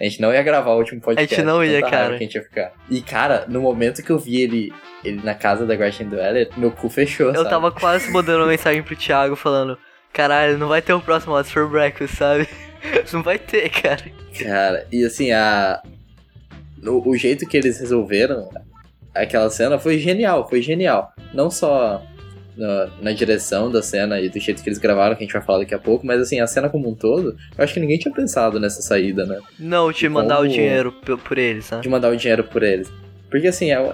A 0.00 0.04
gente 0.04 0.20
não 0.20 0.32
ia 0.32 0.42
gravar 0.42 0.70
o 0.72 0.78
último 0.78 1.00
podcast. 1.00 1.34
A 1.34 1.36
gente 1.38 1.46
não 1.46 1.64
ia, 1.64 1.80
cara. 1.82 2.10
Que 2.10 2.14
a 2.14 2.18
gente 2.18 2.34
ia 2.34 2.42
ficar. 2.42 2.72
E, 2.90 3.00
cara, 3.02 3.44
no 3.48 3.60
momento 3.60 4.02
que 4.02 4.10
eu 4.10 4.18
vi 4.18 4.40
ele, 4.40 4.72
ele 5.04 5.20
na 5.22 5.34
casa 5.34 5.66
da 5.66 5.74
Gretchen 5.74 6.08
do 6.08 6.18
Elliot, 6.20 6.58
meu 6.58 6.70
cu 6.70 6.88
fechou, 6.88 7.28
Eu 7.28 7.36
sabe? 7.36 7.50
tava 7.50 7.70
quase 7.72 8.10
mandando 8.10 8.38
uma 8.40 8.46
mensagem 8.48 8.82
pro 8.82 8.96
Thiago 8.96 9.36
falando: 9.36 9.76
Caralho, 10.12 10.56
não 10.58 10.68
vai 10.68 10.80
ter 10.80 10.92
o 10.92 11.00
próximo 11.00 11.34
Odds 11.34 11.50
for 11.52 11.68
Breakfast, 11.68 12.14
sabe? 12.16 12.48
Não 13.12 13.20
vai 13.22 13.36
ter, 13.36 13.68
cara. 13.68 14.04
Cara, 14.40 14.86
e 14.92 15.04
assim, 15.04 15.32
a... 15.32 15.82
no- 16.80 17.02
o 17.08 17.16
jeito 17.16 17.44
que 17.48 17.56
eles 17.56 17.80
resolveram 17.80 18.48
aquela 19.12 19.50
cena 19.50 19.76
foi 19.76 19.98
genial, 19.98 20.48
foi 20.48 20.62
genial. 20.62 21.10
Não 21.34 21.50
só 21.50 22.00
na, 22.56 22.88
na 23.02 23.12
direção 23.12 23.70
da 23.70 23.82
cena 23.82 24.20
e 24.20 24.28
do 24.28 24.38
jeito 24.40 24.62
que 24.62 24.68
eles 24.68 24.78
gravaram, 24.78 25.14
que 25.14 25.22
a 25.22 25.26
gente 25.26 25.32
vai 25.32 25.42
falar 25.42 25.58
daqui 25.60 25.74
a 25.74 25.78
pouco, 25.78 26.06
mas 26.06 26.20
assim, 26.20 26.40
a 26.40 26.46
cena 26.46 26.68
como 26.68 26.88
um 26.88 26.94
todo, 26.94 27.36
eu 27.56 27.64
acho 27.64 27.74
que 27.74 27.80
ninguém 27.80 27.98
tinha 27.98 28.12
pensado 28.14 28.58
nessa 28.58 28.80
saída, 28.82 29.26
né? 29.26 29.38
Não, 29.58 29.90
de 29.92 30.08
mandar 30.08 30.36
o 30.36 30.42
como- 30.42 30.50
dinheiro 30.52 30.92
p- 30.92 31.16
por 31.16 31.36
eles, 31.38 31.70
né? 31.70 31.80
De 31.80 31.88
mandar 31.88 32.10
o 32.12 32.16
dinheiro 32.16 32.44
por 32.44 32.62
eles. 32.62 32.90
Porque 33.30 33.46
assim, 33.48 33.70
é, 33.72 33.92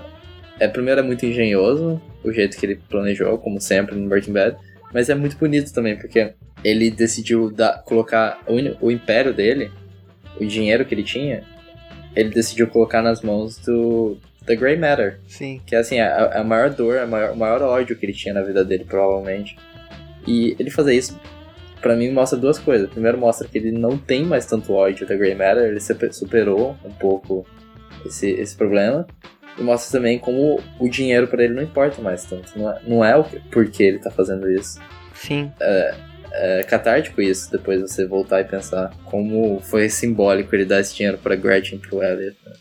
é 0.60 0.68
primeiro 0.68 1.00
é 1.00 1.02
muito 1.02 1.24
engenhoso 1.26 2.00
o 2.22 2.32
jeito 2.32 2.56
que 2.56 2.64
ele 2.66 2.80
planejou, 2.88 3.36
como 3.38 3.60
sempre 3.60 3.96
no 3.96 4.08
Breaking 4.08 4.32
Bad, 4.32 4.56
mas 4.94 5.08
é 5.10 5.14
muito 5.14 5.36
bonito 5.36 5.72
também, 5.72 5.96
porque 5.96 6.32
ele 6.62 6.90
decidiu 6.90 7.50
dar, 7.50 7.82
colocar 7.82 8.40
o, 8.46 8.86
o 8.86 8.90
império 8.90 9.34
dele, 9.34 9.70
o 10.40 10.44
dinheiro 10.46 10.84
que 10.84 10.94
ele 10.94 11.02
tinha, 11.02 11.42
ele 12.14 12.28
decidiu 12.30 12.68
colocar 12.68 13.02
nas 13.02 13.22
mãos 13.22 13.56
do 13.58 14.16
The 14.46 14.56
Grey 14.56 14.76
Matter. 14.76 15.20
Sim. 15.28 15.60
Que 15.66 15.74
é 15.74 15.78
assim, 15.78 16.00
a, 16.00 16.40
a 16.40 16.44
maior 16.44 16.70
dor, 16.70 16.98
a 16.98 17.06
maior, 17.06 17.32
o 17.32 17.36
maior 17.36 17.62
ódio 17.62 17.96
que 17.96 18.04
ele 18.06 18.12
tinha 18.12 18.34
na 18.34 18.42
vida 18.42 18.64
dele, 18.64 18.84
provavelmente. 18.84 19.56
E 20.26 20.54
ele 20.58 20.70
fazer 20.70 20.94
isso, 20.94 21.18
pra 21.80 21.96
mim, 21.96 22.10
mostra 22.10 22.38
duas 22.38 22.58
coisas. 22.58 22.88
Primeiro, 22.90 23.18
mostra 23.18 23.46
que 23.48 23.58
ele 23.58 23.72
não 23.72 23.96
tem 23.98 24.24
mais 24.24 24.46
tanto 24.46 24.72
ódio 24.72 25.06
da 25.06 25.14
Grey 25.16 25.34
Matter, 25.34 25.64
ele 25.64 25.80
super- 25.80 26.12
superou 26.12 26.76
um 26.84 26.90
pouco 26.92 27.46
esse, 28.06 28.30
esse 28.30 28.56
problema. 28.56 29.06
E 29.58 29.62
mostra 29.62 29.98
também 29.98 30.18
como 30.18 30.58
o 30.78 30.88
dinheiro 30.88 31.26
pra 31.28 31.44
ele 31.44 31.54
não 31.54 31.62
importa 31.62 32.00
mais 32.00 32.24
tanto. 32.24 32.58
Não 32.58 32.70
é, 32.72 32.80
não 32.86 33.04
é 33.04 33.16
o 33.16 33.24
que- 33.24 33.38
por 33.50 33.68
que 33.70 33.82
ele 33.82 33.98
tá 33.98 34.10
fazendo 34.10 34.50
isso. 34.50 34.80
Sim. 35.14 35.52
É 36.34 36.62
catártico 36.62 37.20
isso, 37.20 37.52
depois 37.52 37.78
você 37.82 38.06
voltar 38.06 38.40
e 38.40 38.44
pensar 38.44 38.90
como 39.04 39.60
foi 39.60 39.90
simbólico 39.90 40.54
ele 40.56 40.64
dar 40.64 40.80
esse 40.80 40.94
dinheiro 40.96 41.18
pra 41.18 41.36
Gretchen 41.36 41.76
e 41.78 41.80
pro 41.86 42.02
Elliot. 42.02 42.34
né? 42.46 42.52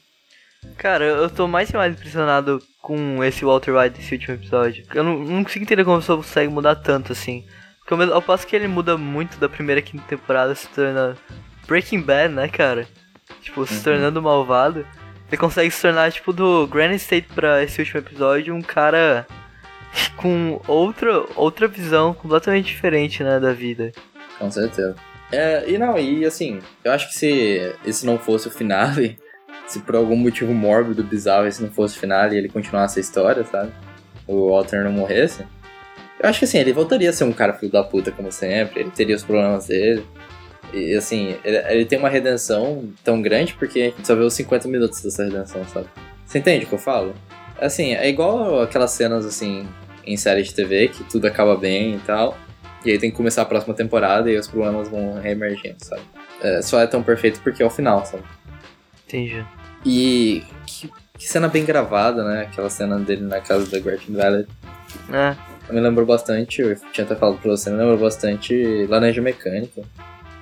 Cara, 0.78 1.06
eu 1.06 1.30
tô 1.30 1.48
mais 1.48 1.70
e 1.70 1.76
mais 1.76 1.94
impressionado 1.94 2.62
com 2.82 3.24
esse 3.24 3.46
Walter 3.46 3.76
White 3.76 3.98
desse 3.98 4.16
último 4.16 4.36
episódio. 4.36 4.84
Eu 4.94 5.04
não, 5.04 5.20
não 5.20 5.44
consigo 5.44 5.64
entender 5.64 5.84
como 5.84 5.98
a 5.98 6.00
pessoa 6.00 6.18
consegue 6.18 6.52
mudar 6.52 6.76
tanto 6.76 7.12
assim. 7.12 7.46
Porque 7.80 7.94
ao, 7.94 8.14
ao 8.16 8.22
passo 8.22 8.48
que 8.48 8.56
ele 8.56 8.68
muda 8.68 8.98
muito 8.98 9.38
da 9.38 9.48
primeira 9.48 9.82
quinta 9.82 10.04
temporada, 10.08 10.56
se 10.56 10.68
torna 10.70 11.18
Breaking 11.68 12.02
Bad, 12.02 12.34
né, 12.34 12.48
cara? 12.48 12.88
Tipo, 13.42 13.66
se 13.66 13.84
tornando 13.84 14.22
malvado. 14.22 14.86
Ele 15.28 15.38
consegue 15.38 15.72
se 15.72 15.82
tornar, 15.82 16.12
tipo, 16.12 16.34
do 16.34 16.68
Granny 16.68 16.96
State 16.96 17.30
pra 17.34 17.64
esse 17.64 17.80
último 17.80 18.00
episódio, 18.00 18.54
um 18.54 18.62
cara 18.62 19.26
com 20.18 20.60
outra, 20.68 21.24
outra 21.36 21.68
visão 21.68 22.14
completamente 22.14 22.66
diferente, 22.66 23.24
né, 23.24 23.40
da 23.40 23.54
vida. 23.54 23.92
Com 24.38 24.52
certeza. 24.52 24.96
É, 25.32 25.70
e 25.70 25.78
não, 25.78 25.98
e 25.98 26.26
assim, 26.26 26.60
eu 26.84 26.92
acho 26.92 27.08
que 27.08 27.16
se 27.16 27.74
esse 27.86 28.06
não 28.06 28.20
fosse 28.20 28.50
o 28.50 28.52
finale, 28.52 29.18
se 29.72 29.80
por 29.80 29.96
algum 29.96 30.18
motivo 30.18 30.54
mórbido, 30.54 31.02
bizarro, 31.02 31.48
esse 31.48 31.62
não 31.62 31.72
fosse 31.72 31.96
o 31.96 32.00
finale 32.00 32.36
e 32.36 32.38
ele 32.38 32.50
continuasse 32.50 33.00
a 33.00 33.02
história, 33.02 33.46
sabe? 33.46 33.72
O 34.28 34.50
Walter 34.50 34.84
não 34.84 34.92
morresse. 34.92 35.46
Eu 36.20 36.30
acho 36.30 36.40
que 36.40 36.46
assim, 36.46 36.58
ele 36.58 36.74
voltaria 36.74 37.10
a 37.10 37.14
ser 37.14 37.24
um 37.24 37.32
cara 37.32 37.54
filho 37.54 37.72
da 37.72 37.84
puta, 37.84 38.12
como 38.12 38.32
sempre, 38.32 38.82
ele 38.82 38.92
teria 38.92 39.16
os 39.16 39.24
problemas 39.24 39.68
dele. 39.68 40.06
E 40.74 40.94
assim, 40.94 41.38
ele, 41.44 41.58
ele 41.70 41.86
tem 41.86 41.98
uma 41.98 42.10
redenção 42.10 42.90
tão 43.04 43.22
grande 43.22 43.54
porque 43.54 43.80
a 43.80 43.86
gente 43.86 44.06
só 44.06 44.14
vê 44.14 44.24
os 44.24 44.34
50 44.34 44.68
minutos 44.68 45.02
dessa 45.02 45.24
redenção, 45.24 45.66
sabe? 45.66 45.88
Você 46.26 46.40
entende 46.40 46.66
o 46.66 46.68
que 46.68 46.76
eu 46.76 46.80
falo? 46.80 47.14
Assim, 47.60 47.94
é 47.94 48.10
igual 48.10 48.62
aquelas 48.62 48.92
cenas 48.92 49.26
assim 49.26 49.68
em 50.06 50.18
série 50.18 50.44
de 50.44 50.54
TV 50.54 50.90
que 50.90 51.04
tudo 51.06 51.28
acaba 51.28 51.56
bem 51.56 51.96
e 51.96 52.00
tal. 52.00 52.38
E 52.84 52.92
aí 52.92 53.00
tem 53.00 53.10
que 53.10 53.18
começar 53.18 53.44
a 53.44 53.46
próxima 53.46 53.74
temporada 53.74 54.30
e 54.30 54.38
os 54.38 54.48
problemas 54.48 54.90
vão 54.90 55.14
reemergindo, 55.14 55.78
sabe? 55.80 56.02
É, 56.42 56.62
só 56.62 56.80
é 56.80 56.88
tão 56.88 57.02
perfeito 57.02 57.40
porque 57.42 57.64
é 57.64 57.66
o 57.66 57.70
final, 57.70 58.06
sabe? 58.06 58.24
Entendi. 59.08 59.46
E 59.86 60.44
que, 60.66 60.90
que 61.18 61.28
cena 61.28 61.48
bem 61.48 61.66
gravada, 61.66 62.24
né? 62.24 62.44
Aquela 62.44 62.70
cena 62.70 63.00
dele 63.00 63.24
na 63.24 63.42
casa 63.42 63.70
da 63.70 63.80
Gretchen 63.80 64.16
Valley. 64.16 64.48
É, 65.12 65.36
Me 65.74 65.80
lembrou 65.80 66.06
bastante, 66.06 66.62
eu 66.62 66.76
tinha 66.92 67.06
até 67.06 67.16
falado 67.16 67.40
pra 67.40 67.52
você, 67.52 67.70
me 67.70 67.78
lembrou 67.78 67.98
bastante 67.98 68.86
Laranja 68.88 69.22
Mecânica. 69.22 69.82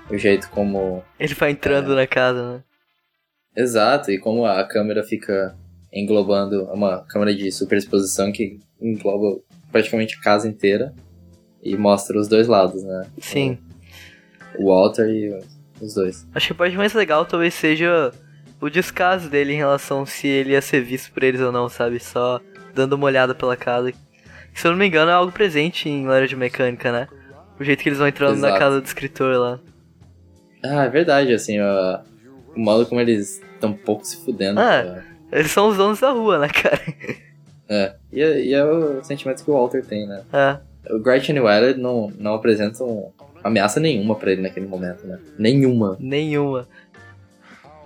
O 0.10 0.18
jeito 0.18 0.50
como. 0.50 1.04
ele 1.20 1.34
vai 1.36 1.52
entrando 1.52 1.96
na 1.96 2.08
casa, 2.08 2.54
né? 2.54 2.64
Exato, 3.56 4.10
e 4.12 4.18
como 4.18 4.46
a 4.46 4.64
câmera 4.64 5.04
fica 5.04 5.56
englobando. 5.94 6.68
É 6.70 6.74
uma 6.74 7.06
câmera 7.08 7.34
de 7.36 7.52
superexposição 7.52 8.32
que 8.32 8.60
engloba 8.82 9.40
praticamente 9.72 10.18
a 10.18 10.22
casa 10.22 10.48
inteira. 10.48 10.94
E 11.62 11.76
mostra 11.76 12.18
os 12.18 12.28
dois 12.28 12.48
lados, 12.48 12.84
né? 12.84 13.06
Sim. 13.20 13.58
O 14.58 14.68
Walter 14.74 15.08
e 15.10 15.40
os 15.82 15.94
dois. 15.94 16.26
Acho 16.34 16.48
que 16.48 16.54
a 16.54 16.56
parte 16.56 16.78
mais 16.78 16.94
legal 16.94 17.26
talvez 17.26 17.54
seja 17.54 18.12
o 18.62 18.70
descaso 18.70 19.30
dele 19.30 19.54
em 19.54 19.58
relação 19.58 20.06
se 20.06 20.28
ele 20.28 20.52
ia 20.52 20.62
ser 20.62 20.82
visto 20.82 21.12
por 21.12 21.24
eles 21.24 21.42
ou 21.42 21.52
não, 21.52 21.70
sabe? 21.70 22.00
Só 22.00 22.40
dando 22.74 22.94
uma 22.94 23.06
olhada 23.06 23.34
pela 23.36 23.56
casa. 23.56 23.92
Se 24.54 24.68
eu 24.68 24.72
não 24.72 24.78
me 24.78 24.88
engano, 24.88 25.12
é 25.12 25.14
algo 25.14 25.32
presente 25.32 25.88
em 25.90 26.06
Laranja 26.06 26.36
Mecânica, 26.36 26.92
né? 26.92 27.08
O 27.60 27.64
jeito 27.64 27.84
que 27.84 27.90
eles 27.90 28.00
vão 28.00 28.08
entrando 28.08 28.38
na 28.40 28.48
Exato. 28.50 28.60
casa 28.60 28.82
do 28.82 28.86
escritor 28.86 29.36
lá. 29.38 29.60
Ah, 30.64 30.84
é 30.86 30.90
verdade, 30.90 31.34
assim, 31.34 31.60
ó, 31.62 32.00
o 32.56 32.60
modo 32.60 32.86
como 32.86 33.00
eles 33.00 33.42
estão 33.54 33.70
um 33.72 33.74
pouco 33.78 34.06
se 34.06 34.18
fudendo. 34.24 34.60
Ah. 34.60 34.84
cara. 34.84 35.06
Eles 35.32 35.52
são 35.52 35.68
os 35.70 35.78
donos 35.78 36.00
da 36.00 36.10
rua, 36.12 36.40
né, 36.40 36.48
cara? 36.50 36.80
É. 37.72 37.94
E, 38.12 38.20
é- 38.20 38.42
e 38.46 38.52
é 38.56 38.66
o 38.66 39.04
sentimento 39.04 39.44
que 39.46 39.52
o 39.52 39.54
Walter 39.54 39.86
tem, 39.86 40.08
né? 40.08 40.24
É. 40.34 40.58
O 40.92 40.98
Gretchen 40.98 41.36
e 41.36 41.40
o 41.40 41.48
Elliot 41.48 41.80
não, 41.80 42.12
não 42.18 42.34
apresentam 42.34 43.14
ameaça 43.44 43.80
nenhuma 43.80 44.16
pra 44.16 44.32
ele 44.32 44.42
naquele 44.42 44.66
momento, 44.66 45.06
né? 45.06 45.20
Nenhuma. 45.38 45.96
Nenhuma. 46.00 46.68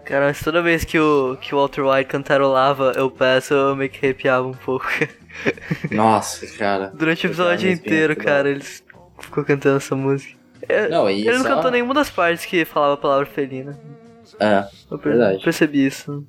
Cara, 0.06 0.28
mas 0.28 0.42
toda 0.42 0.62
vez 0.62 0.84
que 0.84 1.00
o, 1.00 1.38
que 1.40 1.56
o 1.56 1.58
Walter 1.58 1.82
White 1.82 2.10
cantarolava 2.10 2.92
Eu 2.96 3.10
Peço, 3.10 3.54
eu 3.54 3.76
meio 3.76 3.90
que 3.90 4.06
arrepiava 4.06 4.46
um 4.46 4.54
pouco. 4.54 4.86
Nossa, 5.92 6.46
cara. 6.58 6.92
Durante 6.94 7.26
o 7.26 7.30
episódio 7.30 7.72
inteiro, 7.72 8.16
cara, 8.16 8.50
eles 8.50 8.84
ficou 9.20 9.44
cantando 9.44 9.78
essa 9.78 9.96
música. 9.96 10.38
É, 10.68 10.88
Não, 10.88 11.10
e 11.10 11.28
ele 11.28 11.38
não 11.38 11.46
cantou 11.46 11.72
nenhuma 11.72 11.94
das 11.94 12.10
partes 12.10 12.46
que 12.46 12.66
falava 12.66 12.94
a 12.94 12.98
palavra 12.98 13.26
felina. 13.26 13.80
É. 14.40 14.66
Eu 14.90 14.98
Verdade. 14.98 15.44
percebi 15.44 15.86
isso. 15.86 16.26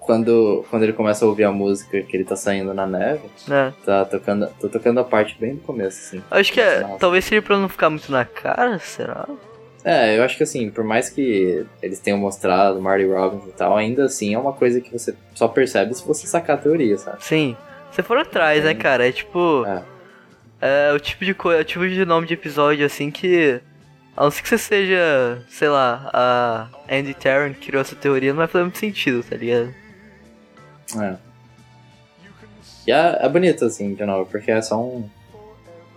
Quando, 0.00 0.64
quando 0.70 0.84
ele 0.84 0.94
começa 0.94 1.24
a 1.24 1.28
ouvir 1.28 1.44
a 1.44 1.52
música 1.52 2.00
que 2.02 2.16
ele 2.16 2.24
tá 2.24 2.34
saindo 2.34 2.72
na 2.72 2.86
neve, 2.86 3.24
né? 3.46 3.74
tá 3.84 4.06
tocando, 4.06 4.48
tô 4.58 4.66
tocando 4.66 4.98
a 5.00 5.04
parte 5.04 5.36
bem 5.38 5.56
do 5.56 5.60
começo, 5.60 5.98
assim. 5.98 6.22
Acho 6.30 6.50
que 6.50 6.60
é. 6.60 6.80
Nossa. 6.80 6.98
Talvez 6.98 7.24
seria 7.26 7.42
pra 7.42 7.58
não 7.58 7.68
ficar 7.68 7.90
muito 7.90 8.10
na 8.10 8.24
cara, 8.24 8.78
será? 8.78 9.26
É, 9.90 10.18
eu 10.18 10.22
acho 10.22 10.36
que 10.36 10.42
assim, 10.42 10.70
por 10.70 10.84
mais 10.84 11.08
que 11.08 11.64
eles 11.82 11.98
tenham 11.98 12.18
mostrado 12.18 12.78
Marty 12.78 13.06
Robbins 13.06 13.48
e 13.48 13.52
tal, 13.52 13.74
ainda 13.74 14.04
assim 14.04 14.34
é 14.34 14.38
uma 14.38 14.52
coisa 14.52 14.82
que 14.82 14.92
você 14.92 15.14
só 15.34 15.48
percebe 15.48 15.94
se 15.94 16.06
você 16.06 16.26
sacar 16.26 16.58
a 16.58 16.60
teoria, 16.60 16.98
sabe? 16.98 17.24
Sim. 17.24 17.56
Se 17.90 18.02
for 18.02 18.18
atrás, 18.18 18.64
né, 18.64 18.74
Sim. 18.74 18.78
cara? 18.80 19.08
É 19.08 19.12
tipo. 19.12 19.64
É. 19.66 19.82
É 20.60 20.92
o 20.92 21.00
tipo 21.00 21.24
de 21.24 21.32
coisa, 21.32 21.62
o 21.62 21.64
tipo 21.64 21.88
de 21.88 22.04
nome 22.04 22.26
de 22.26 22.34
episódio 22.34 22.84
assim 22.84 23.10
que. 23.10 23.62
A 24.14 24.24
não 24.24 24.30
ser 24.30 24.42
que 24.42 24.48
você 24.50 24.58
seja, 24.58 25.42
sei 25.48 25.70
lá, 25.70 26.10
a 26.12 26.68
Andy 26.90 27.14
Tarrant 27.14 27.54
que 27.54 27.68
criou 27.68 27.80
essa 27.80 27.96
teoria, 27.96 28.32
não 28.32 28.38
vai 28.38 28.46
fazer 28.46 28.64
muito 28.64 28.76
sentido, 28.76 29.22
tá 29.22 29.36
ligado? 29.36 29.74
É. 31.00 31.16
E 32.86 32.92
é, 32.92 33.20
é 33.22 33.28
bonito, 33.30 33.64
assim, 33.64 33.94
de 33.94 34.04
novo, 34.04 34.28
porque 34.30 34.50
é 34.50 34.60
só 34.60 34.78
um. 34.78 35.08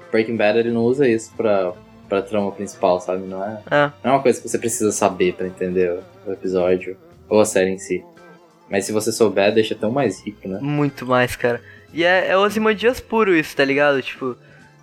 Breaking 0.10 0.38
Bad 0.38 0.58
ele 0.60 0.72
não 0.72 0.82
usa 0.82 1.06
isso 1.10 1.34
pra, 1.36 1.74
pra 2.12 2.21
trama 2.21 2.52
principal, 2.52 3.00
sabe? 3.00 3.26
Não 3.26 3.41
é, 3.41 3.62
É. 3.71 3.91
não 4.04 4.12
é 4.12 4.15
uma 4.15 4.21
coisa 4.21 4.41
que 4.41 4.50
você 4.50 4.60
precisa 4.60 4.91
saber 4.91 5.34
pra 5.34 5.47
entender 5.47 5.97
o, 6.28 6.32
episódio 6.34 6.97
ou 7.30 7.39
a 7.39 7.45
série 7.45 7.69
em 7.69 7.78
si. 7.78 8.04
Mas 8.69 8.84
se 8.84 8.91
você 8.91 9.13
souber, 9.13 9.54
deixa 9.54 9.76
tão 9.76 9.89
mais 9.91 10.21
rico, 10.21 10.45
né? 10.45 10.60
Muito 10.62 11.06
mais, 11.06 11.38
cara. 11.38 11.62
E 11.93 12.04
é, 12.04 12.28
é 12.28 12.38
Ozymandias 12.38 13.00
puro 13.00 13.34
isso, 13.34 13.56
tá 13.56 13.63
ligado? 13.63 14.02
Tipo, 14.02 14.36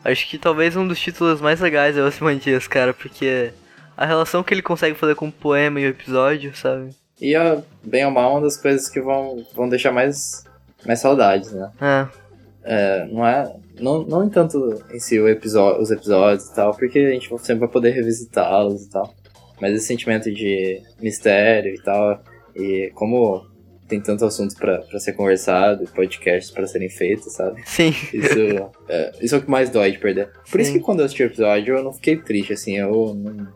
acho 0.02 0.26
que 0.26 0.38
talvez 0.38 0.74
um 0.74 0.88
dos 0.88 0.98
títulos 0.98 1.38
mais 1.38 1.60
legais 1.60 1.98
é 1.98 2.02
Ozymandias, 2.02 2.66
cara, 2.66 2.94
porque 2.94 3.50
a 3.94 4.06
relação 4.06 4.42
que 4.42 4.54
ele 4.54 4.62
consegue 4.62 4.94
fazer 4.96 5.14
com 5.14 5.28
o 5.28 5.32
poema 5.32 5.80
e 5.80 5.86
o 5.86 5.90
episódio, 5.90 6.56
sabe? 6.56 6.90
E 7.20 7.34
é, 7.34 7.58
bem 7.84 8.06
ou 8.06 8.10
mal, 8.10 8.32
uma 8.32 8.40
das 8.40 8.56
coisas 8.56 8.88
que 8.88 9.02
vão, 9.02 9.44
vão 9.54 9.68
deixar 9.68 9.92
mais, 9.92 10.44
mais 10.86 10.98
saudades, 11.00 11.52
né? 11.52 11.70
É, 11.78 12.06
É, 12.64 13.06
não 13.12 13.26
é. 13.26 13.54
Não, 13.80 14.02
não 14.04 14.24
em 14.24 14.28
tanto 14.28 14.82
em 14.92 14.98
si 14.98 15.18
o 15.18 15.28
episódio, 15.28 15.80
os 15.82 15.90
episódios 15.90 16.46
e 16.48 16.54
tal, 16.54 16.74
porque 16.74 16.98
a 16.98 17.10
gente 17.10 17.28
sempre 17.38 17.60
vai 17.60 17.68
poder 17.68 17.90
revisitá-los 17.90 18.84
e 18.86 18.90
tal. 18.90 19.14
Mas 19.60 19.74
esse 19.74 19.86
sentimento 19.86 20.32
de 20.32 20.80
mistério 21.00 21.74
e 21.74 21.82
tal, 21.82 22.22
e 22.54 22.90
como 22.94 23.46
tem 23.88 24.00
tanto 24.00 24.24
assunto 24.24 24.54
pra, 24.56 24.78
pra 24.82 24.98
ser 25.00 25.14
conversado, 25.14 25.84
podcasts 25.94 26.50
pra 26.52 26.66
serem 26.66 26.90
feitos, 26.90 27.32
sabe? 27.32 27.62
sim. 27.66 27.88
Isso 28.12 28.38
é, 28.88 29.12
isso 29.20 29.34
é 29.34 29.38
o 29.38 29.42
que 29.42 29.50
mais 29.50 29.70
dói 29.70 29.90
de 29.92 29.98
perder. 29.98 30.30
Por 30.50 30.60
isso 30.60 30.70
Sim. 30.72 30.78
que 30.78 30.84
quando 30.84 31.00
eu 31.00 31.06
assisti 31.06 31.22
o 31.22 31.26
episódio 31.26 31.76
eu 31.76 31.82
não 31.82 31.92
fiquei 31.92 32.16
triste, 32.16 32.52
assim, 32.52 32.76
eu 32.76 33.14
não. 33.14 33.48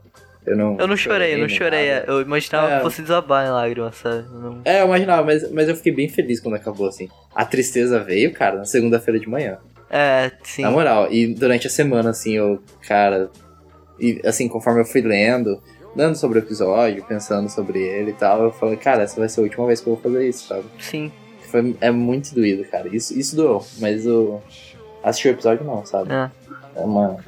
Eu 0.44 0.56
não, 0.56 0.76
Eu 0.80 0.88
não 0.88 0.96
chorei, 0.96 1.34
eu 1.34 1.38
não 1.38 1.48
chorei. 1.48 1.88
nada. 1.92 2.04
Eu 2.08 2.20
imaginava 2.20 2.68
É. 2.72 2.76
que 2.78 2.82
fosse 2.82 3.00
desabar 3.02 3.46
em 3.46 3.50
lágrimas, 3.50 3.94
sabe? 3.94 4.26
Não- 4.28 4.60
É, 4.64 4.80
eu 4.80 4.86
imaginava, 4.86 5.22
mas, 5.24 5.48
mas 5.52 5.68
eu 5.68 5.76
fiquei 5.76 5.92
bem 5.92 6.08
feliz 6.08 6.40
quando 6.40 6.54
acabou, 6.56 6.88
assim. 6.88 7.08
A 7.32 7.44
tristeza 7.44 8.00
veio, 8.02 8.32
cara, 8.32 8.56
na 8.56 8.64
segunda-feira 8.64 9.20
de 9.20 9.28
manhã. 9.28 9.58
É, 9.92 10.32
sim. 10.42 10.62
Na 10.62 10.70
moral, 10.70 11.12
e 11.12 11.34
durante 11.34 11.66
a 11.66 11.70
semana, 11.70 12.10
assim, 12.10 12.32
eu, 12.32 12.62
cara. 12.88 13.30
E 14.00 14.22
assim, 14.24 14.48
conforme 14.48 14.80
eu 14.80 14.86
fui 14.86 15.02
lendo, 15.02 15.62
lendo 15.94 16.16
sobre 16.16 16.38
o 16.38 16.42
episódio, 16.42 17.04
pensando 17.04 17.50
sobre 17.50 17.78
ele 17.80 18.10
e 18.10 18.14
tal, 18.14 18.44
eu 18.44 18.52
falei, 18.52 18.76
cara, 18.76 19.02
essa 19.02 19.20
vai 19.20 19.28
ser 19.28 19.40
a 19.40 19.42
última 19.42 19.66
vez 19.66 19.82
que 19.82 19.88
eu 19.88 19.94
vou 19.94 20.02
fazer 20.02 20.26
isso, 20.26 20.48
sabe? 20.48 20.64
Sim. 20.78 21.12
Foi, 21.42 21.76
é 21.82 21.90
muito 21.90 22.34
doído, 22.34 22.64
cara. 22.64 22.88
Isso, 22.88 23.16
isso 23.16 23.36
doeu, 23.36 23.62
mas 23.78 24.06
o. 24.06 24.40
assistir 25.04 25.28
o 25.28 25.32
episódio 25.32 25.62
não, 25.62 25.84
sabe? 25.84 26.10
É. 26.10 26.30
É 26.74 26.80
uma, 26.80 27.18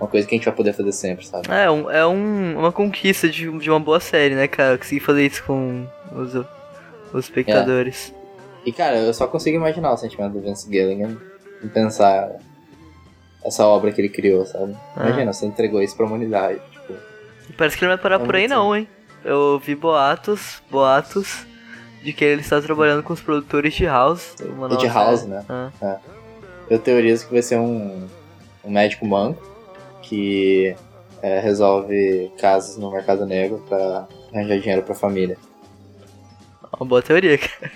uma 0.00 0.08
coisa 0.08 0.26
que 0.26 0.34
a 0.34 0.38
gente 0.38 0.44
vai 0.44 0.54
poder 0.54 0.72
fazer 0.72 0.90
sempre, 0.90 1.24
sabe? 1.24 1.46
É, 1.48 1.70
um, 1.70 1.88
é 1.88 2.04
um, 2.04 2.58
uma 2.58 2.72
conquista 2.72 3.28
de, 3.28 3.48
de 3.58 3.70
uma 3.70 3.78
boa 3.78 4.00
série, 4.00 4.34
né, 4.34 4.48
cara? 4.48 4.76
Conseguir 4.76 5.00
fazer 5.00 5.24
isso 5.24 5.44
com 5.44 5.86
os, 6.12 6.34
os 6.34 7.24
espectadores. 7.24 8.12
E 8.66 8.72
cara, 8.72 8.96
eu 8.96 9.14
só 9.14 9.28
consigo 9.28 9.56
imaginar 9.56 9.92
o 9.92 9.96
sentimento 9.96 10.32
do 10.32 10.40
Vince 10.40 10.68
Gilligan 10.68 11.16
pensar 11.66 12.30
essa 13.44 13.66
obra 13.66 13.90
que 13.92 14.00
ele 14.00 14.08
criou, 14.08 14.44
sabe? 14.46 14.76
Ah. 14.96 15.06
Imagina, 15.06 15.32
você 15.32 15.46
entregou 15.46 15.82
isso 15.82 15.96
pra 15.96 16.06
humanidade. 16.06 16.60
Tipo, 16.70 16.94
Parece 17.56 17.76
que 17.76 17.84
ele 17.84 17.90
não 17.90 17.96
vai 17.96 18.02
parar 18.02 18.20
É 18.22 18.24
por 18.24 18.36
aí 18.36 18.46
não, 18.46 18.76
hein? 18.76 18.86
Eu 19.24 19.36
ouvi 19.54 19.74
boatos, 19.74 20.62
boatos 20.70 21.46
de 22.02 22.12
que 22.12 22.24
ele 22.24 22.40
está 22.40 22.60
trabalhando 22.60 23.02
com 23.02 23.12
os 23.12 23.20
produtores 23.20 23.74
de 23.74 23.84
House. 23.84 24.34
Uma 24.40 24.68
de 24.76 24.86
House, 24.86 25.20
série. 25.20 25.32
né? 25.32 25.44
Ah. 25.82 25.98
eu 26.70 26.78
teorizo 26.78 27.26
que 27.26 27.32
vai 27.32 27.42
ser 27.42 27.58
um, 27.58 28.06
um 28.64 28.70
médico 28.70 29.04
manco 29.06 29.42
que 30.02 30.76
é, 31.20 31.40
resolve 31.40 32.32
casos 32.38 32.76
no 32.76 32.90
mercado 32.90 33.26
negro 33.26 33.62
pra 33.68 34.06
arranjar 34.32 34.58
dinheiro 34.60 34.82
pra 34.82 34.94
família. 34.94 35.36
Uma 36.78 36.86
boa 36.86 37.02
teoria, 37.02 37.36
cara. 37.36 37.72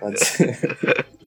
Pode 0.00 0.24
ser. 0.24 0.58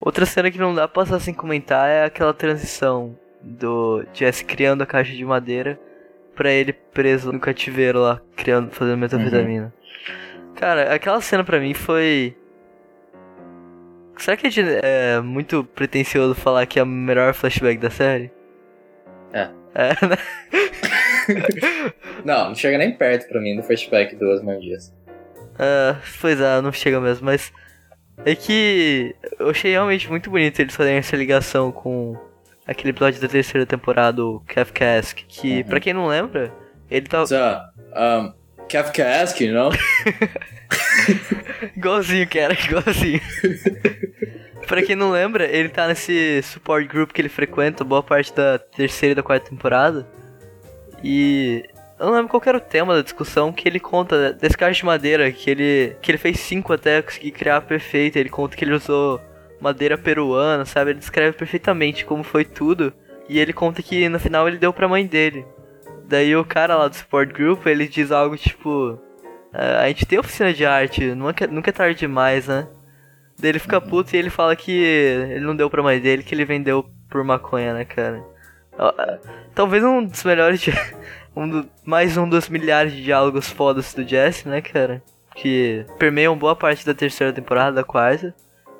Outra 0.00 0.26
cena 0.26 0.50
que 0.50 0.58
não 0.58 0.74
dá 0.74 0.86
pra 0.86 1.02
passar 1.04 1.18
sem 1.20 1.34
comentar 1.34 1.88
é 1.88 2.04
aquela 2.04 2.32
transição 2.32 3.18
do 3.42 4.04
Jesse 4.12 4.44
criando 4.44 4.82
a 4.82 4.86
caixa 4.86 5.12
de 5.12 5.24
madeira 5.24 5.78
pra 6.34 6.50
ele 6.50 6.72
preso 6.72 7.32
no 7.32 7.40
cativeiro 7.40 8.00
lá, 8.00 8.20
criando, 8.36 8.70
fazendo 8.70 8.98
metanfetamina. 8.98 9.72
Cara, 10.54 10.94
aquela 10.94 11.20
cena 11.20 11.42
pra 11.42 11.58
mim 11.58 11.74
foi. 11.74 12.36
Será 14.18 14.36
que 14.36 14.46
é, 14.46 14.50
de- 14.50 14.80
é 14.82 15.20
muito 15.20 15.64
pretencioso 15.64 16.34
falar 16.34 16.66
que 16.66 16.78
é 16.78 16.82
o 16.82 16.86
melhor 16.86 17.34
flashback 17.34 17.78
da 17.78 17.90
série? 17.90 18.30
É. 19.32 19.48
É, 19.78 20.06
né? 20.06 20.16
Não, 22.24 22.48
não 22.48 22.54
chega 22.54 22.78
nem 22.78 22.92
perto 22.96 23.28
pra 23.28 23.40
mim 23.40 23.56
do 23.56 23.62
flashback 23.62 24.16
do 24.16 24.26
Osmar 24.30 24.58
Dias. 24.58 24.92
É, 25.58 25.96
pois 26.20 26.40
é, 26.40 26.60
não 26.60 26.72
chega 26.72 27.00
mesmo, 27.00 27.24
mas. 27.26 27.52
É 28.24 28.34
que 28.34 29.14
eu 29.38 29.50
achei 29.50 29.72
realmente 29.72 30.08
muito 30.08 30.30
bonito 30.30 30.58
eles 30.60 30.74
fazerem 30.74 30.98
essa 30.98 31.14
ligação 31.16 31.70
com 31.70 32.16
aquele 32.66 32.90
episódio 32.90 33.20
da 33.20 33.28
terceira 33.28 33.66
temporada, 33.66 34.24
o 34.24 34.40
Kafkaesque, 34.46 35.24
que, 35.28 35.58
Uhum. 35.58 35.64
pra 35.64 35.80
quem 35.80 35.92
não 35.92 36.06
lembra, 36.06 36.52
ele 36.90 37.06
tá 37.06 37.26
So, 37.26 37.34
um, 37.94 38.32
Kafkaesque, 38.68 39.44
you 39.44 39.52
know? 39.54 39.70
igualzinho, 41.76 42.28
cara, 42.28 42.54
igualzinho. 42.54 43.20
pra 44.66 44.82
quem 44.82 44.96
não 44.96 45.10
lembra, 45.10 45.44
ele 45.44 45.68
tá 45.68 45.86
nesse 45.86 46.42
support 46.42 46.86
group 46.86 47.12
que 47.12 47.20
ele 47.20 47.28
frequenta 47.28 47.84
boa 47.84 48.02
parte 48.02 48.34
da 48.34 48.58
terceira 48.58 49.12
e 49.12 49.14
da 49.14 49.22
quarta 49.22 49.50
temporada. 49.50 50.06
E 51.02 51.64
eu 51.98 52.06
não 52.06 52.14
lembro 52.14 52.28
qual 52.28 52.42
era 52.44 52.58
o 52.58 52.60
tema 52.60 52.94
da 52.94 53.02
discussão 53.02 53.52
que 53.52 53.68
ele 53.68 53.80
conta 53.80 54.32
desse 54.32 54.56
caixa 54.56 54.80
de 54.80 54.84
madeira, 54.86 55.30
que 55.32 55.50
ele, 55.50 55.96
que 56.02 56.10
ele 56.10 56.18
fez 56.18 56.38
cinco 56.40 56.72
até 56.72 57.00
conseguir 57.00 57.30
criar 57.30 57.60
perfeito. 57.62 58.16
Ele 58.16 58.28
conta 58.28 58.56
que 58.56 58.64
ele 58.64 58.74
usou 58.74 59.20
madeira 59.60 59.96
peruana, 59.96 60.64
sabe? 60.64 60.90
Ele 60.90 60.98
descreve 60.98 61.36
perfeitamente 61.36 62.04
como 62.04 62.22
foi 62.22 62.44
tudo. 62.44 62.92
E 63.28 63.38
ele 63.38 63.52
conta 63.52 63.82
que 63.82 64.08
no 64.08 64.18
final 64.20 64.46
ele 64.46 64.58
deu 64.58 64.72
pra 64.72 64.88
mãe 64.88 65.06
dele. 65.06 65.46
Daí 66.06 66.36
o 66.36 66.44
cara 66.44 66.76
lá 66.76 66.86
do 66.86 66.94
support 66.94 67.32
group, 67.32 67.66
ele 67.66 67.88
diz 67.88 68.12
algo 68.12 68.36
tipo... 68.36 69.00
"Ah, 69.52 69.80
a 69.82 69.88
gente 69.88 70.06
tem 70.06 70.18
oficina 70.18 70.52
de 70.52 70.64
arte, 70.64 71.14
nunca, 71.14 71.46
nunca 71.46 71.70
é 71.70 71.72
tarde 71.72 71.98
demais, 71.98 72.46
né? 72.46 72.68
Daí 73.38 73.50
ele 73.50 73.58
fica 73.58 73.80
puto 73.80 74.14
e 74.14 74.18
ele 74.18 74.30
fala 74.30 74.56
que 74.56 74.72
ele 74.72 75.44
não 75.44 75.54
deu 75.54 75.68
pra 75.68 75.82
mãe 75.82 76.00
dele, 76.00 76.22
que 76.22 76.34
ele 76.34 76.44
vendeu 76.44 76.86
por 77.10 77.22
maconha, 77.22 77.74
né, 77.74 77.84
cara? 77.84 78.22
Talvez 79.54 79.82
um 79.84 80.04
dos 80.04 80.22
melhores... 80.24 80.64
um 81.36 81.48
do- 81.48 81.68
mais 81.84 82.16
um 82.16 82.28
dos 82.28 82.48
milhares 82.48 82.92
de 82.92 83.02
diálogos 83.02 83.48
fodas 83.50 83.92
do 83.94 84.06
Jesse, 84.06 84.48
né, 84.48 84.60
cara? 84.60 85.02
Que 85.34 85.84
permeiam 85.98 86.36
boa 86.36 86.56
parte 86.56 86.84
da 86.86 86.94
terceira 86.94 87.32
temporada, 87.32 87.76
da 87.76 87.84
quarta. 87.84 88.34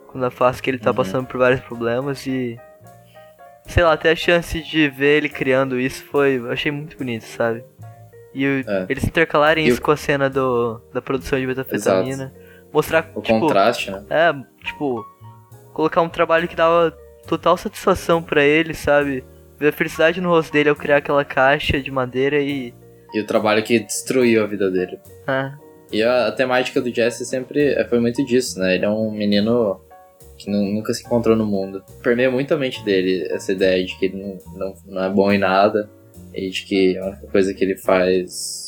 Quando 0.08 0.24
eu 0.24 0.30
faço 0.30 0.62
que 0.62 0.70
ele 0.70 0.78
tá 0.78 0.90
Uhum. 0.90 0.96
passando 0.96 1.26
por 1.26 1.38
vários 1.38 1.60
problemas 1.60 2.26
e... 2.26 2.58
Sei 3.66 3.82
lá, 3.82 3.92
até 3.92 4.12
a 4.12 4.16
chance 4.16 4.62
de 4.62 4.88
ver 4.88 5.18
ele 5.18 5.28
criando 5.28 5.78
isso 5.78 6.04
foi... 6.04 6.38
Eu 6.38 6.50
achei 6.50 6.70
muito 6.72 6.96
bonito, 6.96 7.24
sabe? 7.24 7.62
E 8.32 8.46
o- 8.46 8.70
É. 8.70 8.86
eles 8.88 9.04
intercalarem 9.04 9.66
E 9.66 9.68
isso 9.68 9.80
o- 9.80 9.82
com 9.84 9.90
a 9.90 9.96
cena 9.96 10.30
do, 10.30 10.80
da 10.94 11.02
produção 11.02 11.38
de 11.38 11.46
metafetamina. 11.46 12.32
Mostrar, 12.76 13.10
O 13.14 13.22
tipo... 13.22 13.40
contraste, 13.40 13.90
né? 13.90 14.04
É, 14.10 14.32
tipo, 14.66 15.02
colocar 15.72 16.02
um 16.02 16.08
trabalho 16.08 16.46
que 16.46 16.54
dava 16.54 16.94
total 17.26 17.56
satisfação 17.56 18.22
pra 18.22 18.44
ele, 18.44 18.74
sabe? 18.74 19.24
Ver 19.58 19.68
a 19.68 19.72
felicidade 19.72 20.20
no 20.20 20.28
rosto 20.28 20.52
dele 20.52 20.68
ao 20.68 20.76
criar 20.76 20.98
aquela 20.98 21.24
caixa 21.24 21.80
de 21.80 21.90
madeira 21.90 22.38
e. 22.40 22.74
E 23.14 23.20
o 23.20 23.26
trabalho 23.26 23.62
que 23.62 23.78
destruiu 23.78 24.44
a 24.44 24.46
vida 24.46 24.70
dele. 24.70 24.98
Ah, 25.26 25.56
E 25.90 26.02
a, 26.02 26.26
a 26.26 26.32
temática 26.32 26.80
do 26.82 26.94
Jesse 26.94 27.24
sempre 27.24 27.72
é, 27.72 27.84
foi 27.88 27.98
muito 27.98 28.22
disso, 28.26 28.58
né? 28.58 28.74
Ele 28.74 28.84
é 28.84 28.90
um 28.90 29.10
menino 29.10 29.80
que 30.36 30.50
nu- 30.50 30.70
nunca 30.74 30.92
se 30.92 31.02
encontrou 31.02 31.34
no 31.34 31.46
mundo. 31.46 31.82
Permeia 32.02 32.30
muito 32.30 32.52
a 32.52 32.58
mente 32.58 32.84
dele 32.84 33.26
essa 33.30 33.52
ideia 33.52 33.82
de 33.82 33.96
que 33.98 34.04
ele 34.06 34.16
não, 34.22 34.38
não, 34.58 34.74
não 34.86 35.04
é 35.04 35.08
bom 35.08 35.32
em 35.32 35.38
nada 35.38 35.88
e 36.34 36.50
de 36.50 36.62
que 36.66 36.98
a 36.98 37.06
única 37.06 37.26
coisa 37.28 37.54
que 37.54 37.64
ele 37.64 37.76
faz. 37.78 38.65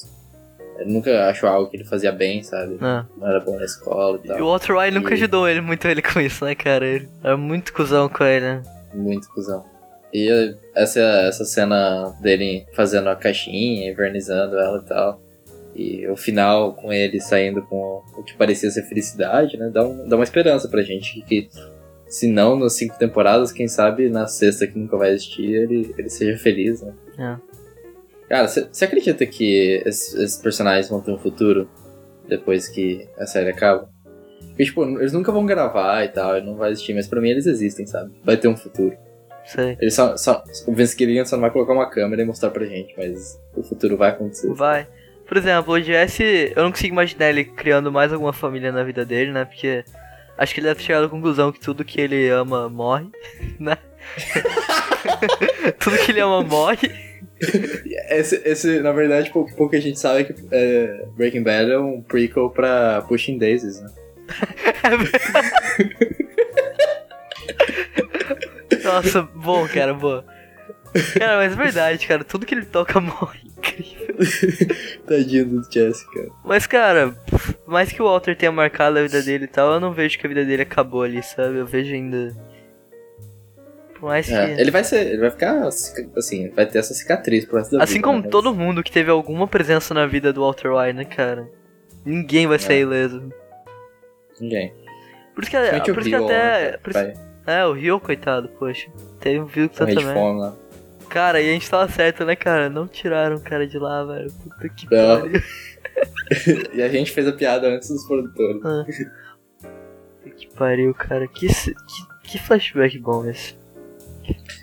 Nunca 0.87 1.29
achou 1.29 1.49
algo 1.49 1.71
que 1.71 1.77
ele 1.77 1.85
fazia 1.85 2.13
bem, 2.13 2.43
sabe? 2.43 2.77
ah. 2.81 3.05
Não 3.17 3.27
era 3.29 3.41
bom 3.41 3.57
na 3.59 3.65
escola 3.65 4.19
e 4.23 4.27
E 4.29 4.31
o 4.31 4.35
tal. 4.37 4.47
Walter 4.47 4.77
White 4.77 4.95
nunca 4.95 5.11
E- 5.11 5.15
ajudou 5.15 5.49
ele 5.49 5.61
muito 5.61 5.87
ele 5.89 6.01
com 6.03 6.21
isso, 6.21 6.45
né, 6.45 6.55
cara? 6.55 6.87
Ele 6.87 7.09
era 7.23 7.37
muito 7.37 7.73
cuzão 7.73 8.09
com 8.09 8.25
ele, 8.25 8.45
né? 8.45 8.63
Muito 8.95 9.29
cuzão. 9.31 9.65
E 10.15 10.55
essa, 10.75 11.01
essa 11.01 11.45
cena 11.45 12.11
dele 12.23 12.65
fazendo 12.75 13.09
a 13.09 13.17
caixinha, 13.17 13.91
invernizando 13.91 14.57
ela 14.59 14.79
e 14.79 14.89
tal. 14.89 15.21
E 15.75 16.07
o 16.09 16.17
final 16.17 16.73
com 16.73 16.93
ele 16.93 17.21
saindo 17.21 17.63
com 17.63 18.03
o 18.17 18.23
que 18.23 18.35
parecia 18.35 18.71
ser 18.71 18.83
felicidade, 18.85 19.57
né? 19.57 19.71
Dá, 19.73 19.87
um, 19.87 20.09
dá 20.09 20.17
uma 20.17 20.25
esperança 20.25 20.67
pra 20.69 20.83
gente 20.83 21.21
que, 21.23 21.49
se 22.09 22.27
não 22.27 22.59
nas 22.59 22.73
cinco 22.75 22.99
temporadas, 22.99 23.53
quem 23.53 23.69
sabe 23.69 24.09
na 24.09 24.27
sexta 24.27 24.67
que 24.67 24.79
nunca 24.79 24.97
vai 24.97 25.11
existir, 25.11 25.45
ele, 25.53 25.95
ele 25.99 26.09
seja 26.09 26.39
feliz, 26.39 26.81
né? 26.83 26.93
É. 27.19 27.37
Cara, 28.29 28.47
você 28.47 28.85
acredita 28.85 29.25
que 29.25 29.83
esses, 29.87 30.15
esses 30.15 30.37
personagens 30.37 30.89
vão 30.89 31.01
ter 31.01 31.11
um 31.11 31.19
futuro 31.19 31.69
depois 32.29 32.69
que 32.69 33.09
a 33.19 33.27
série 33.27 33.51
acaba? 33.51 33.89
Porque, 34.49 34.65
tipo, 34.65 34.85
eles 34.99 35.13
nunca 35.13 35.33
vão 35.33 35.47
gravar 35.47 36.05
e 36.05 36.09
tal, 36.09 36.43
não 36.43 36.57
vai 36.57 36.73
existir, 36.73 36.93
mas 36.93 37.07
pra 37.07 37.21
mim 37.21 37.31
eles 37.31 37.47
existem, 37.47 37.87
sabe? 37.87 38.13
Vai 38.25 38.37
ter 38.37 38.49
um 38.49 38.57
futuro. 38.57 38.97
Sei. 39.47 39.79
Ele 39.81 39.91
só, 39.91 40.17
só, 40.17 40.45
o 40.67 40.75
Vince 40.75 40.97
Gilligan 40.99 41.25
só 41.25 41.37
não 41.37 41.43
vai 41.43 41.51
colocar 41.51 41.73
uma 41.73 41.89
câmera 41.89 42.21
e 42.21 42.25
mostrar 42.25 42.51
pra 42.51 42.67
gente, 42.67 42.93
mas 42.99 43.41
o 43.57 43.63
futuro 43.63 43.97
vai 43.97 44.11
acontecer. 44.11 44.53
Vai. 44.53 44.87
Por 45.27 45.37
exemplo, 45.37 45.73
o 45.73 45.81
Jesse, 45.81 46.53
eu 46.55 46.65
não 46.65 46.71
consigo 46.71 46.93
imaginar 46.93 47.31
ele 47.31 47.45
criando 47.45 47.91
mais 47.91 48.13
alguma 48.13 48.33
família 48.33 48.71
na 48.71 48.85
vida 48.85 49.07
dele, 49.07 49.31
né? 49.31 49.47
Porque 49.47 49.85
acho 50.37 50.53
que 50.53 50.61
ele 50.61 50.69
deve 50.69 50.83
chegar 50.83 51.03
à 51.03 51.09
conclusão 51.09 51.51
que 51.51 51.61
tudo 51.61 51.85
que 51.85 52.01
ele 52.01 52.29
ama 52.29 52.69
morre, 52.69 53.09
né? 53.59 53.79
tudo 55.81 55.97
que 55.99 56.13
ele 56.13 56.21
ama 56.21 56.43
morre. 56.43 57.08
Esse, 58.11 58.41
esse, 58.45 58.81
na 58.81 58.93
verdade, 58.93 59.31
pouco, 59.31 59.55
pouco 59.55 59.71
que 59.71 59.77
a 59.77 59.83
gente 59.83 60.01
sabe 60.01 60.21
é 60.21 60.25
que 60.25 60.35
é, 60.51 61.05
Breaking 61.15 61.43
Bad 61.43 61.71
é 61.71 61.79
um 61.79 62.01
prequel 62.01 62.49
pra 62.49 63.03
Pushing 63.03 63.37
Daisies, 63.37 63.81
né? 63.81 63.91
Nossa, 68.83 69.23
bom, 69.23 69.69
cara, 69.69 69.93
boa. 69.93 70.25
Cara, 71.19 71.37
mas 71.37 71.53
é 71.53 71.57
verdade, 71.57 72.07
cara, 72.07 72.25
tudo 72.25 72.47
que 72.47 72.55
ele 72.55 72.65
toca 72.65 73.01
morre. 73.01 73.41
Incrível. 73.59 74.17
Tadinho 75.07 75.47
do 75.47 75.73
Jesse, 75.73 76.05
cara. 76.13 76.29
Mas, 76.45 76.67
cara, 76.67 77.15
mais 77.67 77.93
que 77.93 78.01
o 78.01 78.07
Walter 78.07 78.37
tenha 78.37 78.51
marcado 78.51 78.99
a 78.99 79.03
vida 79.03 79.23
dele 79.23 79.45
e 79.45 79.49
tal, 79.49 79.75
eu 79.75 79.81
não 79.81 79.93
vejo 79.93 80.19
que 80.19 80.27
a 80.27 80.29
vida 80.29 80.45
dele 80.45 80.63
acabou 80.63 81.03
ali, 81.03 81.23
sabe? 81.23 81.59
Eu 81.59 81.67
vejo 81.67 81.95
ainda. 81.95 82.35
Por 83.99 84.07
mais 84.07 84.27
que. 84.27 84.33
É, 84.35 84.61
ele 84.61 84.71
vai 84.71 84.85
ser, 84.85 85.07
ele 85.07 85.19
vai 85.19 85.31
ficar 85.31 85.67
assim, 86.17 86.51
vai 86.51 86.67
ter 86.67 86.79
essa 86.79 86.95
cicatriz 86.95 87.45
pro 87.45 87.59
resto 87.59 87.77
da 87.77 87.83
Assim 87.85 87.95
vida. 87.95 88.05
como 88.05 88.23
né? 88.23 88.29
Todo 88.29 88.55
mundo 88.55 88.83
que 88.83 88.93
teve 88.93 89.11
alguma 89.11 89.47
presença 89.49 89.93
na 89.93 90.07
vida 90.07 90.33
do 90.33 90.41
Walter 90.43 90.73
White, 90.73 90.93
né, 90.95 91.05
cara? 91.05 91.49
Ninguém 92.05 92.47
vai 92.47 92.59
sair 92.59 92.79
É. 92.79 92.81
ileso. 92.81 93.33
Ninguém. 94.41 94.73
Por 95.35 95.43
isso 95.43 95.51
que, 95.51 95.57
Principalmente 95.57 95.93
por 95.93 95.97
o 95.97 96.01
isso 96.01 96.09
que 96.11 96.15
até. 96.15 96.71
né, 96.73 96.77
por 96.79 96.91
isso- 96.91 97.21
é, 97.47 97.67
o 97.67 97.73
Rio, 97.73 97.99
coitado, 98.01 98.49
poxa. 98.59 98.89
Teve 99.21 99.41
um 99.41 99.47
Victor 99.47 99.87
morrer 99.87 99.97
de 99.99 100.05
também. 100.07 100.23
fome 100.23 100.41
lá. 100.41 100.55
Cara, 101.09 101.41
e 101.41 101.49
a 101.49 101.53
gente 101.53 101.69
tava 101.71 101.89
certo, 101.91 102.25
né, 102.25 102.37
cara? 102.37 102.69
Não 102.69 102.87
tiraram 102.87 103.37
o 103.37 103.41
cara 103.41 103.67
de 103.67 103.79
lá, 103.79 104.05
velho. 104.05 104.31
Puta 104.31 104.69
que 104.69 104.87
pariu. 104.89 105.33
E 106.75 106.83
a 106.83 106.89
gente 106.89 107.11
fez 107.11 107.27
a 107.27 107.33
piada 107.33 107.67
antes 107.69 107.89
dos 107.89 108.07
produtores. 108.07 108.61
Puta 108.63 108.87
que 110.37 110.47
pariu, 110.55 110.95
cara. 110.95 111.27
Que, 111.27 111.49
que, 111.49 111.73
que 112.25 112.39
flashback 112.39 112.99
bom 112.99 113.25
esse. 113.29 113.58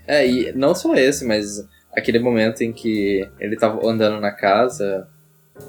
É, 0.08 0.28
e 0.28 0.52
não 0.54 0.74
só 0.76 0.94
esse, 0.96 1.26
mas 1.26 1.68
aquele 1.96 2.20
momento 2.20 2.62
em 2.62 2.72
que 2.74 3.28
ele 3.40 3.56
tava 3.58 3.86
andando 3.88 4.20
na 4.20 4.32
casa, 4.32 5.08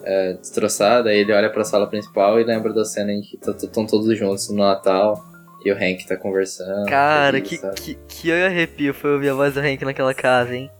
é, 0.04 0.34
destroçada, 0.34 1.12
ele 1.12 1.32
olha 1.32 1.50
pra 1.50 1.64
sala 1.64 1.86
principal 1.88 2.40
e 2.40 2.44
lembra 2.44 2.72
da 2.72 2.84
cena 2.84 3.12
em 3.12 3.20
que 3.20 3.38
estão 3.48 3.86
todos 3.86 4.16
juntos 4.18 4.48
no 4.50 4.58
Natal 4.58 5.24
e 5.64 5.70
o 5.70 5.74
Hank 5.74 6.06
tá 6.06 6.16
conversando. 6.16 6.86
Cara, 6.88 7.40
que, 7.40 7.58
que, 7.74 7.94
que 8.08 8.32
arrepio 8.32 8.92
foi 8.94 9.12
ouvir 9.14 9.30
a 9.30 9.34
voz 9.34 9.54
do 9.54 9.60
Hank 9.60 9.84
naquela 9.84 10.14
casa, 10.14 10.54
hein? 10.54 10.70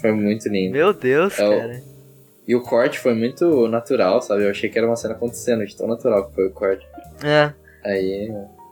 Foi 0.00 0.12
muito 0.12 0.48
lindo. 0.48 0.72
Meu 0.72 0.92
Deus, 0.92 1.38
É 1.38 1.46
o- 1.48 1.58
cara. 1.60 1.82
E 2.46 2.54
o 2.54 2.60
corte 2.62 2.98
foi 2.98 3.14
muito 3.14 3.66
natural, 3.68 4.20
sabe? 4.20 4.44
Eu 4.44 4.50
achei 4.50 4.68
que 4.68 4.76
era 4.76 4.86
uma 4.86 4.96
cena 4.96 5.14
acontecendo, 5.14 5.64
de 5.64 5.74
tão 5.74 5.86
natural 5.86 6.28
que 6.28 6.34
foi 6.34 6.46
o 6.46 6.50
corte. 6.52 6.84
É, 7.24 7.52
Aí, 7.82 8.30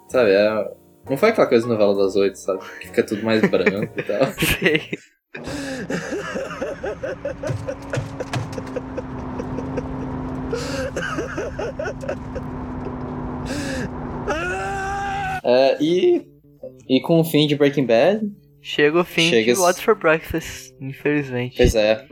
sabe, 0.09 0.31
é... 0.31 0.71
não 1.09 1.17
foi 1.17 1.31
aquela 1.31 1.47
coisa 1.47 1.65
de 1.65 1.71
novela 1.73 1.95
das 1.97 2.17
oito, 2.17 2.39
sabe? 2.39 2.61
Que 2.81 2.89
fica 2.89 3.03
tudo 3.03 3.23
mais 3.23 3.41
branco 3.49 3.93
e 3.97 4.03
tal. 4.03 4.33
sei. 4.37 4.99
É, 15.45 15.77
e, 15.83 16.25
e 16.89 17.01
com 17.01 17.21
o 17.21 17.25
fim 17.25 17.47
de 17.47 17.57
Breaking 17.57 17.87
Bad, 17.87 18.31
Chega 18.61 19.01
o 19.01 19.05
fim 19.05 19.29
Chega 19.29 19.55
de 19.55 19.59
What's 19.59 19.83
for 19.83 19.97
Breakfast, 19.97 20.73
infelizmente. 20.81 21.57
pois 21.57 21.75
é, 21.75 22.07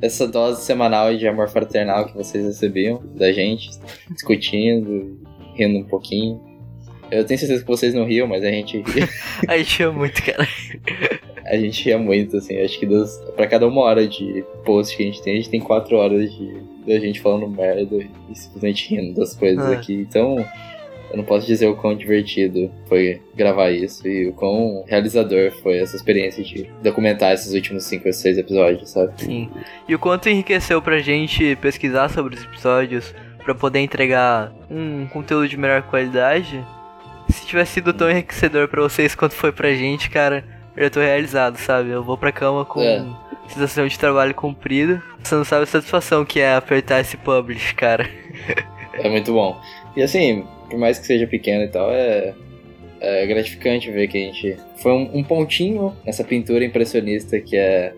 essa 0.00 0.28
dose 0.28 0.64
semanal 0.64 1.14
de 1.16 1.26
amor 1.26 1.48
fraternal 1.48 2.06
que 2.06 2.14
vocês 2.14 2.44
recebiam 2.44 3.02
da 3.16 3.32
gente, 3.32 3.68
discutindo, 4.10 5.20
rindo 5.56 5.78
um 5.78 5.84
pouquinho. 5.84 6.51
Eu 7.12 7.24
tenho 7.24 7.38
certeza 7.38 7.60
que 7.62 7.68
vocês 7.68 7.92
não 7.94 8.04
riam, 8.04 8.26
mas 8.26 8.42
a 8.42 8.50
gente 8.50 8.78
ria. 8.82 9.08
A 9.48 9.58
gente 9.58 9.82
ama 9.82 9.98
muito, 9.98 10.22
cara. 10.22 10.48
A 11.44 11.56
gente 11.56 11.84
ria 11.84 11.98
muito, 11.98 12.36
assim. 12.38 12.58
Acho 12.60 12.78
que 12.78 12.86
das, 12.86 13.18
pra 13.36 13.46
cada 13.46 13.66
uma 13.66 13.82
hora 13.82 14.06
de 14.06 14.44
post 14.64 14.96
que 14.96 15.02
a 15.02 15.06
gente 15.06 15.22
tem, 15.22 15.34
a 15.34 15.36
gente 15.36 15.50
tem 15.50 15.60
quatro 15.60 15.96
horas 15.96 16.32
de 16.32 16.72
da 16.86 16.98
gente 16.98 17.20
falando 17.20 17.46
merda 17.48 17.96
e 18.28 18.34
simplesmente 18.34 18.92
rindo 18.92 19.20
das 19.20 19.36
coisas 19.36 19.64
Ah. 19.64 19.72
aqui. 19.74 19.94
Então, 19.94 20.44
eu 21.10 21.16
não 21.16 21.22
posso 21.24 21.46
dizer 21.46 21.66
o 21.68 21.76
quão 21.76 21.94
divertido 21.96 22.70
foi 22.88 23.20
gravar 23.36 23.70
isso 23.70 24.06
e 24.08 24.26
o 24.28 24.32
quão 24.32 24.82
realizador 24.88 25.52
foi 25.62 25.78
essa 25.78 25.94
experiência 25.94 26.42
de 26.42 26.68
documentar 26.82 27.34
esses 27.34 27.52
últimos 27.52 27.84
cinco 27.84 28.08
ou 28.08 28.12
seis 28.12 28.36
episódios, 28.38 28.90
sabe? 28.90 29.12
Sim. 29.22 29.48
E 29.88 29.94
o 29.94 29.98
quanto 29.98 30.28
enriqueceu 30.28 30.80
pra 30.82 30.98
gente 30.98 31.54
pesquisar 31.56 32.08
sobre 32.08 32.34
os 32.34 32.42
episódios 32.42 33.14
pra 33.44 33.54
poder 33.54 33.78
entregar 33.80 34.52
um 34.70 35.06
conteúdo 35.06 35.48
de 35.48 35.56
melhor 35.56 35.82
qualidade. 35.82 36.64
Se 37.32 37.46
tivesse 37.46 37.72
sido 37.74 37.92
tão 37.92 38.10
enriquecedor 38.10 38.68
pra 38.68 38.82
vocês 38.82 39.14
quanto 39.14 39.34
foi 39.34 39.52
pra 39.52 39.72
gente, 39.74 40.08
cara, 40.10 40.44
eu 40.76 40.84
já 40.84 40.90
tô 40.90 41.00
realizado, 41.00 41.56
sabe? 41.56 41.90
Eu 41.90 42.02
vou 42.02 42.16
pra 42.16 42.30
cama 42.32 42.64
com 42.64 42.80
É. 42.80 43.04
sensação 43.48 43.86
de 43.86 43.98
trabalho 43.98 44.34
cumprido. 44.34 45.02
Você 45.22 45.34
não 45.34 45.44
sabe 45.44 45.64
a 45.64 45.66
satisfação 45.66 46.24
que 46.24 46.40
é 46.40 46.54
apertar 46.54 47.00
esse 47.00 47.16
publish, 47.16 47.74
cara. 47.74 48.08
É 48.94 49.08
muito 49.08 49.32
bom. 49.32 49.60
E 49.96 50.02
assim, 50.02 50.46
por 50.70 50.78
mais 50.78 50.98
que 50.98 51.06
seja 51.06 51.26
pequeno 51.26 51.64
e 51.64 51.68
tal, 51.68 51.90
é, 51.90 52.34
é 53.00 53.26
gratificante 53.26 53.90
ver 53.90 54.08
que 54.08 54.18
a 54.18 54.20
gente 54.20 54.56
foi 54.76 54.92
um, 54.92 55.10
um 55.18 55.24
pontinho 55.24 55.94
nessa 56.04 56.22
pintura 56.24 56.64
impressionista 56.64 57.38
que 57.40 57.56
é 57.56 57.92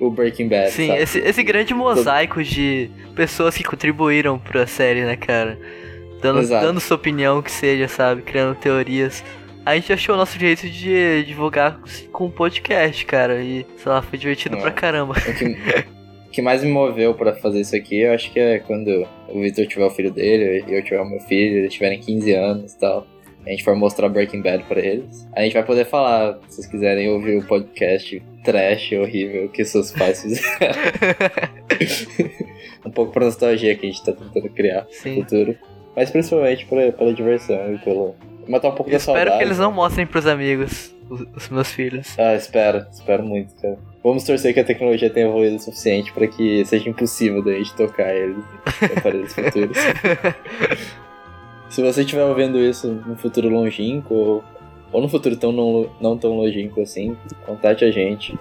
o, 0.00 0.06
o 0.06 0.10
Breaking 0.10 0.48
Bad. 0.48 0.70
Sim, 0.70 0.88
sabe? 0.88 1.02
esse, 1.02 1.18
esse 1.20 1.42
grande 1.42 1.72
mosaico 1.74 2.42
de 2.42 2.90
pessoas 3.14 3.56
que 3.56 3.64
contribuíram 3.64 4.38
pra 4.38 4.66
série, 4.66 5.04
né, 5.04 5.16
cara? 5.16 5.58
Dando, 6.20 6.40
Exato. 6.40 6.64
dando 6.66 6.80
sua 6.80 6.96
opinião 6.96 7.42
que 7.42 7.50
seja, 7.50 7.88
sabe? 7.88 8.22
Criando 8.22 8.54
teorias. 8.56 9.22
A 9.64 9.74
gente 9.74 9.92
achou 9.92 10.14
o 10.14 10.18
nosso 10.18 10.38
jeito 10.38 10.68
de 10.68 11.24
divulgar 11.24 11.80
com 12.12 12.26
o 12.26 12.30
podcast, 12.30 13.04
cara. 13.04 13.42
E, 13.42 13.66
sei 13.76 13.92
lá, 13.92 14.00
foi 14.00 14.18
divertido 14.18 14.56
É. 14.56 14.60
pra 14.60 14.70
caramba. 14.70 15.12
O 15.14 15.34
que, 15.34 15.44
o 16.28 16.30
que 16.30 16.40
mais 16.42 16.62
me 16.62 16.70
moveu 16.70 17.14
pra 17.14 17.34
fazer 17.34 17.60
isso 17.60 17.74
aqui, 17.74 18.00
eu 18.00 18.12
acho 18.12 18.30
que 18.32 18.38
é 18.38 18.58
quando 18.60 19.06
o 19.28 19.40
Victor 19.40 19.66
tiver 19.66 19.84
o 19.84 19.90
filho 19.90 20.10
dele 20.12 20.64
e 20.68 20.74
eu 20.74 20.82
tiver 20.84 21.00
o 21.00 21.08
meu 21.08 21.20
filho, 21.20 21.58
eles 21.58 21.72
tiverem 21.74 21.98
15 22.00 22.32
anos 22.32 22.72
e 22.74 22.78
tal. 22.78 23.06
A 23.44 23.50
gente 23.50 23.62
for 23.62 23.76
mostrar 23.76 24.08
Breaking 24.08 24.42
Bad 24.42 24.64
pra 24.64 24.80
eles. 24.80 25.28
A 25.34 25.42
gente 25.42 25.52
vai 25.52 25.62
poder 25.64 25.84
falar, 25.84 26.38
se 26.48 26.56
vocês 26.56 26.66
quiserem 26.66 27.08
ouvir 27.10 27.38
o 27.38 27.44
podcast 27.46 28.20
trash 28.44 28.92
horrível 28.92 29.48
que 29.48 29.64
seus 29.64 29.90
pais 29.92 30.22
fizeram. 30.22 30.74
um 32.86 32.90
pouco 32.90 33.12
pra 33.12 33.24
nostalgia 33.24 33.74
que 33.76 33.86
a 33.86 33.90
gente 33.90 34.04
tá 34.04 34.12
tentando 34.12 34.48
criar 34.50 34.82
no 34.84 34.92
Sim. 34.92 35.22
futuro. 35.22 35.56
Mas 35.96 36.10
principalmente 36.10 36.66
pra, 36.66 36.92
pela 36.92 37.12
diversão 37.12 37.74
e 37.74 37.78
pelo. 37.78 38.14
Matar 38.46 38.68
um 38.68 38.72
pouco 38.74 38.88
Eu 38.88 38.92
da 38.92 38.98
espero 38.98 39.16
saudade. 39.18 39.38
que 39.38 39.44
eles 39.44 39.58
não 39.58 39.72
mostrem 39.72 40.06
pros 40.06 40.24
amigos, 40.26 40.94
os, 41.10 41.20
os 41.34 41.48
meus 41.48 41.68
filhos. 41.72 42.16
Ah, 42.16 42.34
espero, 42.36 42.86
espero 42.92 43.24
muito, 43.24 43.52
cara. 43.60 43.76
Vamos 44.04 44.22
torcer 44.22 44.54
que 44.54 44.60
a 44.60 44.64
tecnologia 44.64 45.10
tenha 45.10 45.26
evoluído 45.26 45.56
o 45.56 45.58
suficiente 45.58 46.12
pra 46.12 46.28
que 46.28 46.64
seja 46.64 46.88
impossível 46.88 47.42
da 47.42 47.52
gente 47.54 47.74
tocar 47.74 48.14
eles 48.14 48.36
em 48.82 48.98
aparelhos 48.98 49.32
futuros. 49.34 49.76
Se 51.68 51.82
você 51.82 52.02
estiver 52.02 52.22
ouvindo 52.24 52.58
isso 52.60 52.86
no 53.06 53.16
futuro 53.16 53.48
longínquo, 53.48 54.14
ou, 54.14 54.44
ou 54.92 55.02
no 55.02 55.08
futuro 55.08 55.36
tão 55.36 55.50
não, 55.50 55.90
não 56.00 56.16
tão 56.16 56.36
longínquo 56.36 56.80
assim, 56.82 57.16
contate 57.44 57.84
a 57.84 57.90
gente. 57.90 58.38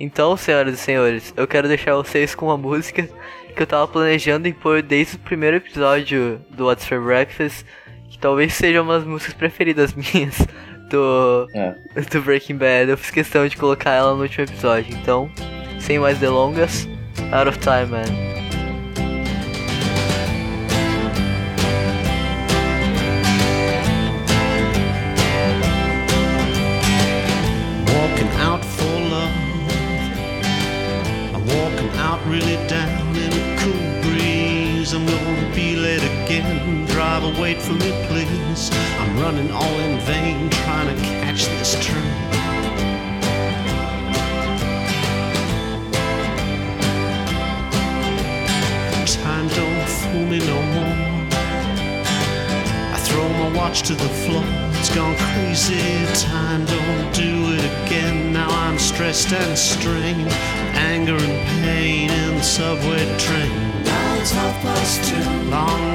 Então, 0.00 0.36
senhoras 0.36 0.74
e 0.74 0.78
senhores, 0.78 1.34
eu 1.36 1.46
quero 1.46 1.68
deixar 1.68 1.94
vocês 1.96 2.34
com 2.34 2.46
uma 2.46 2.56
música 2.56 3.08
que 3.54 3.62
eu 3.62 3.66
tava 3.66 3.86
planejando 3.86 4.48
impor 4.48 4.82
desde 4.82 5.16
o 5.16 5.20
primeiro 5.20 5.58
episódio 5.58 6.40
do 6.50 6.66
What's 6.66 6.86
for 6.86 7.00
Breakfast, 7.00 7.64
que 8.14 8.18
talvez 8.20 8.54
seja 8.54 8.80
uma 8.80 8.94
das 8.98 9.04
músicas 9.06 9.34
preferidas 9.34 9.92
minhas 9.94 10.36
do, 10.88 11.48
É. 11.52 11.74
do 12.10 12.22
Breaking 12.22 12.56
Bad. 12.56 12.90
Eu 12.90 12.96
fiz 12.96 13.10
questão 13.10 13.46
de 13.46 13.56
colocar 13.56 13.90
ela 13.90 14.14
no 14.14 14.22
último 14.22 14.44
episódio. 14.44 14.94
Então, 14.96 15.30
sem 15.80 15.98
mais 15.98 16.18
delongas, 16.18 16.88
Out 17.32 17.48
of 17.48 17.58
Time, 17.58 17.86
man. 17.86 18.34
walking 27.88 28.28
out 28.48 28.64
for 28.64 28.94
love. 29.14 29.34
I'm 31.34 31.44
walking 31.56 31.90
out 31.98 32.20
really 32.26 32.56
down 32.68 33.14
in 33.24 33.30
a 33.32 33.44
cool 33.60 33.86
breeze. 34.02 34.92
I'm 34.94 35.06
gonna 35.06 35.54
be 35.54 35.76
late 35.76 36.02
again. 36.02 36.73
Driver, 37.14 37.40
wait 37.40 37.62
for 37.62 37.74
me, 37.74 37.92
please. 38.08 38.70
I'm 38.98 39.20
running 39.20 39.48
all 39.52 39.78
in 39.78 40.00
vain, 40.00 40.50
trying 40.50 40.96
to 40.96 41.00
catch 41.00 41.44
this 41.46 41.76
train. 41.78 42.02
Time 49.06 49.46
don't 49.46 49.88
fool 49.88 50.26
me 50.26 50.40
no 50.40 50.60
more. 50.74 51.28
I 52.92 52.98
throw 53.06 53.28
my 53.28 53.56
watch 53.56 53.82
to 53.82 53.94
the 53.94 54.08
floor. 54.08 54.42
It's 54.80 54.92
gone 54.92 55.16
crazy. 55.16 55.78
Time 56.20 56.64
don't 56.64 57.14
do 57.14 57.54
it 57.54 57.86
again. 57.86 58.32
Now 58.32 58.48
I'm 58.48 58.76
stressed 58.76 59.32
and 59.32 59.56
strained. 59.56 60.32
Anger 60.74 61.14
and 61.14 61.62
pain 61.62 62.10
in 62.10 62.38
the 62.38 62.42
subway 62.42 63.06
train. 63.18 63.84
Now 63.84 64.14
it's 64.16 64.32
half 64.32 64.60
past 64.62 65.08
two. 65.08 65.48
Long 65.48 65.93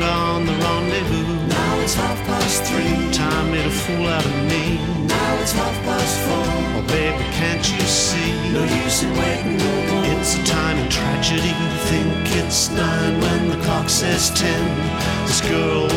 half 2.02 2.20
past 2.26 2.64
three. 2.70 2.96
Time 3.12 3.52
made 3.52 3.66
a 3.66 3.76
fool 3.84 4.08
out 4.08 4.26
of 4.26 4.36
me. 4.52 4.64
Now 5.08 5.32
it's 5.42 5.52
half 5.52 5.78
past 5.88 6.16
four. 6.26 6.50
Oh 6.78 6.86
baby, 6.88 7.24
can't 7.40 7.66
you 7.74 7.82
see? 7.82 8.30
No 8.56 8.64
use 8.84 9.04
in 9.04 9.12
waiting 9.22 9.58
no 9.58 9.74
more. 9.90 10.06
It's 10.14 10.38
a 10.40 10.44
time 10.46 10.78
in 10.78 10.90
tragedy. 10.90 11.54
Think 11.90 12.26
it's 12.42 12.70
nine 12.70 13.20
when 13.24 13.42
the 13.52 13.60
clock 13.66 13.90
says 13.90 14.32
ten. 14.32 14.64
This 15.28 15.42
girl 15.42 15.89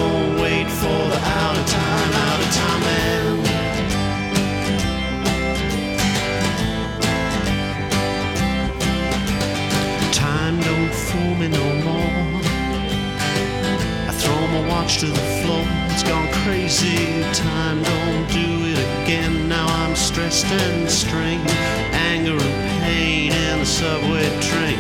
crazy. 16.73 17.23
Time 17.35 17.83
don't 17.83 18.27
do 18.29 18.73
it 18.73 19.03
again. 19.03 19.49
Now 19.49 19.67
I'm 19.67 19.95
stressed 19.95 20.47
and 20.47 20.91
strained, 20.91 21.47
anger 21.93 22.33
and 22.33 22.83
pain 22.83 23.33
in 23.33 23.59
the 23.61 23.67
subway 23.67 24.29
train. 24.41 24.79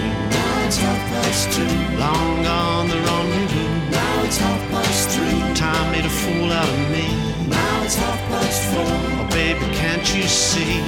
It's 0.67 0.79
half 0.79 1.09
past 1.09 1.53
two, 1.53 1.99
long 1.99 2.43
gone 2.43 2.89
the 2.89 3.12
can't 10.03 10.17
you 10.17 10.29
see? 10.29 10.83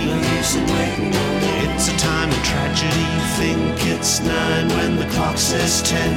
It's 1.63 1.89
a 1.89 1.97
time 1.97 2.31
of 2.31 2.43
tragedy. 2.43 3.07
Think 3.39 3.87
it's 3.95 4.21
nine 4.21 4.69
when 4.69 4.97
the 4.97 5.07
clock 5.15 5.39
says 5.39 5.83
ten. 5.83 6.15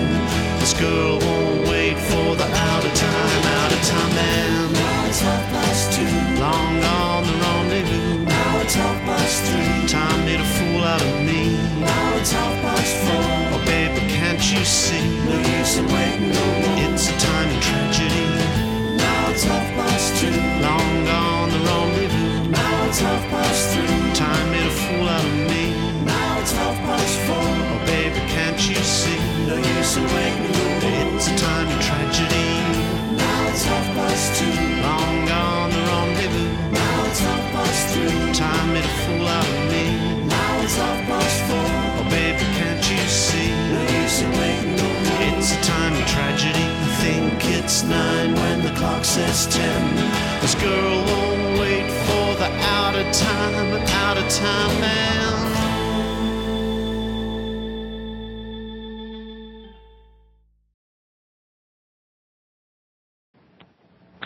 This 0.60 0.74
girl 0.74 1.20
won't 1.20 1.68
wait 1.68 1.98
for 1.98 2.36
the 2.36 2.46
out 2.46 2.86
of 2.86 2.94
time, 2.94 3.44
out 3.62 3.72
of 3.72 3.82
time 3.86 4.16
man. 4.16 4.74
Now 4.74 5.06
it's 5.06 5.20
half 5.22 5.44
past 5.52 5.94
two, 5.94 6.42
long 6.42 6.82
gone 6.82 7.24
the 7.28 7.34
rendezvous. 7.34 8.26
Now 8.26 8.62
it's 8.62 8.74
half 8.74 9.00
past 9.06 9.44
three, 9.46 9.88
time 9.88 10.26
made 10.26 10.40
a 10.40 10.46
fool 10.58 10.84
out 10.84 11.02
of 11.02 11.22
me. 11.22 11.58
Now 11.80 12.18
it's 12.18 12.32
half 12.32 12.62
past 12.62 12.96
four, 13.06 13.24
oh 13.54 13.64
baby, 13.66 14.00
can't 14.10 14.42
you 14.52 14.66
see? 14.66 15.06
No 15.26 15.38
use 15.38 15.78
in 15.78 15.86
waiting 15.86 16.32
no 16.34 16.46
more. 16.62 16.94
It's 16.94 17.10
a 17.10 17.18
time 17.20 17.50
of 17.56 17.62
tragedy. 17.62 18.26
Now 18.98 19.30
it's 19.32 19.44
half 19.44 19.68
past 19.78 20.20
two, 20.20 20.34
long 20.66 21.06
gone 21.06 21.50
the 21.52 21.60
rendezvous. 21.60 22.17
Now 22.88 22.92
it's 22.94 23.02
half 23.02 23.30
past 23.30 23.76
three, 23.76 24.14
time 24.16 24.50
made 24.50 24.66
a 24.66 24.72
fool 24.72 25.10
out 25.10 25.20
of 25.20 25.36
me. 25.52 25.76
Now 26.06 26.40
it's 26.40 26.54
half 26.54 26.78
past 26.88 27.20
four, 27.28 27.36
oh 27.36 27.84
baby, 27.86 28.16
can't 28.32 28.56
you 28.64 28.76
see? 28.76 29.20
No 29.46 29.58
use 29.58 29.98
in 29.98 30.06
waiting. 30.06 30.56
It's 31.12 31.28
a 31.28 31.36
time 31.36 31.68
of 31.68 31.84
tragedy. 31.84 32.48
Now 33.20 33.50
it's 33.50 33.66
half 33.66 33.88
past 33.92 34.40
two, 34.40 34.56
long 34.80 35.28
gone 35.28 35.72
the 35.76 35.84
rendezvous. 35.84 36.72
Now 36.72 37.06
it's 37.08 37.20
half 37.20 37.44
past 37.52 37.82
three, 37.92 38.32
time 38.32 38.72
made 38.72 38.86
a 38.86 38.96
fool 39.04 39.28
out 39.28 39.44
of 39.44 39.64
me. 39.68 40.24
Now 40.24 40.62
it's 40.64 40.78
half 40.78 41.06
past 41.12 41.38
four, 41.44 41.68
oh 42.00 42.08
baby, 42.10 42.40
can't 42.56 42.80
you 42.90 43.04
see? 43.12 43.52
No 43.68 43.82
use 44.00 44.22
in 44.22 44.32
waiting. 44.32 44.80
It's 45.36 45.52
a 45.52 45.60
time 45.62 45.92
of 45.92 46.08
tragedy. 46.08 46.64
Think 47.04 47.52
it's 47.52 47.84
nine 47.84 48.34
when 48.34 48.64
the 48.64 48.72
clock 48.80 49.04
says 49.04 49.46
ten. 49.48 49.84
This 50.40 50.56
girl 50.56 51.04
won't 51.04 51.37
of 53.08 53.14
time, 53.14 53.74
out 54.04 54.18
of 54.18 54.30
time 54.30 54.82
man. 54.82 55.48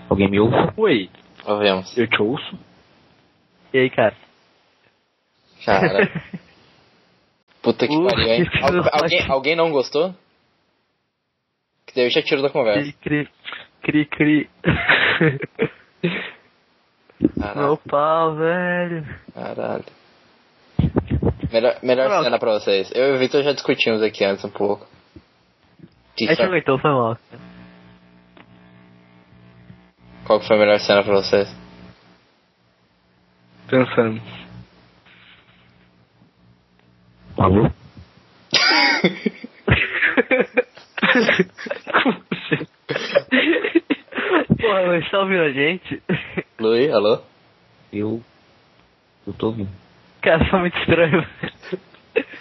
Alguém 0.10 0.30
me 0.30 0.40
ouve? 0.40 0.56
Oi, 0.78 1.10
Ouvimos. 1.46 1.98
eu 1.98 2.08
te 2.08 2.22
ouço. 2.22 2.60
E 3.74 3.78
aí, 3.80 3.90
cara? 3.90 4.16
Cara. 5.66 6.08
Puta 7.62 7.88
que 7.88 7.96
pariu, 8.04 8.28
hein? 8.28 8.46
que 8.50 8.58
Al- 8.58 8.68
filho 8.70 8.84
da 8.84 8.90
alguém, 8.94 9.26
alguém 9.30 9.56
não 9.56 9.72
gostou? 9.72 10.14
Que 11.86 11.94
daí 11.96 12.06
eu 12.06 12.10
já 12.10 12.22
tiro 12.22 12.42
da 12.42 12.50
conversa. 12.50 12.92
Cri, 13.02 13.28
cri, 13.82 14.06
cri, 14.06 14.06
cri. 14.06 14.50
Caralho. 17.40 17.60
Meu 17.68 17.78
pau, 17.78 18.36
velho. 18.36 19.06
Caralho. 19.34 19.84
Melhor, 21.52 21.76
melhor 21.84 22.08
Pronto. 22.08 22.24
cena 22.24 22.40
pra 22.40 22.54
vocês. 22.54 22.92
Eu 22.96 23.14
e 23.14 23.16
o 23.16 23.20
Vitor 23.20 23.44
já 23.44 23.52
discutimos 23.54 24.02
aqui 24.02 24.24
antes 24.24 24.44
um 24.46 24.50
pouco. 24.50 24.88
Que 26.16 26.26
A 26.26 26.30
gente 26.30 26.38
só- 26.38 26.44
aguentou, 26.46 26.80
foi 26.80 26.92
mal. 26.92 27.18
Qual 30.26 30.40
que 30.40 30.48
foi 30.48 30.56
a 30.56 30.60
melhor 30.60 30.80
cena 30.80 31.04
pra 31.04 31.14
vocês? 31.14 31.48
Pensando. 33.70 34.22
Alô? 37.38 37.70
Porra, 44.60 44.86
mas 44.88 45.10
tá 45.10 45.20
ouvindo 45.20 45.42
a 45.42 45.52
gente? 45.52 46.02
Luí, 46.62 46.92
alô? 46.92 47.20
Eu. 47.92 48.22
Eu 49.26 49.34
tô 49.34 49.48
ouvindo. 49.48 49.70
Cara, 50.22 50.48
tá 50.48 50.60
muito 50.60 50.78
estranho. 50.78 51.28